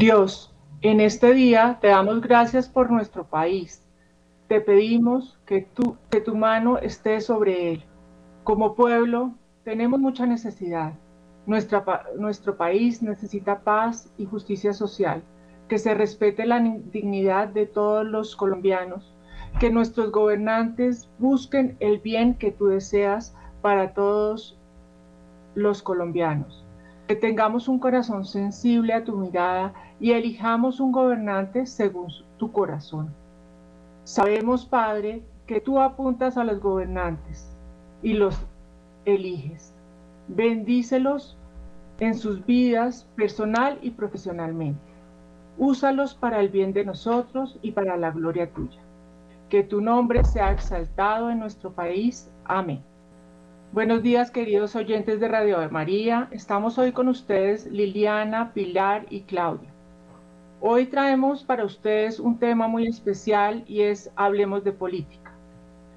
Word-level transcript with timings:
Dios, 0.00 0.50
en 0.80 0.98
este 0.98 1.34
día 1.34 1.76
te 1.78 1.88
damos 1.88 2.22
gracias 2.22 2.70
por 2.70 2.90
nuestro 2.90 3.24
país. 3.24 3.86
Te 4.48 4.62
pedimos 4.62 5.38
que 5.44 5.60
tu, 5.60 5.98
que 6.08 6.22
tu 6.22 6.34
mano 6.34 6.78
esté 6.78 7.20
sobre 7.20 7.72
él. 7.72 7.84
Como 8.42 8.74
pueblo, 8.74 9.34
tenemos 9.62 10.00
mucha 10.00 10.24
necesidad. 10.24 10.94
Nuestra, 11.44 11.84
nuestro 12.18 12.56
país 12.56 13.02
necesita 13.02 13.60
paz 13.60 14.10
y 14.16 14.24
justicia 14.24 14.72
social, 14.72 15.22
que 15.68 15.76
se 15.76 15.92
respete 15.92 16.46
la 16.46 16.60
dignidad 16.60 17.48
de 17.48 17.66
todos 17.66 18.06
los 18.06 18.34
colombianos, 18.36 19.14
que 19.58 19.68
nuestros 19.70 20.10
gobernantes 20.12 21.10
busquen 21.18 21.76
el 21.78 21.98
bien 21.98 22.32
que 22.36 22.52
tú 22.52 22.68
deseas 22.68 23.34
para 23.60 23.92
todos 23.92 24.58
los 25.54 25.82
colombianos. 25.82 26.64
Que 27.06 27.16
tengamos 27.16 27.66
un 27.66 27.80
corazón 27.80 28.24
sensible 28.24 28.94
a 28.94 29.04
tu 29.04 29.16
mirada 29.16 29.74
y 30.00 30.12
elijamos 30.12 30.80
un 30.80 30.92
gobernante 30.92 31.66
según 31.66 32.08
tu 32.38 32.50
corazón. 32.50 33.10
Sabemos, 34.04 34.64
Padre, 34.64 35.22
que 35.46 35.60
tú 35.60 35.78
apuntas 35.78 36.36
a 36.36 36.44
los 36.44 36.60
gobernantes 36.60 37.54
y 38.02 38.14
los 38.14 38.36
eliges. 39.04 39.74
Bendícelos 40.28 41.36
en 41.98 42.14
sus 42.14 42.44
vidas 42.46 43.06
personal 43.14 43.78
y 43.82 43.90
profesionalmente. 43.90 44.80
Úsalos 45.58 46.14
para 46.14 46.40
el 46.40 46.48
bien 46.48 46.72
de 46.72 46.84
nosotros 46.84 47.58
y 47.60 47.72
para 47.72 47.96
la 47.96 48.10
gloria 48.10 48.50
tuya. 48.50 48.80
Que 49.50 49.62
tu 49.62 49.80
nombre 49.80 50.24
sea 50.24 50.52
exaltado 50.52 51.30
en 51.30 51.40
nuestro 51.40 51.72
país. 51.72 52.30
Amén. 52.44 52.82
Buenos 53.72 54.02
días, 54.02 54.30
queridos 54.30 54.74
oyentes 54.74 55.20
de 55.20 55.28
Radio 55.28 55.58
María. 55.70 56.28
Estamos 56.30 56.78
hoy 56.78 56.92
con 56.92 57.08
ustedes 57.08 57.66
Liliana, 57.66 58.52
Pilar 58.54 59.06
y 59.10 59.22
Claudia. 59.22 59.69
Hoy 60.62 60.84
traemos 60.84 61.42
para 61.42 61.64
ustedes 61.64 62.20
un 62.20 62.38
tema 62.38 62.68
muy 62.68 62.86
especial 62.86 63.64
y 63.66 63.80
es 63.80 64.10
Hablemos 64.14 64.62
de 64.62 64.72
Política. 64.72 65.32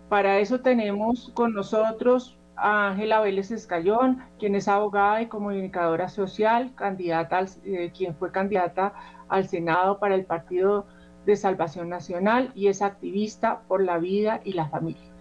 Para 0.08 0.40
eso 0.40 0.62
tenemos 0.62 1.32
con 1.34 1.54
nosotros 1.54 2.38
a 2.56 2.88
Ángela 2.88 3.20
Vélez 3.20 3.52
Escayón, 3.52 4.24
quien 4.40 4.56
es 4.56 4.70
abogada 4.70 5.22
y 5.22 5.28
comunicadora 5.28 6.08
social, 6.08 6.72
candidata 6.76 7.44
eh, 7.66 7.92
quien 7.94 8.16
fue 8.16 8.32
candidata 8.32 8.94
al 9.28 9.50
Senado 9.50 10.00
para 10.00 10.16
el 10.16 10.24
Partido 10.24 10.86
de 11.26 11.36
Salvación 11.36 11.90
Nacional 11.90 12.54
y 12.56 12.68
es 12.68 12.82
activista 12.82 13.64
por 13.68 13.84
la 13.84 13.98
vida 13.98 14.40
y 14.46 14.54
la 14.54 14.70
familia. 14.70 15.12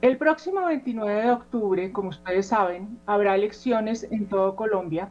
El 0.00 0.18
próximo 0.18 0.64
29 0.66 1.22
de 1.22 1.30
octubre, 1.30 1.92
como 1.92 2.08
ustedes 2.08 2.48
saben, 2.48 2.98
habrá 3.06 3.36
elecciones 3.36 4.02
en 4.10 4.26
todo 4.26 4.56
Colombia 4.56 5.10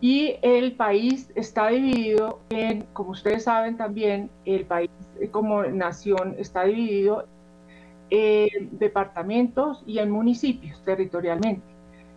y 0.00 0.36
el 0.42 0.72
país 0.72 1.30
está 1.34 1.68
dividido 1.68 2.40
en, 2.50 2.82
como 2.92 3.10
ustedes 3.10 3.44
saben 3.44 3.76
también, 3.76 4.30
el 4.44 4.66
país 4.66 4.90
como 5.30 5.62
nación 5.64 6.34
está 6.38 6.64
dividido 6.64 7.26
en 8.10 8.78
departamentos 8.78 9.82
y 9.86 9.98
en 9.98 10.10
municipios 10.10 10.82
territorialmente. 10.84 11.66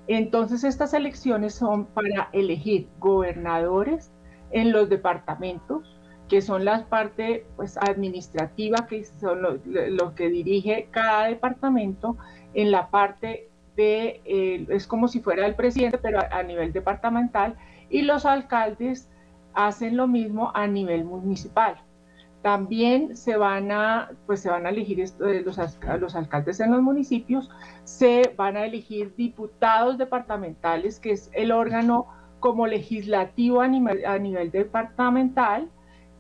Entonces 0.08 0.64
estas 0.64 0.94
elecciones 0.94 1.54
son 1.54 1.86
para 1.86 2.30
elegir 2.34 2.88
gobernadores 3.00 4.12
en 4.52 4.72
los 4.72 4.90
departamentos, 4.90 6.00
que 6.28 6.42
son 6.42 6.66
las 6.66 6.84
partes 6.84 7.44
pues, 7.56 7.78
administrativas, 7.78 8.84
que 8.84 9.06
son 9.06 9.62
lo, 9.66 10.16
que 10.16 10.30
dirige 10.30 10.88
cada 10.92 11.28
departamento, 11.28 12.18
en 12.54 12.72
la 12.72 12.90
parte 12.90 13.50
de, 13.76 14.22
eh, 14.26 14.66
es 14.70 14.88
como 14.88 15.08
si 15.08 15.20
fuera 15.20 15.46
el 15.46 15.56
presidente, 15.56 15.98
pero 15.98 16.20
a, 16.20 16.44
nivel 16.44 16.74
departamental, 16.74 17.56
y 17.90 18.04
los 18.04 18.26
alcaldes 18.26 19.10
hacen 19.54 19.98
lo 19.98 20.08
mismo 20.08 20.52
a 20.54 20.68
nivel 20.68 21.06
municipal. 21.06 21.76
También 22.42 23.18
se 23.18 23.36
van 23.36 23.72
a, 23.72 24.12
pues 24.26 24.40
se 24.40 24.50
van 24.50 24.66
a 24.66 24.70
elegir 24.70 25.02
eh, 25.02 25.44
los, 25.44 25.60
alcaldes 26.16 26.60
en 26.62 26.72
los 26.72 26.82
municipios, 26.82 27.50
se 27.84 28.34
van 28.38 28.56
a 28.56 28.66
elegir 28.66 29.14
diputados 29.16 29.98
departamentales, 29.98 31.00
que 31.00 31.12
es 31.12 31.30
el 31.34 31.52
órgano 31.52 32.08
como 32.40 32.66
legislativo 32.66 33.60
a 33.60 33.68
nivel, 33.68 34.52
departamental, 34.52 35.70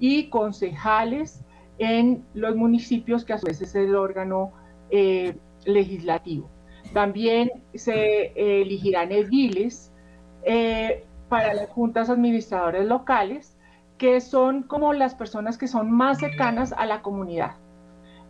y 0.01 0.29
concejales 0.29 1.41
en 1.77 2.25
los 2.33 2.55
municipios, 2.55 3.23
que 3.23 3.33
a 3.33 3.37
su 3.37 3.47
vez 3.47 3.61
es 3.61 3.75
el 3.75 3.95
órgano 3.95 4.51
eh, 4.89 5.37
legislativo. 5.65 6.49
También 6.93 7.51
se 7.73 8.33
elegirán 8.61 9.11
ediles 9.11 9.93
eh, 10.43 11.05
para 11.29 11.53
las 11.53 11.69
juntas 11.69 12.09
administradoras 12.09 12.85
locales, 12.85 13.57
que 13.97 14.21
son 14.21 14.63
como 14.63 14.93
las 14.93 15.15
personas 15.15 15.57
que 15.57 15.67
son 15.67 15.91
más 15.91 16.19
cercanas 16.19 16.73
a 16.73 16.85
la 16.85 17.01
comunidad. 17.01 17.55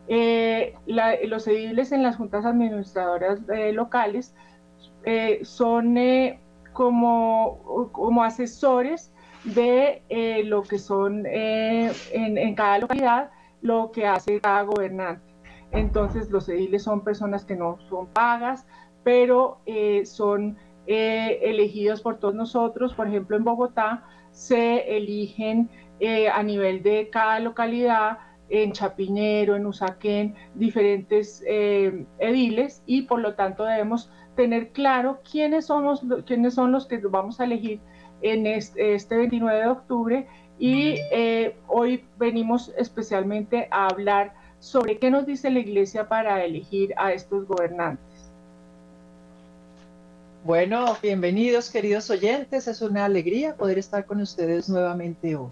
Eh, 0.07 0.75
los 0.87 1.47
ediles 1.47 1.91
en 1.91 2.03
las 2.03 2.15
juntas 2.15 2.45
administradoras 2.45 3.39
locales 3.73 4.35
son 5.43 5.97
como, 6.73 7.89
como 7.91 8.23
asesores 8.23 9.11
de 9.43 10.03
eh, 10.09 10.43
lo 10.43 10.63
que 10.63 10.77
son 10.79 11.25
eh, 11.25 11.91
en, 12.11 12.55
cada 12.55 12.79
localidad, 12.79 13.31
lo 13.61 13.91
que 13.91 14.05
hace 14.05 14.39
cada 14.39 14.63
gobernante. 14.63 15.21
Entonces 15.71 16.29
los 16.29 16.49
ediles 16.49 16.83
son 16.83 17.03
personas 17.03 17.45
que 17.45 17.55
no 17.55 17.77
son 17.89 18.07
pagas, 18.07 18.65
pero 19.03 19.59
eh, 19.65 20.05
son 20.05 20.57
elegidos 20.89 22.01
por 22.01 22.17
todos 22.17 22.35
nosotros. 22.35 22.93
Por 22.93 23.07
ejemplo, 23.07 23.37
en 23.37 23.43
Bogotá 23.43 24.03
se 24.31 24.97
eligen 24.97 25.69
a 26.33 26.41
nivel 26.43 26.81
de 26.81 27.09
cada 27.11 27.39
localidad, 27.39 28.19
en 28.49 28.71
Chapinero, 28.71 29.55
en 29.55 29.67
Usaquén, 29.67 30.35
diferentes 30.55 31.43
ediles 31.45 32.81
y 32.87 33.03
por 33.03 33.19
lo 33.19 33.35
tanto 33.35 33.63
debemos 33.63 34.09
tener 34.35 34.69
claro 34.69 35.19
quiénes, 35.29 35.65
somos, 35.67 36.01
quiénes 36.25 36.55
son 36.55 36.71
los 36.71 36.87
que 36.87 36.97
vamos 36.97 37.39
a 37.39 37.43
elegir 37.43 37.79
en 38.21 38.47
este 38.47 39.15
29 39.15 39.59
de 39.59 39.67
octubre 39.67 40.27
y 40.57 40.95
eh, 41.11 41.55
hoy 41.67 42.05
venimos 42.17 42.73
especialmente 42.77 43.69
a 43.71 43.87
hablar 43.87 44.33
sobre 44.59 44.99
qué 44.99 45.09
nos 45.09 45.25
dice 45.25 45.49
la 45.49 45.59
Iglesia 45.59 46.09
para 46.09 46.43
elegir 46.43 46.93
a 46.97 47.13
estos 47.13 47.47
gobernantes. 47.47 48.05
Bueno, 50.45 50.95
bienvenidos 51.01 51.69
queridos 51.69 52.09
oyentes, 52.09 52.69
es 52.69 52.81
una 52.81 53.03
alegría 53.03 53.57
poder 53.57 53.77
estar 53.77 54.05
con 54.05 54.21
ustedes 54.21 54.69
nuevamente 54.69 55.35
hoy. 55.35 55.51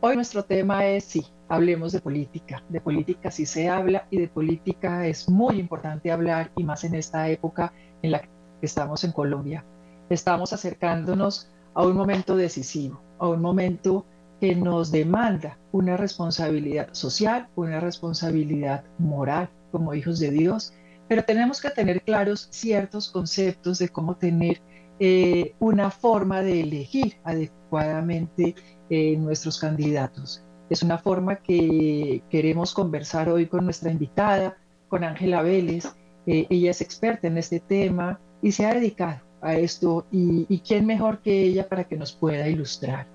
Hoy 0.00 0.16
nuestro 0.16 0.42
tema 0.42 0.86
es, 0.86 1.04
sí, 1.04 1.26
hablemos 1.46 1.92
de 1.92 2.00
política, 2.00 2.62
de 2.70 2.80
política 2.80 3.30
sí 3.30 3.44
se 3.44 3.68
habla 3.68 4.06
y 4.10 4.18
de 4.18 4.28
política 4.28 5.06
es 5.06 5.28
muy 5.28 5.60
importante 5.60 6.10
hablar 6.10 6.50
y 6.56 6.64
más 6.64 6.84
en 6.84 6.94
esta 6.94 7.28
época 7.28 7.74
en 8.00 8.12
la 8.12 8.22
que 8.22 8.28
estamos 8.62 9.04
en 9.04 9.12
Colombia. 9.12 9.62
Estamos 10.08 10.54
acercándonos 10.54 11.50
a 11.74 11.86
un 11.86 11.94
momento 11.94 12.34
decisivo, 12.34 12.98
a 13.18 13.28
un 13.28 13.42
momento 13.42 14.06
que 14.40 14.56
nos 14.56 14.90
demanda 14.90 15.58
una 15.70 15.98
responsabilidad 15.98 16.88
social, 16.92 17.46
una 17.56 17.78
responsabilidad 17.78 18.84
moral 18.96 19.50
como 19.70 19.92
hijos 19.92 20.18
de 20.18 20.30
Dios, 20.30 20.72
pero 21.08 21.24
tenemos 21.24 21.60
que 21.60 21.70
tener 21.70 22.02
claros 22.02 22.48
ciertos 22.50 23.08
conceptos 23.10 23.78
de 23.78 23.88
cómo 23.88 24.16
tener 24.16 24.60
eh, 25.00 25.54
una 25.58 25.90
forma 25.90 26.42
de 26.42 26.60
elegir 26.60 27.16
adecuadamente 27.24 28.54
eh, 28.90 29.16
nuestros 29.16 29.58
candidatos. 29.58 30.44
Es 30.68 30.82
una 30.82 30.98
forma 30.98 31.36
que 31.36 32.22
queremos 32.28 32.74
conversar 32.74 33.30
hoy 33.30 33.46
con 33.46 33.64
nuestra 33.64 33.90
invitada, 33.90 34.58
con 34.88 35.02
Ángela 35.02 35.42
Vélez. 35.42 35.86
Eh, 36.26 36.46
ella 36.50 36.70
es 36.72 36.82
experta 36.82 37.26
en 37.26 37.38
este 37.38 37.60
tema 37.60 38.20
y 38.42 38.52
se 38.52 38.66
ha 38.66 38.74
dedicado 38.74 39.20
a 39.40 39.54
esto 39.54 40.04
y, 40.10 40.58
quién 40.60 40.84
mejor 40.84 41.20
que 41.20 41.42
ella 41.42 41.68
para 41.68 41.84
que 41.84 41.96
nos 41.96 42.12
pueda 42.12 42.48
ilustrar. 42.48 43.06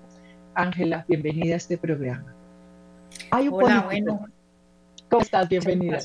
Ángela, 0.54 1.04
bienvenida 1.06 1.54
a 1.54 1.58
este 1.58 1.78
programa. 1.78 2.34
Hay 3.30 3.48
un 3.48 3.62
Hola, 3.62 3.82
bueno. 3.82 4.26
¿Cómo 5.08 5.22
estás? 5.22 5.48
Bienvenida. 5.48 6.00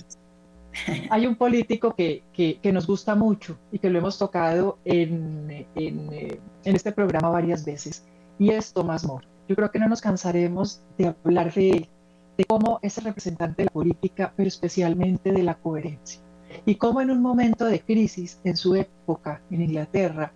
Hay 1.09 1.25
un 1.25 1.35
político 1.35 1.95
que, 1.95 2.23
que, 2.33 2.71
nos 2.71 2.85
gusta 2.87 3.15
mucho 3.15 3.57
y 3.71 3.79
que 3.79 3.89
lo 3.89 3.99
hemos 3.99 4.17
tocado 4.17 4.77
en, 4.85 5.65
en, 5.75 6.09
en, 6.13 6.75
este 6.75 6.91
programa 6.91 7.29
varias 7.29 7.65
veces 7.65 8.05
y 8.37 8.51
es 8.51 8.71
Tomás 8.71 9.05
More. 9.05 9.27
Yo 9.47 9.55
creo 9.55 9.71
que 9.71 9.79
no 9.79 9.87
nos 9.87 10.01
cansaremos 10.01 10.81
de 10.97 11.07
hablar 11.07 11.53
de 11.53 11.71
él, 11.71 11.89
de 12.37 12.45
cómo 12.45 12.79
es 12.83 12.97
el 12.99 13.05
representante 13.05 13.63
de 13.63 13.65
la 13.65 13.71
política, 13.71 14.33
pero 14.35 14.47
especialmente 14.47 15.31
de 15.31 15.43
la 15.43 15.55
coherencia 15.55 16.21
y 16.65 16.75
cómo 16.75 17.01
en 17.01 17.11
un 17.11 17.21
momento 17.21 17.65
de 17.65 17.81
crisis 17.81 18.39
en 18.43 18.57
su 18.57 18.75
época 18.75 19.41
en 19.51 19.61
Inglaterra 19.61 20.31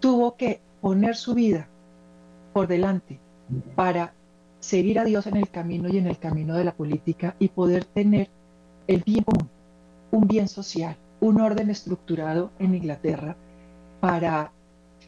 tuvo 0.00 0.36
que 0.36 0.60
poner 0.80 1.16
su 1.16 1.34
vida 1.34 1.68
por 2.52 2.66
delante 2.66 3.18
para 3.74 4.12
seguir 4.60 4.98
a 4.98 5.04
Dios 5.04 5.26
en 5.26 5.36
el 5.36 5.48
camino 5.50 5.88
y 5.88 5.98
en 5.98 6.06
el 6.06 6.18
camino 6.18 6.54
de 6.54 6.64
la 6.64 6.72
política 6.72 7.36
y 7.38 7.48
poder 7.48 7.84
tener 7.84 8.28
el 8.86 9.02
bien 9.02 9.24
común, 9.24 9.48
un 10.10 10.26
bien 10.26 10.48
social, 10.48 10.96
un 11.20 11.40
orden 11.40 11.70
estructurado 11.70 12.50
en 12.58 12.74
Inglaterra 12.74 13.36
para 14.00 14.52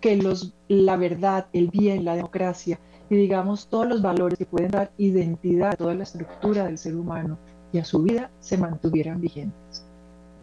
que 0.01 0.17
los, 0.17 0.55
la 0.69 0.97
verdad, 0.97 1.47
el 1.53 1.69
bien, 1.69 2.05
la 2.05 2.17
democracia 2.17 2.79
y 3.11 3.17
digamos 3.17 3.69
todos 3.69 3.87
los 3.87 4.03
valores 4.03 4.39
que 4.39 4.47
pueden 4.47 4.71
dar 4.71 4.91
identidad 4.99 5.71
a 5.71 5.77
toda 5.77 5.95
la 5.95 6.03
estructura 6.03 6.65
del 6.65 6.79
ser 6.79 6.95
humano 6.95 7.39
y 7.73 7.79
a 7.79 7.85
su 7.85 8.03
vida 8.03 8.31
se 8.41 8.59
mantuvieran 8.59 9.21
vigentes. 9.21 9.85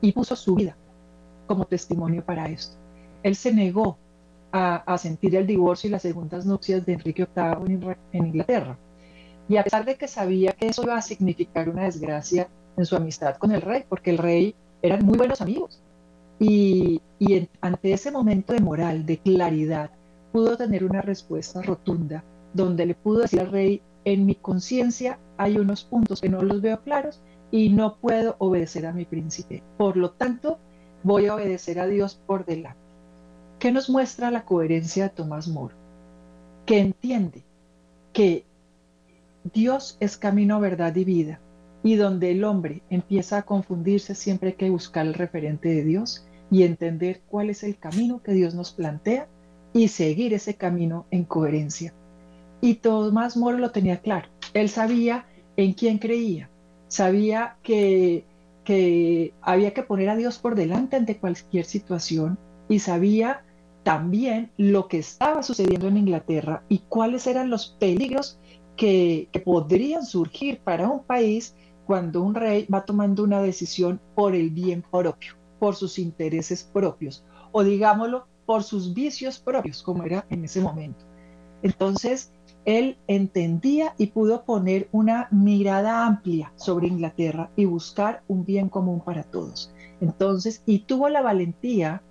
Y 0.02 0.12
puso 0.12 0.36
su 0.36 0.56
vida 0.56 0.76
como 1.48 1.66
testimonio 1.66 2.24
para 2.24 2.48
esto. 2.48 2.76
Él 3.24 3.36
se 3.36 3.54
negó 3.54 3.98
a, 4.52 4.98
sentir 4.98 5.36
el 5.36 5.46
divorcio 5.46 5.90
y 5.90 5.92
las 5.92 6.02
segundas 6.02 6.46
nupcias 6.46 6.86
de 6.86 6.94
Enrique 6.94 7.28
VIII 7.36 7.96
en, 8.14 8.26
Inglaterra. 8.26 8.78
Y 9.50 9.58
a 9.58 9.64
pesar 9.64 9.84
de 9.84 9.96
que 9.96 10.08
sabía 10.08 10.54
que 10.54 10.68
eso 10.68 10.84
iba 10.84 10.96
a 10.96 11.02
significar 11.02 11.70
una 11.70 11.84
desgracia 11.84 12.48
en 12.78 12.86
su 12.86 12.96
amistad 12.96 13.36
con 13.38 13.52
el 13.52 13.62
rey, 13.62 13.84
porque 13.88 14.12
el 14.12 14.18
rey 14.18 14.56
eran 14.82 15.06
muy 15.06 15.18
buenos 15.18 15.42
amigos. 15.42 15.82
Y, 16.40 17.02
ante 17.62 17.94
ese 17.94 18.12
momento 18.12 18.54
de 18.54 18.60
moral, 18.60 19.06
de 19.06 19.18
claridad, 19.18 19.92
pudo 20.32 20.58
tener 20.58 20.84
una 20.84 21.02
respuesta 21.02 21.62
rotunda, 21.62 22.24
donde 22.54 22.86
le 22.86 22.96
pudo 22.96 23.22
decir 23.22 23.40
al 23.40 23.52
rey, 23.52 23.82
en 24.04 24.26
mi 24.26 24.36
conciencia 24.36 25.18
hay 25.38 25.58
unos 25.58 25.84
puntos 25.84 26.22
que 26.22 26.30
no 26.30 26.42
los 26.42 26.62
veo 26.62 26.82
claros 26.82 27.22
y 27.52 27.70
no 27.70 27.96
puedo 27.96 28.36
obedecer 28.40 28.86
a 28.86 28.94
mi 28.94 29.06
príncipe. 29.06 29.64
Por 29.78 29.98
lo 29.98 30.12
tanto, 30.12 30.60
voy 31.04 31.28
a 31.28 31.36
obedecer 31.36 31.80
a 31.80 31.88
Dios 31.88 32.20
por 32.28 32.46
delante. 32.46 32.80
¿Qué 33.60 33.72
nos 33.72 33.90
muestra 33.90 34.32
la 34.32 34.46
coherencia 34.46 35.06
de 35.06 35.10
Tomás 35.10 35.48
Moro? 35.48 35.76
Que 36.66 36.80
entiende 36.80 37.44
que 38.12 38.46
Dios 39.54 39.98
es 40.00 40.18
camino, 40.18 40.60
verdad 40.60 40.96
y 40.96 41.06
vida, 41.06 41.40
y 41.86 41.96
donde 41.96 42.32
el 42.32 42.44
hombre 42.44 42.82
empieza 42.90 43.38
a 43.38 43.42
confundirse 43.44 44.14
siempre 44.14 44.50
hay 44.50 44.56
que 44.56 44.70
buscar 44.70 45.06
el 45.06 45.14
referente 45.14 45.70
de 45.70 45.86
Dios 45.86 46.26
y 46.52 46.64
entender 46.64 47.22
cuál 47.30 47.50
es 47.50 47.64
el 47.64 47.78
camino 47.78 48.22
que 48.22 48.34
Dios 48.34 48.56
nos 48.56 48.74
plantea 48.74 49.28
y 49.72 49.88
seguir 49.88 50.34
ese 50.34 50.56
camino 50.56 51.06
en 51.12 51.24
coherencia. 51.24 51.94
Y 52.60 52.76
Tomás 52.76 53.38
Moro 53.38 53.58
lo 53.58 53.72
tenía 53.72 54.02
claro. 54.02 54.28
Él 54.54 54.68
sabía 54.68 55.26
en 55.56 55.74
quién 55.74 56.00
creía, 56.00 56.50
sabía 56.88 57.56
que 57.64 58.26
que 58.66 59.34
había 59.42 59.74
que 59.74 59.84
poner 59.84 60.10
a 60.10 60.18
Dios 60.18 60.40
por 60.40 60.56
delante 60.56 60.98
ante 60.98 61.18
cualquier 61.18 61.64
situación 61.64 62.38
y 62.68 62.80
sabía 62.80 63.44
también 63.84 64.52
lo 64.58 64.88
que 64.88 64.98
estaba 64.98 65.44
sucediendo 65.44 65.88
en 65.88 65.98
Inglaterra 65.98 66.64
y 66.68 66.80
cuáles 66.90 67.28
eran 67.28 67.52
los 67.52 67.78
peligros 67.80 68.40
que, 68.76 69.30
podrían 69.46 70.06
surgir 70.06 70.58
para 70.60 70.90
un 70.90 71.04
país 71.04 71.56
cuando 71.86 72.22
un 72.22 72.36
rey 72.36 72.66
va 72.66 72.86
tomando 72.86 73.24
una 73.24 73.42
decisión 73.42 74.00
por 74.16 74.36
el 74.36 74.50
bien 74.50 74.84
propio, 74.92 75.34
por 75.60 75.76
sus 75.76 76.00
intereses 76.00 76.64
propios, 76.64 77.24
o 77.52 77.64
digámoslo, 77.64 78.28
por 78.46 78.64
sus 78.64 78.94
vicios 78.94 79.40
propios, 79.40 79.82
como 79.82 80.04
era 80.04 80.26
en 80.30 80.46
ese 80.46 80.62
momento. 80.62 81.06
Entonces, 81.64 82.32
él 82.66 82.98
entendía 83.08 83.94
y 83.98 84.08
pudo 84.08 84.44
poner 84.44 84.90
una 84.92 85.28
mirada 85.32 86.06
amplia 86.06 86.52
sobre 86.56 86.88
Inglaterra 86.88 87.50
y 87.56 87.66
buscar 87.66 88.24
un 88.28 88.44
bien 88.46 88.70
común 88.70 89.02
para 89.02 89.24
todos. 89.24 89.72
Entonces, 90.02 90.64
y 90.66 90.80
tuvo 90.80 91.10
la 91.10 91.22
valentía 91.22 92.02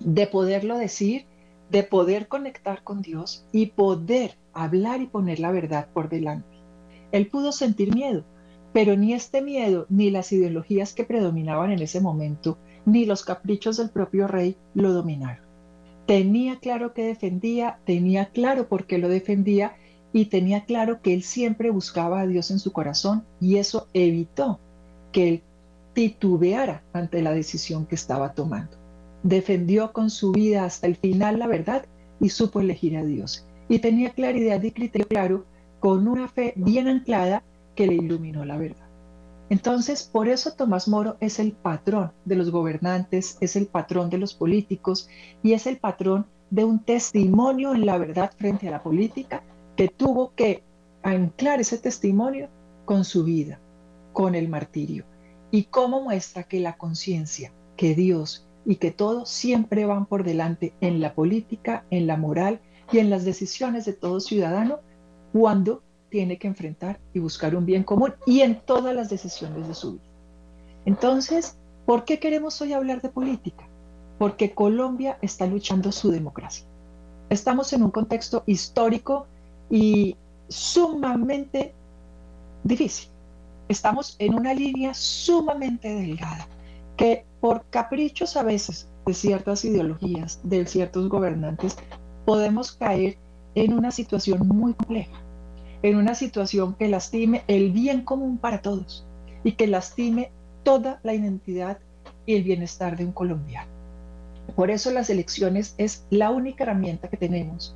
de 0.00 0.26
poderlo 0.26 0.78
decir, 0.78 1.26
de 1.70 1.82
poder 1.84 2.26
conectar 2.26 2.82
con 2.82 3.02
Dios 3.02 3.46
y 3.52 3.66
poder 3.66 4.36
hablar 4.52 5.00
y 5.00 5.06
poner 5.06 5.38
la 5.38 5.52
verdad 5.52 5.88
por 5.92 6.08
delante. 6.08 6.48
Él 7.12 7.28
pudo 7.28 7.52
sentir 7.52 7.94
miedo, 7.94 8.24
pero 8.72 8.96
ni 8.96 9.12
este 9.12 9.42
miedo, 9.42 9.86
ni 9.88 10.10
las 10.10 10.32
ideologías 10.32 10.94
que 10.94 11.04
predominaban 11.04 11.70
en 11.72 11.82
ese 11.82 12.00
momento, 12.00 12.58
ni 12.86 13.04
los 13.04 13.24
caprichos 13.24 13.76
del 13.76 13.90
propio 13.90 14.26
rey 14.26 14.56
lo 14.74 14.92
dominaron 14.92 15.50
tenía 16.10 16.58
claro 16.58 16.92
que 16.92 17.04
defendía, 17.04 17.78
tenía 17.84 18.30
claro 18.30 18.66
por 18.66 18.84
qué 18.86 18.98
lo 18.98 19.08
defendía 19.08 19.76
y 20.12 20.24
tenía 20.24 20.64
claro 20.64 21.02
que 21.02 21.14
él 21.14 21.22
siempre 21.22 21.70
buscaba 21.70 22.20
a 22.20 22.26
Dios 22.26 22.50
en 22.50 22.58
su 22.58 22.72
corazón 22.72 23.22
y 23.40 23.58
eso 23.58 23.86
evitó 23.94 24.58
que 25.12 25.28
él 25.28 25.42
titubeara 25.92 26.82
ante 26.92 27.22
la 27.22 27.32
decisión 27.32 27.86
que 27.86 27.94
estaba 27.94 28.32
tomando. 28.34 28.76
Defendió 29.22 29.92
con 29.92 30.10
su 30.10 30.32
vida 30.32 30.64
hasta 30.64 30.88
el 30.88 30.96
final 30.96 31.38
la 31.38 31.46
verdad 31.46 31.84
y 32.18 32.30
supo 32.30 32.58
elegir 32.58 32.96
a 32.96 33.04
Dios. 33.04 33.46
Y 33.68 33.78
tenía 33.78 34.10
claridad 34.10 34.60
y 34.64 34.72
criterio 34.72 35.06
claro 35.06 35.44
con 35.78 36.08
una 36.08 36.26
fe 36.26 36.54
bien 36.56 36.88
anclada 36.88 37.44
que 37.80 37.86
le 37.86 37.94
iluminó 37.94 38.44
la 38.44 38.58
verdad. 38.58 38.90
Entonces, 39.48 40.02
por 40.02 40.28
eso 40.28 40.52
Tomás 40.52 40.86
Moro 40.86 41.16
es 41.18 41.38
el 41.38 41.52
patrón 41.52 42.12
de 42.26 42.36
los 42.36 42.50
gobernantes, 42.50 43.38
es 43.40 43.56
el 43.56 43.68
patrón 43.68 44.10
de 44.10 44.18
los 44.18 44.34
políticos 44.34 45.08
y 45.42 45.54
es 45.54 45.66
el 45.66 45.78
patrón 45.78 46.26
de 46.50 46.64
un 46.64 46.80
testimonio 46.80 47.74
en 47.74 47.86
la 47.86 47.96
verdad 47.96 48.32
frente 48.36 48.68
a 48.68 48.70
la 48.70 48.82
política 48.82 49.42
que 49.78 49.88
tuvo 49.88 50.34
que 50.34 50.62
anclar 51.02 51.58
ese 51.58 51.78
testimonio 51.78 52.50
con 52.84 53.02
su 53.02 53.24
vida, 53.24 53.58
con 54.12 54.34
el 54.34 54.50
martirio. 54.50 55.06
Y 55.50 55.62
cómo 55.64 56.02
muestra 56.02 56.42
que 56.42 56.60
la 56.60 56.76
conciencia, 56.76 57.50
que 57.78 57.94
Dios 57.94 58.46
y 58.66 58.76
que 58.76 58.90
todo 58.90 59.24
siempre 59.24 59.86
van 59.86 60.04
por 60.04 60.22
delante 60.22 60.74
en 60.82 61.00
la 61.00 61.14
política, 61.14 61.86
en 61.88 62.06
la 62.06 62.18
moral 62.18 62.60
y 62.92 62.98
en 62.98 63.08
las 63.08 63.24
decisiones 63.24 63.86
de 63.86 63.94
todo 63.94 64.20
ciudadano 64.20 64.80
cuando 65.32 65.82
tiene 66.10 66.38
que 66.38 66.48
enfrentar 66.48 67.00
y 67.14 67.20
buscar 67.20 67.56
un 67.56 67.64
bien 67.64 67.84
común 67.84 68.14
y 68.26 68.40
en 68.40 68.60
todas 68.60 68.94
las 68.94 69.08
decisiones 69.08 69.66
de 69.66 69.74
su 69.74 69.92
vida. 69.92 70.04
Entonces, 70.84 71.56
¿por 71.86 72.04
qué 72.04 72.18
queremos 72.18 72.60
hoy 72.60 72.72
hablar 72.72 73.00
de 73.00 73.08
política? 73.08 73.66
Porque 74.18 74.52
Colombia 74.52 75.18
está 75.22 75.46
luchando 75.46 75.92
su 75.92 76.10
democracia. 76.10 76.66
Estamos 77.30 77.72
en 77.72 77.82
un 77.82 77.90
contexto 77.90 78.42
histórico 78.46 79.26
y 79.70 80.16
sumamente 80.48 81.72
difícil. 82.64 83.08
Estamos 83.68 84.16
en 84.18 84.34
una 84.34 84.52
línea 84.52 84.92
sumamente 84.92 85.94
delgada 85.94 86.46
que 86.96 87.24
por 87.40 87.64
caprichos 87.70 88.36
a 88.36 88.42
veces 88.42 88.88
de 89.06 89.14
ciertas 89.14 89.64
ideologías, 89.64 90.40
de 90.42 90.66
ciertos 90.66 91.08
gobernantes, 91.08 91.76
podemos 92.26 92.72
caer 92.72 93.16
en 93.54 93.72
una 93.72 93.90
situación 93.90 94.46
muy 94.46 94.74
compleja 94.74 95.29
en 95.82 95.96
una 95.96 96.14
situación 96.14 96.74
que 96.74 96.88
lastime 96.88 97.42
el 97.48 97.72
bien 97.72 98.02
común 98.02 98.38
para 98.38 98.60
todos 98.60 99.06
y 99.44 99.52
que 99.52 99.66
lastime 99.66 100.30
toda 100.62 101.00
la 101.02 101.14
identidad 101.14 101.78
y 102.26 102.34
el 102.34 102.42
bienestar 102.42 102.96
de 102.96 103.04
un 103.04 103.12
colombiano. 103.12 103.70
Por 104.54 104.70
eso 104.70 104.90
las 104.90 105.10
elecciones 105.10 105.74
es 105.78 106.04
la 106.10 106.30
única 106.30 106.64
herramienta 106.64 107.08
que 107.08 107.16
tenemos 107.16 107.74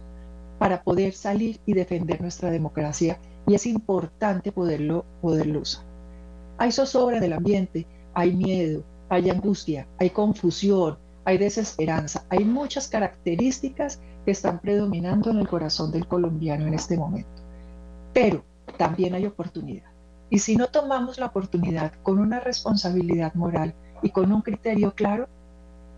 para 0.58 0.82
poder 0.82 1.14
salir 1.14 1.60
y 1.66 1.72
defender 1.72 2.20
nuestra 2.20 2.50
democracia 2.50 3.18
y 3.46 3.54
es 3.54 3.66
importante 3.66 4.52
poderlo, 4.52 5.04
poderlo 5.20 5.60
usar. 5.60 5.84
Hay 6.58 6.72
zozobra 6.72 7.18
en 7.18 7.24
el 7.24 7.32
ambiente, 7.32 7.86
hay 8.12 8.34
miedo, 8.34 8.82
hay 9.08 9.30
angustia, 9.30 9.86
hay 9.98 10.10
confusión, 10.10 10.96
hay 11.24 11.38
desesperanza, 11.38 12.24
hay 12.28 12.44
muchas 12.44 12.88
características 12.88 14.00
que 14.24 14.30
están 14.30 14.60
predominando 14.60 15.30
en 15.30 15.38
el 15.38 15.48
corazón 15.48 15.90
del 15.90 16.06
colombiano 16.06 16.66
en 16.66 16.74
este 16.74 16.96
momento. 16.96 17.43
Pero 18.14 18.44
también 18.78 19.14
hay 19.14 19.26
oportunidad. 19.26 19.84
Y 20.30 20.38
si 20.38 20.56
no 20.56 20.68
tomamos 20.68 21.18
la 21.18 21.26
oportunidad 21.26 21.92
con 22.02 22.18
una 22.18 22.40
responsabilidad 22.40 23.34
moral 23.34 23.74
y 24.02 24.10
con 24.10 24.32
un 24.32 24.40
criterio 24.40 24.94
claro, 24.94 25.28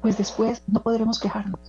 pues 0.02 0.18
después 0.18 0.62
no 0.66 0.82
podremos 0.82 1.20
quejarnos. 1.20 1.60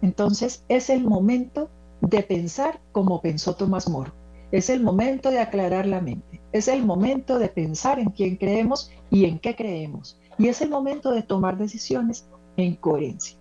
Entonces 0.00 0.64
es 0.68 0.90
el 0.90 1.04
momento 1.04 1.68
de 2.00 2.22
pensar 2.22 2.80
como 2.92 3.20
pensó 3.20 3.54
Tomás 3.54 3.88
Moro. 3.88 4.12
Es 4.52 4.70
el 4.70 4.82
momento 4.82 5.30
de 5.30 5.40
aclarar 5.40 5.86
la 5.86 6.00
mente. 6.00 6.40
Es 6.52 6.68
el 6.68 6.84
momento 6.84 7.38
de 7.38 7.48
pensar 7.48 7.98
en 7.98 8.10
quién 8.10 8.36
creemos 8.36 8.90
y 9.10 9.24
en 9.24 9.38
qué 9.38 9.56
creemos. 9.56 10.18
Y 10.38 10.48
es 10.48 10.62
el 10.62 10.70
momento 10.70 11.10
de 11.10 11.22
tomar 11.22 11.58
decisiones 11.58 12.26
en 12.56 12.76
coherencia. 12.76 13.36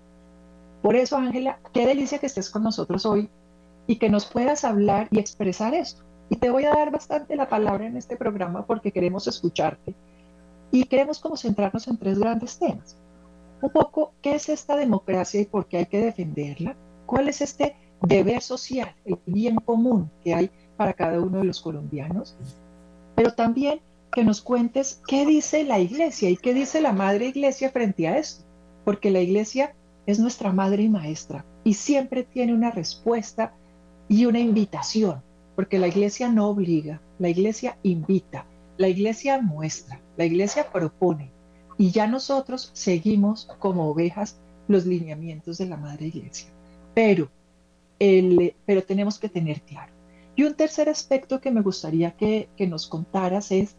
Por 0.81 0.95
eso, 0.95 1.17
Ángela, 1.17 1.59
qué 1.71 1.85
delicia 1.85 2.19
que 2.19 2.25
estés 2.25 2.49
con 2.49 2.63
nosotros 2.63 3.05
hoy 3.05 3.29
y 3.87 3.97
que 3.97 4.09
nos 4.09 4.25
puedas 4.25 4.63
hablar 4.63 5.07
y 5.11 5.19
expresar 5.19 5.73
esto. 5.73 6.03
Y 6.29 6.35
te 6.37 6.49
voy 6.49 6.65
a 6.65 6.71
dar 6.71 6.91
bastante 6.91 7.35
la 7.35 7.49
palabra 7.49 7.85
en 7.85 7.97
este 7.97 8.15
programa 8.15 8.65
porque 8.65 8.91
queremos 8.91 9.27
escucharte 9.27 9.93
y 10.71 10.85
queremos 10.85 11.19
como 11.19 11.37
centrarnos 11.37 11.87
en 11.87 11.97
tres 11.97 12.17
grandes 12.17 12.57
temas. 12.57 12.97
Un 13.61 13.69
poco, 13.69 14.13
¿qué 14.21 14.35
es 14.35 14.49
esta 14.49 14.75
democracia 14.75 15.39
y 15.39 15.45
por 15.45 15.67
qué 15.67 15.77
hay 15.77 15.85
que 15.85 16.03
defenderla? 16.03 16.75
¿Cuál 17.05 17.29
es 17.29 17.41
este 17.41 17.75
deber 18.01 18.41
social, 18.41 18.93
el 19.05 19.17
bien 19.25 19.55
común 19.57 20.09
que 20.23 20.33
hay 20.33 20.51
para 20.75 20.93
cada 20.93 21.19
uno 21.21 21.39
de 21.39 21.45
los 21.45 21.61
colombianos? 21.61 22.35
Pero 23.15 23.33
también 23.33 23.79
que 24.11 24.23
nos 24.23 24.41
cuentes 24.41 25.01
qué 25.07 25.25
dice 25.25 25.63
la 25.63 25.79
iglesia 25.79 26.29
y 26.29 26.37
qué 26.37 26.53
dice 26.53 26.81
la 26.81 26.91
madre 26.91 27.27
iglesia 27.27 27.69
frente 27.69 28.07
a 28.07 28.17
esto, 28.17 28.43
porque 28.83 29.11
la 29.11 29.21
iglesia 29.21 29.75
es 30.05 30.19
nuestra 30.19 30.51
madre 30.51 30.83
y 30.83 30.89
maestra 30.89 31.45
y 31.63 31.75
siempre 31.75 32.23
tiene 32.23 32.53
una 32.53 32.71
respuesta 32.71 33.53
y 34.09 34.25
una 34.25 34.39
invitación 34.39 35.21
porque 35.55 35.79
la 35.79 35.87
iglesia 35.87 36.29
no 36.29 36.49
obliga, 36.49 37.01
la 37.19 37.29
iglesia 37.29 37.77
invita, 37.83 38.45
la 38.77 38.87
iglesia 38.87 39.41
muestra, 39.41 40.01
la 40.17 40.25
iglesia 40.25 40.71
propone 40.71 41.31
y 41.77 41.91
ya 41.91 42.07
nosotros 42.07 42.71
seguimos 42.73 43.47
como 43.59 43.89
ovejas 43.89 44.39
los 44.67 44.85
lineamientos 44.85 45.57
de 45.57 45.67
la 45.67 45.77
madre 45.77 46.07
iglesia. 46.07 46.49
Pero, 46.93 47.29
el, 47.99 48.55
pero 48.65 48.83
tenemos 48.83 49.19
que 49.19 49.29
tener 49.29 49.61
claro, 49.61 49.91
Y 50.35 50.43
un 50.43 50.55
tercer 50.55 50.89
aspecto 50.89 51.39
que 51.39 51.51
me 51.51 51.61
gustaría 51.61 52.11
que, 52.11 52.49
que 52.55 52.67
nos 52.67 52.87
contaras 52.87 53.51
es 53.51 53.75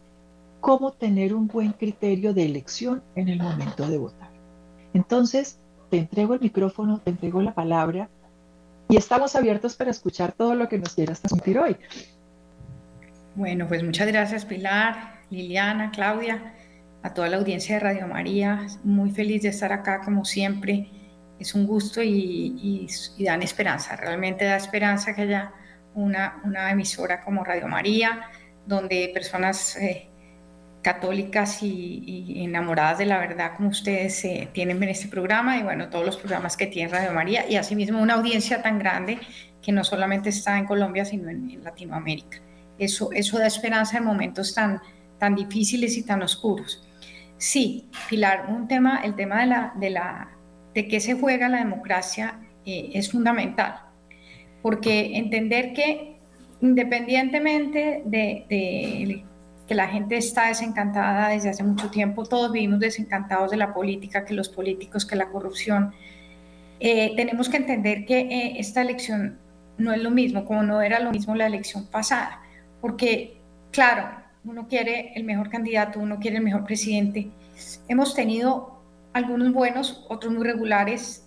cómo 0.61 0.91
tener 0.91 1.33
un 1.33 1.47
buen 1.47 1.73
criterio 1.73 2.33
de 2.33 2.45
elección 2.45 3.03
en 3.15 3.29
el 3.29 3.39
momento 3.41 3.87
de 3.87 3.97
votar. 3.97 4.31
Entonces, 4.93 5.59
te 5.89 5.97
entrego 5.97 6.33
el 6.33 6.39
micrófono, 6.39 6.99
te 6.99 7.11
entrego 7.11 7.41
la 7.41 7.53
palabra 7.53 8.09
y 8.89 8.97
estamos 8.97 9.35
abiertos 9.35 9.75
para 9.75 9.91
escuchar 9.91 10.33
todo 10.33 10.55
lo 10.55 10.69
que 10.69 10.77
nos 10.77 10.95
quieras 10.95 11.21
transmitir 11.21 11.59
hoy. 11.59 11.77
Bueno, 13.35 13.67
pues 13.67 13.83
muchas 13.83 14.07
gracias 14.07 14.45
Pilar, 14.45 15.19
Liliana, 15.29 15.91
Claudia, 15.91 16.53
a 17.03 17.13
toda 17.13 17.27
la 17.29 17.37
audiencia 17.37 17.75
de 17.75 17.81
Radio 17.81 18.07
María. 18.07 18.65
Muy 18.83 19.11
feliz 19.11 19.41
de 19.41 19.49
estar 19.49 19.73
acá 19.73 20.01
como 20.01 20.23
siempre. 20.23 20.89
Es 21.39 21.53
un 21.53 21.67
gusto 21.67 22.01
y, 22.01 22.87
dan 23.19 23.41
esperanza, 23.41 23.95
realmente 23.95 24.45
da 24.45 24.55
esperanza 24.55 25.13
que 25.13 25.23
haya 25.23 25.51
una, 25.93 26.41
una 26.45 26.71
emisora 26.71 27.21
como 27.21 27.43
Radio 27.43 27.67
María, 27.67 28.29
donde 28.65 29.11
personas 29.13 29.75
eh, 29.75 30.09
católicas 30.85 31.63
y, 31.63 32.43
enamoradas 32.43 32.99
de 32.99 33.07
la 33.07 33.17
verdad 33.17 33.53
como 33.57 33.69
ustedes 33.69 34.23
eh, 34.23 34.47
tienen 34.53 34.83
en 34.83 34.89
este 34.89 35.07
programa 35.07 35.57
y 35.57 35.63
bueno, 35.63 35.89
todos 35.89 36.05
los 36.05 36.15
programas 36.15 36.55
que 36.55 36.67
tiene 36.67 36.91
Radio 36.91 37.11
María 37.11 37.49
y 37.49 37.55
asimismo 37.55 37.99
una 37.99 38.13
audiencia 38.13 38.61
tan 38.61 38.77
grande 38.77 39.17
que 39.63 39.71
no 39.71 39.83
solamente 39.83 40.29
está 40.29 40.59
en 40.59 40.65
Colombia, 40.65 41.03
sino 41.03 41.27
en, 41.27 41.63
Latinoamérica. 41.63 42.37
Eso, 42.77 43.09
eso 43.13 43.39
da 43.39 43.47
esperanza 43.47 43.97
en 43.97 44.03
momentos 44.03 44.53
tan, 44.53 44.79
tan 45.17 45.33
difíciles 45.33 45.97
y 45.97 46.03
tan 46.03 46.21
oscuros. 46.21 46.87
Sí, 47.39 47.89
Pilar, 48.07 48.45
un 48.49 48.67
tema, 48.67 49.01
el 49.03 49.15
tema 49.15 49.39
de, 49.39 49.47
la, 49.47 49.73
de, 49.75 49.89
la, 49.89 50.29
de 50.75 50.87
qué 50.87 50.99
se 50.99 51.15
juega 51.15 51.49
la 51.49 51.57
democracia 51.57 52.41
eh, 52.63 52.91
es 52.93 53.11
fundamental, 53.11 53.79
porque 54.61 55.17
entender 55.17 55.73
que 55.73 56.19
independientemente 56.61 58.03
de, 58.05 58.45
de 58.47 59.25
que 59.67 59.75
la 59.75 59.87
gente 59.87 60.17
está 60.17 60.47
desencantada 60.47 61.29
desde 61.29 61.49
hace 61.49 61.63
mucho 61.63 61.89
tiempo, 61.89 62.23
todos 62.23 62.51
vivimos 62.51 62.79
desencantados 62.79 63.51
de 63.51 63.57
la 63.57 63.73
política, 63.73 64.25
que 64.25 64.33
los 64.33 64.49
políticos, 64.49 65.05
que 65.05 65.15
la 65.15 65.29
corrupción. 65.29 65.93
Eh, 66.79 67.13
tenemos 67.15 67.49
que 67.49 67.57
entender 67.57 68.05
que 68.05 68.19
eh, 68.19 68.53
esta 68.59 68.81
elección 68.81 69.39
no 69.77 69.91
es 69.91 70.01
lo 70.03 70.11
mismo, 70.11 70.45
como 70.45 70.63
no 70.63 70.81
era 70.81 70.99
lo 70.99 71.11
mismo 71.11 71.35
la 71.35 71.47
elección 71.47 71.87
pasada, 71.87 72.41
porque, 72.79 73.37
claro, 73.71 74.07
uno 74.43 74.67
quiere 74.67 75.13
el 75.15 75.23
mejor 75.23 75.49
candidato, 75.49 75.99
uno 75.99 76.19
quiere 76.19 76.37
el 76.37 76.43
mejor 76.43 76.65
presidente. 76.65 77.29
Hemos 77.87 78.13
tenido 78.13 78.79
algunos 79.13 79.51
buenos, 79.51 80.05
otros 80.09 80.31
muy 80.31 80.43
regulares, 80.43 81.25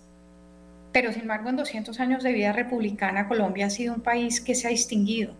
pero 0.93 1.11
sin 1.11 1.23
embargo 1.23 1.49
en 1.49 1.57
200 1.57 1.99
años 1.99 2.23
de 2.23 2.31
vida 2.31 2.53
republicana 2.53 3.27
Colombia 3.27 3.67
ha 3.67 3.69
sido 3.69 3.93
un 3.93 4.01
país 4.01 4.41
que 4.41 4.55
se 4.55 4.67
ha 4.67 4.71
distinguido 4.71 5.33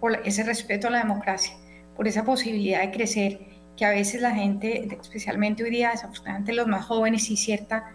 por 0.00 0.14
ese 0.24 0.44
respeto 0.44 0.88
a 0.88 0.90
la 0.90 0.98
democracia 0.98 1.54
por 1.98 2.06
esa 2.06 2.24
posibilidad 2.24 2.80
de 2.80 2.92
crecer 2.92 3.40
que 3.76 3.84
a 3.84 3.90
veces 3.90 4.22
la 4.22 4.30
gente, 4.30 4.88
especialmente 5.02 5.64
hoy 5.64 5.70
día, 5.70 5.90
desafortunadamente 5.90 6.52
los 6.52 6.68
más 6.68 6.86
jóvenes 6.86 7.28
y 7.28 7.36
cierta, 7.36 7.90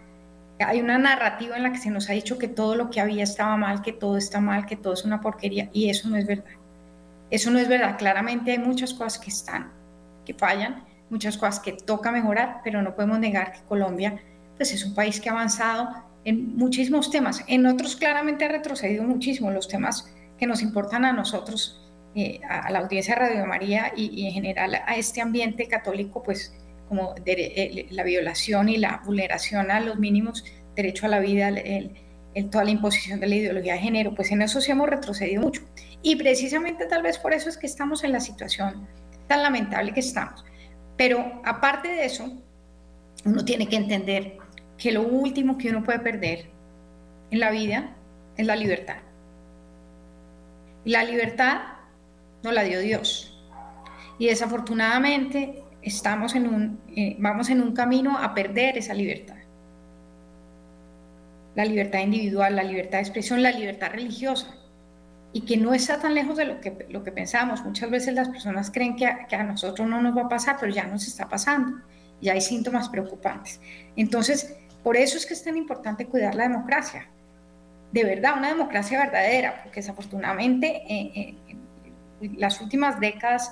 hay 0.58 0.82
una 0.82 0.98
narrativa 0.98 1.56
en 1.56 1.62
la 1.62 1.72
que 1.72 1.78
se 1.78 1.90
nos 1.90 2.10
ha 2.10 2.12
dicho 2.12 2.36
que 2.36 2.46
todo 2.46 2.76
lo 2.76 2.90
que 2.90 3.00
había 3.00 3.24
estaba 3.24 3.56
mal, 3.56 3.80
que 3.80 3.94
todo 3.94 4.18
está 4.18 4.40
mal, 4.40 4.66
que 4.66 4.76
todo 4.76 4.92
es 4.92 5.06
una 5.06 5.22
porquería 5.22 5.70
y 5.72 5.88
eso 5.88 6.10
no 6.10 6.18
es 6.18 6.26
verdad. 6.26 6.44
Eso 7.30 7.50
no 7.50 7.58
es 7.58 7.66
verdad. 7.66 7.96
Claramente 7.96 8.52
hay 8.52 8.58
muchas 8.58 8.92
cosas 8.92 9.18
que 9.18 9.30
están, 9.30 9.72
que 10.26 10.34
fallan, 10.34 10.84
muchas 11.08 11.38
cosas 11.38 11.58
que 11.60 11.72
toca 11.72 12.12
mejorar, 12.12 12.60
pero 12.62 12.82
no 12.82 12.94
podemos 12.94 13.18
negar 13.18 13.52
que 13.52 13.60
Colombia 13.66 14.20
pues 14.58 14.70
es 14.74 14.84
un 14.84 14.94
país 14.94 15.18
que 15.18 15.30
ha 15.30 15.32
avanzado 15.32 15.88
en 16.26 16.54
muchísimos 16.56 17.10
temas. 17.10 17.42
En 17.46 17.64
otros 17.64 17.96
claramente 17.96 18.44
ha 18.44 18.48
retrocedido 18.48 19.02
muchísimo 19.02 19.50
los 19.50 19.66
temas 19.66 20.12
que 20.38 20.46
nos 20.46 20.60
importan 20.60 21.06
a 21.06 21.12
nosotros 21.14 21.83
eh, 22.14 22.40
a, 22.48 22.70
la 22.70 22.80
audiencia 22.80 23.14
de 23.14 23.20
Radio 23.20 23.46
María 23.46 23.92
y, 23.96 24.26
en 24.26 24.32
general 24.32 24.82
a 24.86 24.96
este 24.96 25.20
ambiente 25.20 25.66
católico, 25.66 26.22
pues 26.22 26.54
como 26.88 27.14
eh, 27.26 27.86
la 27.90 28.04
violación 28.04 28.68
y 28.68 28.76
la 28.76 29.02
vulneración 29.04 29.70
a 29.70 29.80
los 29.80 29.98
mínimos 29.98 30.44
derecho 30.76 31.06
a 31.06 31.08
la 31.08 31.18
vida, 31.18 31.48
el, 31.48 31.90
toda 32.50 32.64
la 32.64 32.70
imposición 32.70 33.20
de 33.20 33.26
la 33.26 33.34
ideología 33.36 33.74
de 33.74 33.80
género, 33.80 34.14
pues 34.14 34.30
en 34.32 34.42
eso 34.42 34.60
sí 34.60 34.70
hemos 34.70 34.88
retrocedido 34.88 35.42
mucho. 35.42 35.62
Y 36.02 36.16
precisamente 36.16 36.86
tal 36.86 37.02
vez 37.02 37.18
por 37.18 37.32
eso 37.32 37.48
es 37.48 37.56
que 37.56 37.66
estamos 37.66 38.04
en 38.04 38.12
la 38.12 38.20
situación 38.20 38.86
tan 39.26 39.42
lamentable 39.42 39.92
que 39.92 40.00
estamos. 40.00 40.44
Pero 40.96 41.40
aparte 41.44 41.88
de 41.88 42.04
eso, 42.04 42.32
uno 43.24 43.44
tiene 43.44 43.68
que 43.68 43.76
entender 43.76 44.38
que 44.76 44.92
lo 44.92 45.02
último 45.02 45.58
que 45.58 45.70
uno 45.70 45.82
puede 45.82 46.00
perder 46.00 46.46
en 47.30 47.40
la 47.40 47.50
vida 47.50 47.96
es 48.36 48.46
la 48.46 48.56
libertad. 48.56 48.98
Y 50.84 50.90
la 50.90 51.04
libertad 51.04 51.73
no 52.44 52.52
la 52.52 52.62
dio 52.62 52.78
Dios. 52.80 53.34
Y 54.18 54.26
desafortunadamente 54.26 55.62
estamos 55.82 56.34
en 56.34 56.46
un, 56.46 56.80
eh, 56.94 57.16
vamos 57.18 57.50
en 57.50 57.60
un 57.60 57.74
camino 57.74 58.18
a 58.18 58.34
perder 58.34 58.78
esa 58.78 58.94
libertad. 58.94 59.36
La 61.54 61.64
libertad 61.64 62.00
individual, 62.00 62.56
la 62.56 62.62
libertad 62.62 62.98
de 62.98 63.02
expresión, 63.02 63.42
la 63.42 63.50
libertad 63.50 63.90
religiosa. 63.90 64.54
Y 65.32 65.42
que 65.42 65.56
no 65.56 65.74
está 65.74 65.98
tan 65.98 66.14
lejos 66.14 66.36
de 66.36 66.44
lo 66.44 66.60
que, 66.60 66.86
lo 66.90 67.02
que 67.02 67.10
pensamos. 67.10 67.64
Muchas 67.64 67.90
veces 67.90 68.14
las 68.14 68.28
personas 68.28 68.70
creen 68.70 68.94
que 68.94 69.06
a, 69.06 69.26
que 69.26 69.34
a 69.34 69.42
nosotros 69.42 69.88
no 69.88 70.00
nos 70.00 70.16
va 70.16 70.22
a 70.22 70.28
pasar, 70.28 70.56
pero 70.60 70.72
ya 70.72 70.84
nos 70.86 71.06
está 71.08 71.28
pasando. 71.28 71.80
Y 72.20 72.28
hay 72.28 72.40
síntomas 72.40 72.88
preocupantes. 72.88 73.60
Entonces, 73.96 74.56
por 74.82 74.96
eso 74.96 75.16
es 75.16 75.26
que 75.26 75.34
es 75.34 75.42
tan 75.42 75.56
importante 75.56 76.06
cuidar 76.06 76.34
la 76.34 76.44
democracia. 76.44 77.08
De 77.90 78.04
verdad, 78.04 78.34
una 78.36 78.48
democracia 78.48 78.98
verdadera, 78.98 79.62
porque 79.62 79.80
desafortunadamente 79.80 80.82
eh, 80.88 81.12
eh, 81.14 81.34
las 82.36 82.60
últimas 82.60 83.00
décadas 83.00 83.50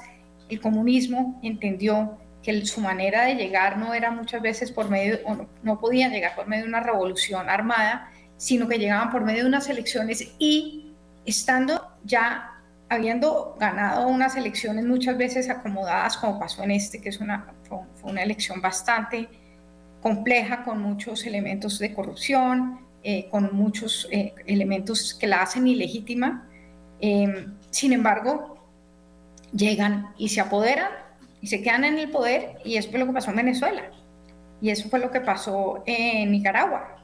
el 0.49 0.61
comunismo 0.61 1.41
entendió 1.43 2.19
que 2.43 2.67
su 2.67 2.81
manera 2.81 3.25
de 3.25 3.37
llegar 3.37 3.79
no 3.79 3.95
era 3.95 4.11
muchas 4.11 4.43
veces 4.43 4.73
por 4.73 4.91
medio, 4.91 5.19
o 5.25 5.47
no, 5.63 5.81
podían 5.81 6.11
llegar 6.11 6.35
por 6.35 6.47
medio 6.47 6.65
de 6.65 6.69
una 6.69 6.81
revolución 6.81 7.49
armada, 7.49 8.11
sino 8.37 8.69
que 8.69 8.79
llegaban 8.79 9.11
por 9.11 9.23
medio 9.23 9.43
de 9.43 9.49
unas 9.49 9.69
elecciones 9.69 10.35
y 10.39 10.93
estando 11.25 11.93
ya 12.05 12.61
habiendo 12.89 13.57
ganado 13.59 14.09
unas 14.09 14.37
elecciones 14.37 14.85
muchas 14.85 15.17
veces 15.17 15.49
acomodadas, 15.49 16.17
como 16.19 16.39
pasó 16.39 16.63
en 16.65 16.73
este, 16.73 17.01
que 17.01 17.09
es 17.09 17.21
una, 17.21 17.55
fue 17.69 18.11
una 18.11 18.23
elección 18.23 18.61
bastante 18.61 19.29
compleja, 20.03 20.65
con 20.65 20.83
muchos 20.83 21.25
elementos 21.25 21.79
de 21.79 21.95
corrupción, 21.95 22.81
eh, 23.05 23.29
con 23.31 23.55
muchos 23.55 24.09
eh, 24.11 24.35
elementos 24.47 25.15
que 25.15 25.27
la 25.27 25.43
hacen 25.43 25.67
ilegítima. 25.67 26.49
Eh, 27.01 27.47
sin 27.71 27.93
embargo, 27.93 28.52
llegan 29.55 30.13
y 30.19 30.29
se 30.31 30.41
apoderan 30.41 30.91
y 31.41 31.49
se 31.49 31.63
quedan 31.63 31.85
en 31.85 31.99
el 31.99 32.11
poder 32.11 32.59
y 32.65 32.77
eso 32.77 32.91
fue 32.91 32.99
lo 32.99 33.07
que 33.07 33.13
pasó 33.13 33.31
en 33.31 33.37
Venezuela 33.37 33.83
y 34.63 34.71
eso 34.71 34.89
fue 34.89 35.01
lo 35.01 35.11
que 35.11 35.21
pasó 35.21 35.83
en 35.87 36.31
Nicaragua. 36.31 37.03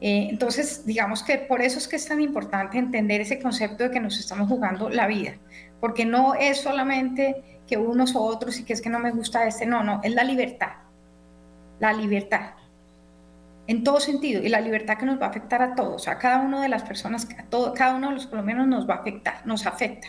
Eh, 0.00 0.28
entonces, 0.28 0.84
digamos 0.84 1.22
que 1.22 1.38
por 1.38 1.62
eso 1.62 1.78
es 1.78 1.88
que 1.88 1.96
es 1.96 2.06
tan 2.06 2.20
importante 2.20 2.76
entender 2.76 3.22
ese 3.22 3.40
concepto 3.40 3.84
de 3.84 3.90
que 3.90 4.00
nos 4.00 4.18
estamos 4.18 4.48
jugando 4.48 4.90
la 4.90 5.06
vida, 5.06 5.38
porque 5.80 6.04
no 6.04 6.34
es 6.34 6.58
solamente 6.60 7.42
que 7.66 7.78
unos 7.78 8.14
o 8.14 8.22
otros 8.22 8.58
y 8.60 8.64
que 8.64 8.74
es 8.74 8.82
que 8.82 8.90
no 8.90 8.98
me 8.98 9.12
gusta 9.12 9.46
este, 9.46 9.64
no, 9.64 9.82
no, 9.82 10.00
es 10.04 10.12
la 10.12 10.24
libertad, 10.24 10.72
la 11.80 11.94
libertad, 11.94 12.50
en 13.66 13.82
todo 13.82 13.98
sentido, 13.98 14.42
y 14.42 14.50
la 14.50 14.60
libertad 14.60 14.98
que 14.98 15.06
nos 15.06 15.18
va 15.18 15.26
a 15.26 15.30
afectar 15.30 15.62
a 15.62 15.74
todos, 15.74 16.06
a 16.06 16.18
cada 16.18 16.40
una 16.40 16.60
de 16.60 16.68
las 16.68 16.82
personas, 16.82 17.26
a 17.38 17.44
todo, 17.44 17.72
cada 17.72 17.94
uno 17.94 18.08
de 18.08 18.16
los 18.16 18.26
colombianos 18.26 18.66
nos 18.66 18.86
va 18.86 18.96
a 18.96 18.98
afectar, 18.98 19.46
nos 19.46 19.64
afecta. 19.64 20.08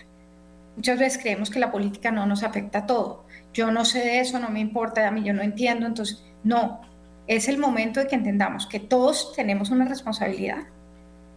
Muchas 0.76 1.00
veces 1.00 1.22
creemos 1.22 1.50
que 1.50 1.60
la 1.60 1.72
política 1.72 2.12
no 2.12 2.26
nos 2.26 2.44
afecta 2.44 2.80
a 2.80 2.86
todo. 2.86 3.26
Yo 3.54 3.72
no 3.72 3.86
sé 3.86 4.00
de 4.00 4.20
eso, 4.20 4.40
no 4.40 4.50
me 4.50 4.60
importa, 4.60 5.08
a 5.08 5.12
mí 5.12 5.24
yo 5.24 5.34
no 5.34 5.42
entiendo. 5.42 5.86
Entonces, 5.86 6.24
no, 6.44 6.82
es 7.28 7.48
el 7.48 7.58
momento 7.58 8.00
de 8.00 8.08
que 8.08 8.16
entendamos 8.16 8.68
que 8.68 8.80
todos 8.80 9.34
tenemos 9.36 9.70
una 9.70 9.86
responsabilidad, 9.86 10.68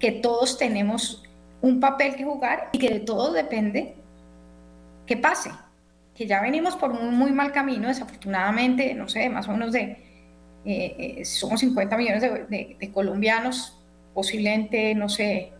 que 0.00 0.12
todos 0.12 0.58
tenemos 0.58 1.22
un 1.60 1.80
papel 1.80 2.16
que 2.16 2.24
jugar 2.24 2.68
y 2.72 2.78
que 2.78 2.90
de 2.90 3.00
todo 3.00 3.32
depende 3.32 3.94
que 5.06 5.16
pase. 5.16 5.50
Que 6.14 6.26
ya 6.26 6.42
venimos 6.42 6.74
por 6.76 6.90
un 6.90 7.14
muy 7.14 7.30
mal 7.30 7.52
camino, 7.52 7.88
desafortunadamente, 7.88 8.92
no 8.94 9.08
sé, 9.08 9.28
más 9.30 9.46
o 9.48 9.52
menos 9.52 9.72
de, 9.72 9.82
eh, 10.64 11.18
eh, 11.18 11.24
somos 11.24 11.60
50 11.60 11.96
millones 11.96 12.22
de, 12.22 12.76
de 12.78 12.92
colombianos, 12.92 13.78
posiblemente, 14.14 14.96
no 14.96 15.08
sé, 15.08 15.52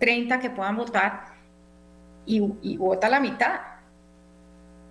30 0.00 0.40
que 0.40 0.50
puedan 0.50 0.76
votar 0.76 1.33
y, 2.26 2.76
vota 2.76 3.08
la 3.08 3.20
mitad. 3.20 3.60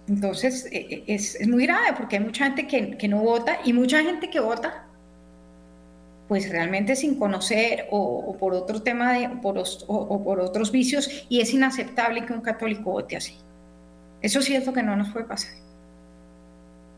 Entonces 0.08 0.66
e, 0.72 0.78
e, 0.78 1.04
es, 1.08 1.36
es, 1.36 1.48
muy 1.48 1.66
grave 1.66 1.94
porque 1.98 2.18
hay 2.18 2.24
mucha 2.24 2.46
gente 2.46 2.68
que, 2.68 2.98
que, 2.98 3.08
no 3.08 3.20
vota 3.20 3.60
y 3.64 3.72
mucha 3.72 4.04
gente 4.04 4.30
que 4.30 4.40
vota 4.40 4.86
pues 6.28 6.50
realmente 6.50 6.96
sin 6.96 7.16
conocer 7.16 7.88
o, 7.92 8.36
por 8.40 8.54
otro 8.54 8.82
tema 8.82 9.14
de, 9.14 9.30
por, 9.30 9.62
o, 9.88 10.24
por 10.24 10.40
otros 10.40 10.72
vicios 10.72 11.26
y 11.30 11.42
es 11.42 11.54
inaceptable 11.54 12.26
que 12.26 12.34
un 12.34 12.42
católico 12.42 12.92
vote 12.92 13.18
así. 13.18 13.38
Eso 14.22 14.40
es 14.40 14.46
cierto 14.46 14.74
que 14.74 14.84
no 14.84 14.96
nos 14.96 15.12
puede 15.12 15.26
pasar. 15.26 15.54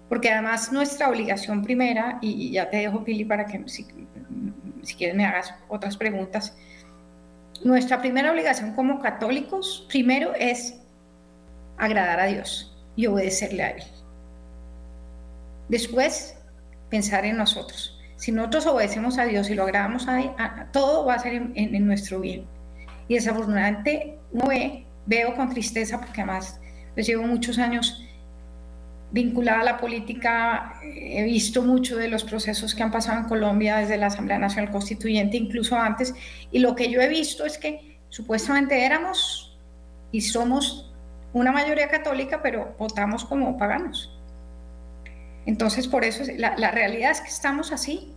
Porque 0.08 0.32
además 0.32 0.72
nuestra 0.72 1.10
obligación 1.10 1.64
primera, 1.64 2.20
y, 2.22 2.52
ya 2.52 2.70
te 2.70 2.78
dejo 2.78 3.04
Pili 3.04 3.26
para 3.26 3.46
que 3.46 3.64
si, 3.68 3.88
si 4.84 4.96
quieres 4.96 5.16
me 5.16 5.26
hagas 5.26 5.54
otras 5.68 5.98
preguntas, 5.98 6.56
nuestra 7.64 8.00
primera 8.02 8.32
obligación 8.32 8.74
como 8.74 9.00
católicos, 9.00 9.86
primero 9.90 10.34
es 10.36 10.76
agradar 11.78 12.20
a 12.20 12.26
Dios 12.26 12.76
y 12.96 13.08
obedecerle 13.08 13.64
a 13.64 13.70
Él. 13.72 13.84
Después, 15.70 16.38
pensar 16.90 17.26
en 17.26 17.38
nosotros. 17.38 18.00
Si 18.18 18.32
nosotros 18.32 18.66
obedecemos 18.68 19.18
a 19.18 19.26
Dios 19.26 19.50
y 19.50 19.56
lo 19.56 19.64
agradamos 19.64 20.08
a, 20.08 20.22
Él, 20.22 20.32
todo 20.72 21.06
va 21.06 21.16
a 21.16 21.20
ser 21.20 21.34
en, 21.34 21.88
nuestro 21.88 22.20
bien. 22.20 22.46
Y 23.08 23.16
desafortunadamente 23.16 24.18
no 24.32 24.48
ve, 24.48 24.86
veo 25.06 25.36
con 25.36 25.50
tristeza 25.50 26.00
porque 26.00 26.22
además 26.22 26.60
pues 26.94 27.08
llevo 27.08 27.24
muchos 27.24 27.60
años 27.60 28.04
vinculada 29.16 29.62
a 29.62 29.64
la 29.64 29.78
política, 29.78 30.78
he 30.84 31.24
visto 31.24 31.62
mucho 31.62 31.96
de 31.96 32.10
los 32.10 32.26
procesos 32.26 32.76
que 32.76 32.84
han 32.84 32.92
pasado 32.92 33.20
en 33.20 33.30
Colombia 33.30 33.78
desde 33.78 33.96
la 33.96 34.08
Asamblea 34.08 34.38
Nacional 34.38 34.74
Constituyente, 34.74 35.38
incluso 35.38 35.78
antes, 35.78 36.14
y 36.52 36.60
lo 36.60 36.76
que 36.76 36.92
yo 36.92 37.00
he 37.00 37.08
visto 37.08 37.46
es 37.46 37.58
que 37.58 37.98
supuestamente 38.10 38.86
éramos 38.86 39.58
y 40.12 40.20
somos 40.20 40.94
una 41.32 41.54
mayoría 41.54 41.88
católica, 41.88 42.42
pero 42.44 42.76
votamos 42.78 43.24
como 43.24 43.58
paganos. 43.58 44.12
Entonces, 45.46 45.88
por 45.88 46.04
eso 46.04 46.24
la, 46.38 46.58
la 46.58 46.72
realidad 46.72 47.12
es 47.12 47.22
que 47.22 47.30
estamos 47.30 47.72
así, 47.72 48.12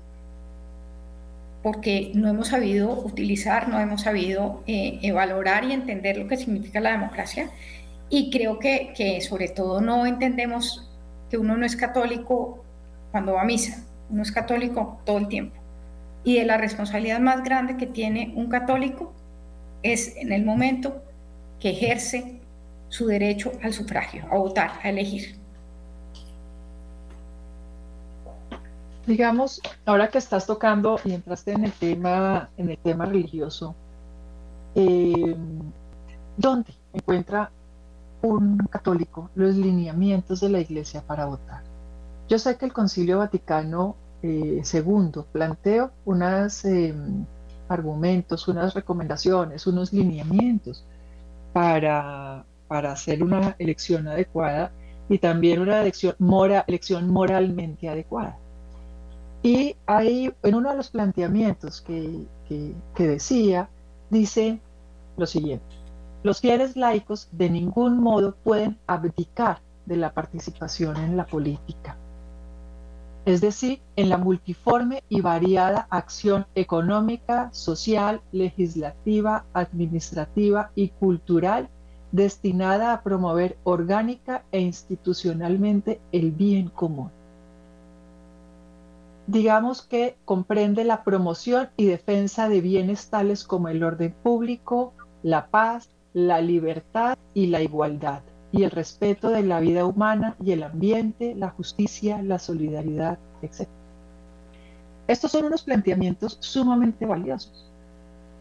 porque 1.62 2.10
no 2.14 2.28
hemos 2.28 2.48
sabido 2.48 2.90
utilizar, 2.90 3.68
no 3.68 3.78
hemos 3.78 4.02
sabido 4.02 4.64
eh, 4.66 5.12
valorar 5.12 5.62
y 5.62 5.72
entender 5.74 6.16
lo 6.16 6.26
que 6.26 6.38
significa 6.38 6.80
la 6.80 6.90
democracia 6.90 7.50
y 8.10 8.30
creo 8.30 8.58
que, 8.58 8.92
que, 8.96 9.20
sobre 9.20 9.48
todo 9.48 9.80
no 9.80 10.06
entendemos 10.06 10.90
que 11.30 11.38
uno 11.38 11.56
no 11.56 11.66
es 11.66 11.76
católico 11.76 12.64
cuando 13.10 13.34
va 13.34 13.42
a 13.42 13.44
misa, 13.44 13.84
uno 14.10 14.22
es 14.22 14.32
católico 14.32 15.00
todo 15.04 15.18
el 15.18 15.28
tiempo. 15.28 15.56
Y 16.24 16.38
de 16.38 16.44
la 16.44 16.56
responsabilidad 16.56 17.20
más 17.20 17.42
grande 17.42 17.76
que 17.76 17.86
tiene 17.86 18.32
un 18.34 18.48
católico 18.48 19.12
es 19.82 20.16
en 20.16 20.32
el 20.32 20.44
momento 20.44 21.02
que 21.60 21.70
ejerce 21.70 22.40
su 22.88 23.06
derecho 23.06 23.52
al 23.62 23.72
sufragio, 23.72 24.24
a 24.30 24.36
votar, 24.36 24.72
a 24.82 24.88
elegir. 24.88 25.36
Digamos, 29.06 29.60
ahora 29.86 30.08
que 30.08 30.18
estás 30.18 30.46
tocando 30.46 31.00
y 31.04 31.14
entraste 31.14 31.52
en 31.52 31.64
el 31.64 31.72
tema, 31.72 32.50
en 32.56 32.70
el 32.70 32.78
tema 32.78 33.06
religioso, 33.06 33.74
eh, 34.74 35.34
¿dónde 36.36 36.72
encuentra 36.92 37.50
un 38.22 38.58
católico 38.70 39.30
los 39.34 39.54
lineamientos 39.54 40.40
de 40.40 40.48
la 40.48 40.60
Iglesia 40.60 41.02
para 41.02 41.26
votar. 41.26 41.62
Yo 42.28 42.38
sé 42.38 42.56
que 42.56 42.66
el 42.66 42.72
Concilio 42.72 43.18
Vaticano 43.18 43.96
II 44.22 44.60
eh, 44.60 45.24
planteó 45.32 45.90
unos 46.04 46.64
em, 46.64 47.24
argumentos, 47.68 48.48
unas 48.48 48.74
recomendaciones, 48.74 49.66
unos 49.66 49.92
lineamientos 49.92 50.84
para, 51.52 52.44
para, 52.66 52.92
hacer 52.92 53.22
una 53.22 53.54
elección 53.58 54.08
adecuada 54.08 54.72
y 55.08 55.18
también 55.18 55.60
una 55.60 55.80
elección, 55.80 56.14
mora, 56.18 56.64
elección 56.66 57.08
moralmente 57.08 57.88
adecuada. 57.88 58.36
Y 59.42 59.76
ahí, 59.86 60.32
en 60.42 60.54
uno 60.54 60.70
de 60.70 60.76
los 60.76 60.90
planteamientos 60.90 61.80
que, 61.80 62.26
que 62.48 63.08
decía, 63.08 63.68
dice 64.10 64.60
lo 65.16 65.26
siguiente. 65.26 65.77
Los 66.22 66.40
fieles 66.40 66.76
laicos 66.76 67.28
de 67.32 67.48
ningún 67.48 68.00
modo 68.00 68.34
pueden 68.34 68.78
abdicar 68.86 69.60
de 69.86 69.96
la 69.96 70.12
participación 70.12 70.96
en 70.96 71.16
la 71.16 71.24
política, 71.24 71.96
es 73.24 73.40
decir, 73.40 73.80
en 73.96 74.08
la 74.08 74.18
multiforme 74.18 75.02
y 75.08 75.20
variada 75.20 75.86
acción 75.90 76.46
económica, 76.54 77.50
social, 77.52 78.20
legislativa, 78.32 79.44
administrativa 79.52 80.70
y 80.74 80.88
cultural 80.88 81.68
destinada 82.10 82.92
a 82.92 83.02
promover 83.02 83.58
orgánica 83.64 84.42
e 84.50 84.60
institucionalmente 84.60 86.00
el 86.10 86.32
bien 86.32 86.68
común. 86.68 87.10
Digamos 89.26 89.82
que 89.82 90.16
comprende 90.24 90.84
la 90.84 91.04
promoción 91.04 91.68
y 91.76 91.84
defensa 91.84 92.48
de 92.48 92.62
bienes 92.62 93.10
tales 93.10 93.44
como 93.44 93.68
el 93.68 93.84
orden 93.84 94.14
público, 94.22 94.94
la 95.22 95.48
paz, 95.48 95.90
la 96.12 96.40
libertad 96.40 97.18
y 97.34 97.46
la 97.46 97.62
igualdad, 97.62 98.22
y 98.52 98.64
el 98.64 98.70
respeto 98.70 99.30
de 99.30 99.42
la 99.42 99.60
vida 99.60 99.84
humana 99.84 100.36
y 100.42 100.52
el 100.52 100.62
ambiente, 100.62 101.34
la 101.34 101.50
justicia, 101.50 102.22
la 102.22 102.38
solidaridad, 102.38 103.18
etc. 103.42 103.68
Estos 105.06 105.32
son 105.32 105.46
unos 105.46 105.62
planteamientos 105.62 106.38
sumamente 106.40 107.06
valiosos, 107.06 107.70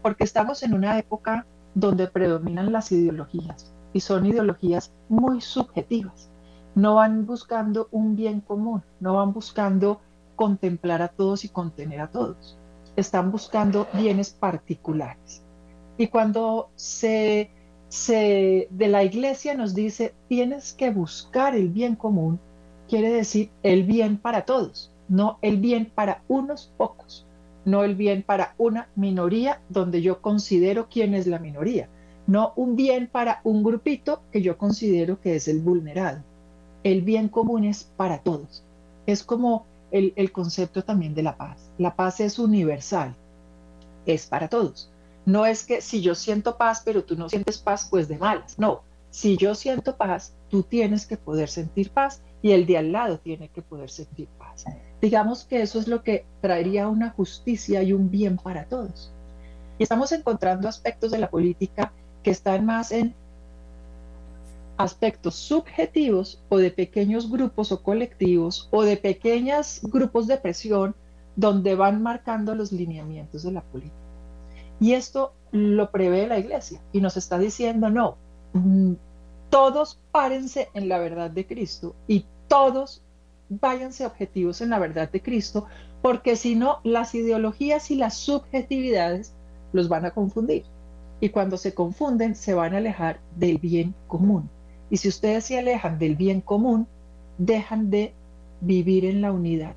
porque 0.02 0.24
estamos 0.24 0.62
en 0.62 0.74
una 0.74 0.98
época 0.98 1.46
donde 1.74 2.08
predominan 2.08 2.72
las 2.72 2.90
ideologías, 2.92 3.72
y 3.92 4.00
son 4.00 4.26
ideologías 4.26 4.92
muy 5.08 5.40
subjetivas. 5.40 6.28
No 6.74 6.96
van 6.96 7.26
buscando 7.26 7.88
un 7.90 8.16
bien 8.16 8.40
común, 8.40 8.82
no 9.00 9.14
van 9.14 9.32
buscando 9.32 10.00
contemplar 10.36 11.02
a 11.02 11.08
todos 11.08 11.44
y 11.44 11.48
contener 11.48 12.00
a 12.00 12.10
todos. 12.10 12.56
Están 12.96 13.32
buscando 13.32 13.88
bienes 13.92 14.30
particulares. 14.30 15.42
Y 15.96 16.06
cuando 16.06 16.70
se 16.76 17.50
se, 17.88 18.68
de 18.70 18.88
la 18.88 19.04
iglesia 19.04 19.54
nos 19.54 19.74
dice, 19.74 20.14
tienes 20.28 20.72
que 20.72 20.90
buscar 20.90 21.54
el 21.54 21.68
bien 21.68 21.96
común, 21.96 22.38
quiere 22.88 23.10
decir 23.10 23.50
el 23.62 23.84
bien 23.84 24.18
para 24.18 24.44
todos, 24.44 24.90
no 25.08 25.38
el 25.42 25.58
bien 25.58 25.90
para 25.94 26.22
unos 26.28 26.72
pocos, 26.76 27.26
no 27.64 27.84
el 27.84 27.94
bien 27.94 28.22
para 28.22 28.54
una 28.58 28.88
minoría 28.94 29.60
donde 29.68 30.02
yo 30.02 30.20
considero 30.20 30.88
quién 30.88 31.14
es 31.14 31.26
la 31.26 31.38
minoría, 31.38 31.88
no 32.26 32.52
un 32.56 32.76
bien 32.76 33.08
para 33.10 33.40
un 33.44 33.62
grupito 33.62 34.22
que 34.32 34.42
yo 34.42 34.58
considero 34.58 35.20
que 35.20 35.36
es 35.36 35.48
el 35.48 35.60
vulnerado. 35.60 36.22
El 36.84 37.02
bien 37.02 37.28
común 37.28 37.64
es 37.64 37.84
para 37.84 38.18
todos. 38.18 38.62
Es 39.06 39.24
como 39.24 39.66
el, 39.90 40.12
el 40.16 40.30
concepto 40.30 40.84
también 40.84 41.14
de 41.14 41.22
la 41.22 41.36
paz. 41.36 41.70
La 41.78 41.96
paz 41.96 42.20
es 42.20 42.38
universal, 42.38 43.14
es 44.06 44.26
para 44.26 44.48
todos. 44.48 44.90
No 45.28 45.44
es 45.44 45.62
que 45.62 45.82
si 45.82 46.00
yo 46.00 46.14
siento 46.14 46.56
paz, 46.56 46.80
pero 46.82 47.04
tú 47.04 47.14
no 47.14 47.28
sientes 47.28 47.58
paz, 47.58 47.86
pues 47.90 48.08
de 48.08 48.16
malas. 48.16 48.58
No, 48.58 48.80
si 49.10 49.36
yo 49.36 49.54
siento 49.54 49.94
paz, 49.94 50.32
tú 50.48 50.62
tienes 50.62 51.04
que 51.04 51.18
poder 51.18 51.50
sentir 51.50 51.90
paz 51.90 52.22
y 52.40 52.52
el 52.52 52.64
de 52.64 52.78
al 52.78 52.92
lado 52.92 53.18
tiene 53.18 53.50
que 53.50 53.60
poder 53.60 53.90
sentir 53.90 54.26
paz. 54.38 54.64
Digamos 55.02 55.44
que 55.44 55.60
eso 55.60 55.80
es 55.80 55.86
lo 55.86 56.02
que 56.02 56.24
traería 56.40 56.88
una 56.88 57.10
justicia 57.10 57.82
y 57.82 57.92
un 57.92 58.10
bien 58.10 58.38
para 58.38 58.64
todos. 58.64 59.12
Y 59.78 59.82
estamos 59.82 60.12
encontrando 60.12 60.66
aspectos 60.66 61.10
de 61.10 61.18
la 61.18 61.28
política 61.28 61.92
que 62.22 62.30
están 62.30 62.64
más 62.64 62.90
en 62.90 63.14
aspectos 64.78 65.34
subjetivos 65.34 66.42
o 66.48 66.56
de 66.56 66.70
pequeños 66.70 67.30
grupos 67.30 67.70
o 67.70 67.82
colectivos 67.82 68.66
o 68.70 68.82
de 68.82 68.96
pequeños 68.96 69.80
grupos 69.82 70.26
de 70.26 70.38
presión 70.38 70.94
donde 71.36 71.74
van 71.74 72.02
marcando 72.02 72.54
los 72.54 72.72
lineamientos 72.72 73.42
de 73.42 73.52
la 73.52 73.60
política. 73.60 73.97
Y 74.80 74.92
esto 74.92 75.32
lo 75.50 75.90
prevé 75.90 76.26
la 76.26 76.38
iglesia 76.38 76.80
y 76.92 77.00
nos 77.00 77.16
está 77.16 77.38
diciendo, 77.38 77.90
no, 77.90 78.16
mm, 78.52 78.92
todos 79.50 79.98
párense 80.12 80.68
en 80.74 80.88
la 80.88 80.98
verdad 80.98 81.30
de 81.30 81.46
Cristo 81.46 81.94
y 82.06 82.24
todos 82.48 83.02
váyanse 83.48 84.04
objetivos 84.04 84.60
en 84.60 84.70
la 84.70 84.78
verdad 84.78 85.10
de 85.10 85.22
Cristo, 85.22 85.66
porque 86.02 86.36
si 86.36 86.54
no, 86.54 86.80
las 86.84 87.14
ideologías 87.14 87.90
y 87.90 87.96
las 87.96 88.14
subjetividades 88.14 89.32
los 89.72 89.88
van 89.88 90.04
a 90.04 90.10
confundir. 90.10 90.64
Y 91.20 91.30
cuando 91.30 91.56
se 91.56 91.74
confunden, 91.74 92.34
se 92.34 92.54
van 92.54 92.74
a 92.74 92.78
alejar 92.78 93.20
del 93.36 93.58
bien 93.58 93.94
común. 94.06 94.48
Y 94.90 94.98
si 94.98 95.08
ustedes 95.08 95.44
se 95.44 95.58
alejan 95.58 95.98
del 95.98 96.14
bien 96.14 96.40
común, 96.40 96.86
dejan 97.38 97.90
de 97.90 98.14
vivir 98.60 99.04
en 99.04 99.20
la 99.20 99.32
unidad, 99.32 99.74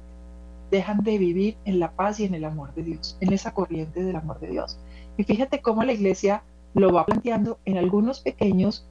dejan 0.70 1.04
de 1.04 1.18
vivir 1.18 1.58
en 1.66 1.80
la 1.80 1.92
paz 1.92 2.20
y 2.20 2.26
en 2.26 2.34
el 2.34 2.46
amor 2.46 2.74
de 2.76 2.84
Dios, 2.84 3.18
en 3.20 3.34
esa 3.34 3.54
corriente 3.54 4.04
del 4.04 4.16
amor 4.16 4.40
de 4.40 4.50
Dios. 4.50 4.80
Y 5.18 5.24
fíjate 5.24 5.62
cómo 5.62 5.84
la 5.84 5.94
iglesia 5.94 6.44
lo 6.74 6.92
va 6.92 7.06
planteando 7.06 7.60
en 7.66 7.78
algunos 7.78 8.22
pequeños 8.22 8.86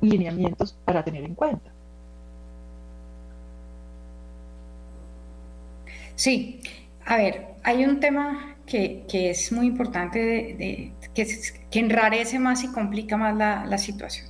lineamientos 0.00 0.76
para 0.84 1.04
tener 1.04 1.24
en 1.24 1.34
cuenta. 1.34 1.72
Sí, 6.14 6.60
a 7.04 7.16
ver, 7.16 7.46
hay 7.62 7.84
un 7.84 8.00
tema 8.00 8.56
que, 8.66 9.04
es 9.12 9.52
muy 9.52 9.66
importante, 9.66 10.18
de, 10.18 10.92
que, 11.14 11.26
que, 11.70 11.78
enrarece 11.78 12.38
más 12.38 12.64
y 12.64 12.68
complica 12.68 13.16
más 13.16 13.36
la, 13.36 13.78
situación. 13.78 14.28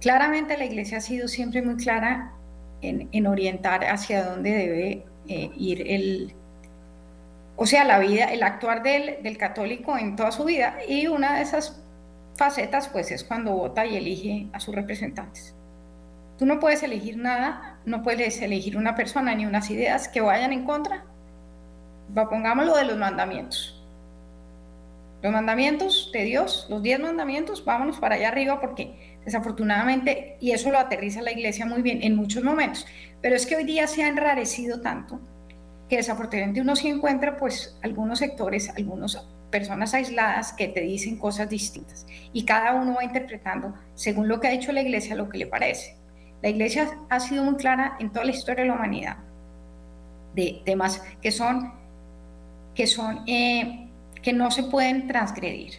Claramente 0.00 0.56
la 0.56 0.64
iglesia 0.64 0.98
ha 0.98 1.00
sido 1.00 1.28
siempre 1.28 1.62
muy 1.62 1.76
clara 1.76 2.32
en, 2.80 3.26
orientar 3.26 3.84
hacia 3.84 4.24
dónde 4.24 4.50
debe 4.50 5.04
eh, 5.28 5.50
ir 5.56 5.82
el, 5.86 6.34
o 7.56 7.66
sea, 7.66 7.84
la 7.84 7.98
vida, 7.98 8.24
el 8.24 8.42
actuar 8.42 8.82
del, 8.82 9.36
católico 9.38 9.96
en 9.98 10.16
toda 10.16 10.32
su 10.32 10.44
vida. 10.44 10.78
Y 10.88 11.06
una 11.06 11.36
de 11.36 11.42
esas 11.42 11.82
facetas, 12.36 12.88
pues, 12.88 13.10
es 13.10 13.24
cuando 13.24 13.52
vota 13.52 13.86
y 13.86 13.96
elige 13.96 14.46
a 14.52 14.60
sus 14.60 14.74
representantes. 14.74 15.54
Tú 16.38 16.46
no 16.46 16.58
puedes 16.58 16.82
elegir 16.82 17.18
nada, 17.18 17.78
no 17.84 18.02
puedes 18.02 18.40
elegir 18.40 18.76
una 18.76 18.94
persona 18.94 19.34
ni 19.34 19.46
unas 19.46 19.70
ideas 19.70 20.08
que 20.08 20.20
vayan 20.20 20.52
en 20.52 20.64
contra, 20.64 21.04
pongámoslo 22.14 22.76
de 22.76 22.84
los 22.84 22.96
mandamientos. 22.96 23.78
Los 25.22 25.32
mandamientos 25.32 26.10
de 26.12 26.24
Dios, 26.24 26.66
los 26.68 26.82
diez 26.82 26.98
mandamientos, 26.98 27.64
vámonos 27.64 28.00
para 28.00 28.16
allá 28.16 28.28
arriba 28.28 28.60
porque 28.60 29.18
desafortunadamente, 29.24 30.36
y 30.40 30.50
eso 30.50 30.72
lo 30.72 30.80
aterriza 30.80 31.22
la 31.22 31.30
iglesia 31.30 31.64
muy 31.64 31.80
bien 31.80 32.00
en 32.02 32.16
muchos 32.16 32.42
momentos, 32.42 32.86
pero 33.20 33.36
es 33.36 33.46
que 33.46 33.54
hoy 33.54 33.62
día 33.62 33.86
se 33.86 34.02
ha 34.02 34.08
enrarecido 34.08 34.80
tanto 34.80 35.20
que 35.92 35.98
desafortunadamente 35.98 36.62
uno 36.62 36.74
sí 36.74 36.88
encuentra 36.88 37.36
pues 37.36 37.76
algunos 37.82 38.20
sectores, 38.20 38.70
algunas 38.70 39.26
personas 39.50 39.92
aisladas 39.92 40.54
que 40.54 40.68
te 40.68 40.80
dicen 40.80 41.18
cosas 41.18 41.50
distintas 41.50 42.06
y 42.32 42.46
cada 42.46 42.72
uno 42.72 42.94
va 42.94 43.04
interpretando 43.04 43.74
según 43.94 44.26
lo 44.26 44.40
que 44.40 44.48
ha 44.48 44.52
dicho 44.52 44.72
la 44.72 44.80
iglesia 44.80 45.14
lo 45.14 45.28
que 45.28 45.36
le 45.36 45.46
parece. 45.46 45.98
La 46.40 46.48
iglesia 46.48 46.96
ha 47.10 47.20
sido 47.20 47.44
muy 47.44 47.56
clara 47.56 47.98
en 48.00 48.08
toda 48.08 48.24
la 48.24 48.30
historia 48.30 48.62
de 48.62 48.68
la 48.70 48.76
humanidad 48.76 49.18
de 50.34 50.62
temas 50.64 51.02
que 51.20 51.30
son 51.30 51.74
que 52.74 52.86
son 52.86 53.28
eh, 53.28 53.86
que 54.22 54.32
no 54.32 54.50
se 54.50 54.62
pueden 54.62 55.08
transgredir. 55.08 55.72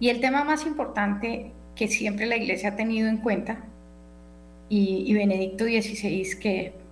Y 0.00 0.08
el 0.08 0.22
tema 0.22 0.44
más 0.44 0.64
importante 0.64 1.52
que 1.76 1.88
siempre 1.88 2.24
la 2.24 2.38
Iglesia 2.38 2.70
ha 2.70 2.76
tenido 2.76 3.06
en 3.06 3.18
cuenta, 3.18 3.66
y, 4.70 5.12
Benedicto 5.12 5.64
XVI, 5.64 6.38
que, 6.40 6.83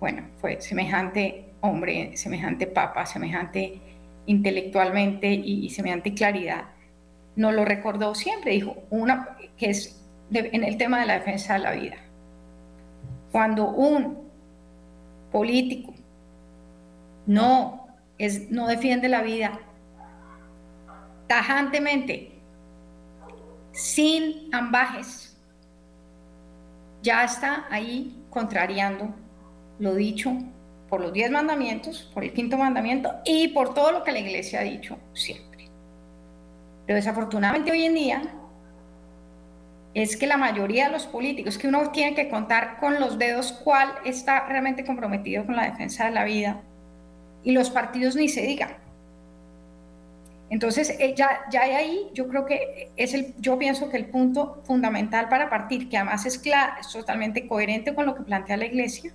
bueno, 0.00 0.22
fue 0.40 0.60
semejante 0.60 1.48
hombre, 1.60 2.16
semejante 2.16 2.66
papa, 2.66 3.06
semejante 3.06 3.80
intelectualmente 4.26 5.32
y, 5.32 5.70
semejante 5.70 6.14
claridad, 6.14 6.66
nos 7.36 7.54
lo 7.54 7.64
recordó 7.64 8.14
siempre, 8.14 8.52
dijo, 8.52 8.76
una 8.90 9.36
que 9.56 9.70
es 9.70 10.04
en 10.30 10.64
el 10.64 10.76
tema 10.76 11.00
de 11.00 11.06
la 11.06 11.14
defensa 11.14 11.54
de 11.54 11.58
la 11.60 11.72
vida. 11.72 11.96
Cuando 13.32 13.70
un 13.70 14.28
político 15.32 15.94
no, 17.26 17.88
es, 18.18 18.50
no 18.50 18.66
defiende 18.66 19.08
la 19.08 19.22
vida 19.22 19.60
tajantemente, 21.26 22.32
sin 23.72 24.52
ambajes, 24.54 25.36
ya 27.02 27.24
está 27.24 27.66
ahí 27.70 28.24
contrariando 28.30 29.14
lo 29.78 29.94
dicho 29.94 30.32
por 30.88 31.00
los 31.00 31.12
diez 31.12 31.30
mandamientos, 31.30 32.10
por 32.14 32.24
el 32.24 32.32
quinto 32.32 32.56
mandamiento 32.56 33.12
y 33.24 33.48
por 33.48 33.74
todo 33.74 33.92
lo 33.92 34.04
que 34.04 34.12
la 34.12 34.20
iglesia 34.20 34.60
ha 34.60 34.64
dicho 34.64 34.98
siempre. 35.12 35.68
Pero 36.86 36.96
desafortunadamente 36.96 37.70
hoy 37.70 37.84
en 37.84 37.94
día 37.94 38.22
es 39.94 40.16
que 40.16 40.26
la 40.26 40.36
mayoría 40.36 40.86
de 40.86 40.92
los 40.92 41.06
políticos, 41.06 41.58
que 41.58 41.68
uno 41.68 41.90
tiene 41.90 42.14
que 42.14 42.28
contar 42.28 42.78
con 42.78 43.00
los 43.00 43.18
dedos 43.18 43.52
cuál 43.52 43.90
está 44.04 44.46
realmente 44.46 44.84
comprometido 44.84 45.44
con 45.44 45.56
la 45.56 45.64
defensa 45.64 46.06
de 46.06 46.12
la 46.12 46.24
vida, 46.24 46.62
y 47.42 47.52
los 47.52 47.70
partidos 47.70 48.16
ni 48.16 48.28
se 48.28 48.42
digan. 48.42 48.76
Entonces, 50.50 50.96
eh, 50.98 51.14
ya, 51.14 51.42
ya 51.50 51.62
ahí, 51.62 52.08
yo 52.14 52.26
creo 52.28 52.46
que 52.46 52.90
es 52.96 53.12
el, 53.12 53.34
yo 53.38 53.58
pienso 53.58 53.90
que 53.90 53.98
el 53.98 54.06
punto 54.06 54.62
fundamental 54.64 55.28
para 55.28 55.50
partir, 55.50 55.88
que 55.88 55.98
además 55.98 56.24
es, 56.24 56.38
claro, 56.38 56.74
es 56.80 56.88
totalmente 56.88 57.46
coherente 57.46 57.94
con 57.94 58.06
lo 58.06 58.14
que 58.14 58.22
plantea 58.22 58.56
la 58.56 58.64
Iglesia, 58.64 59.12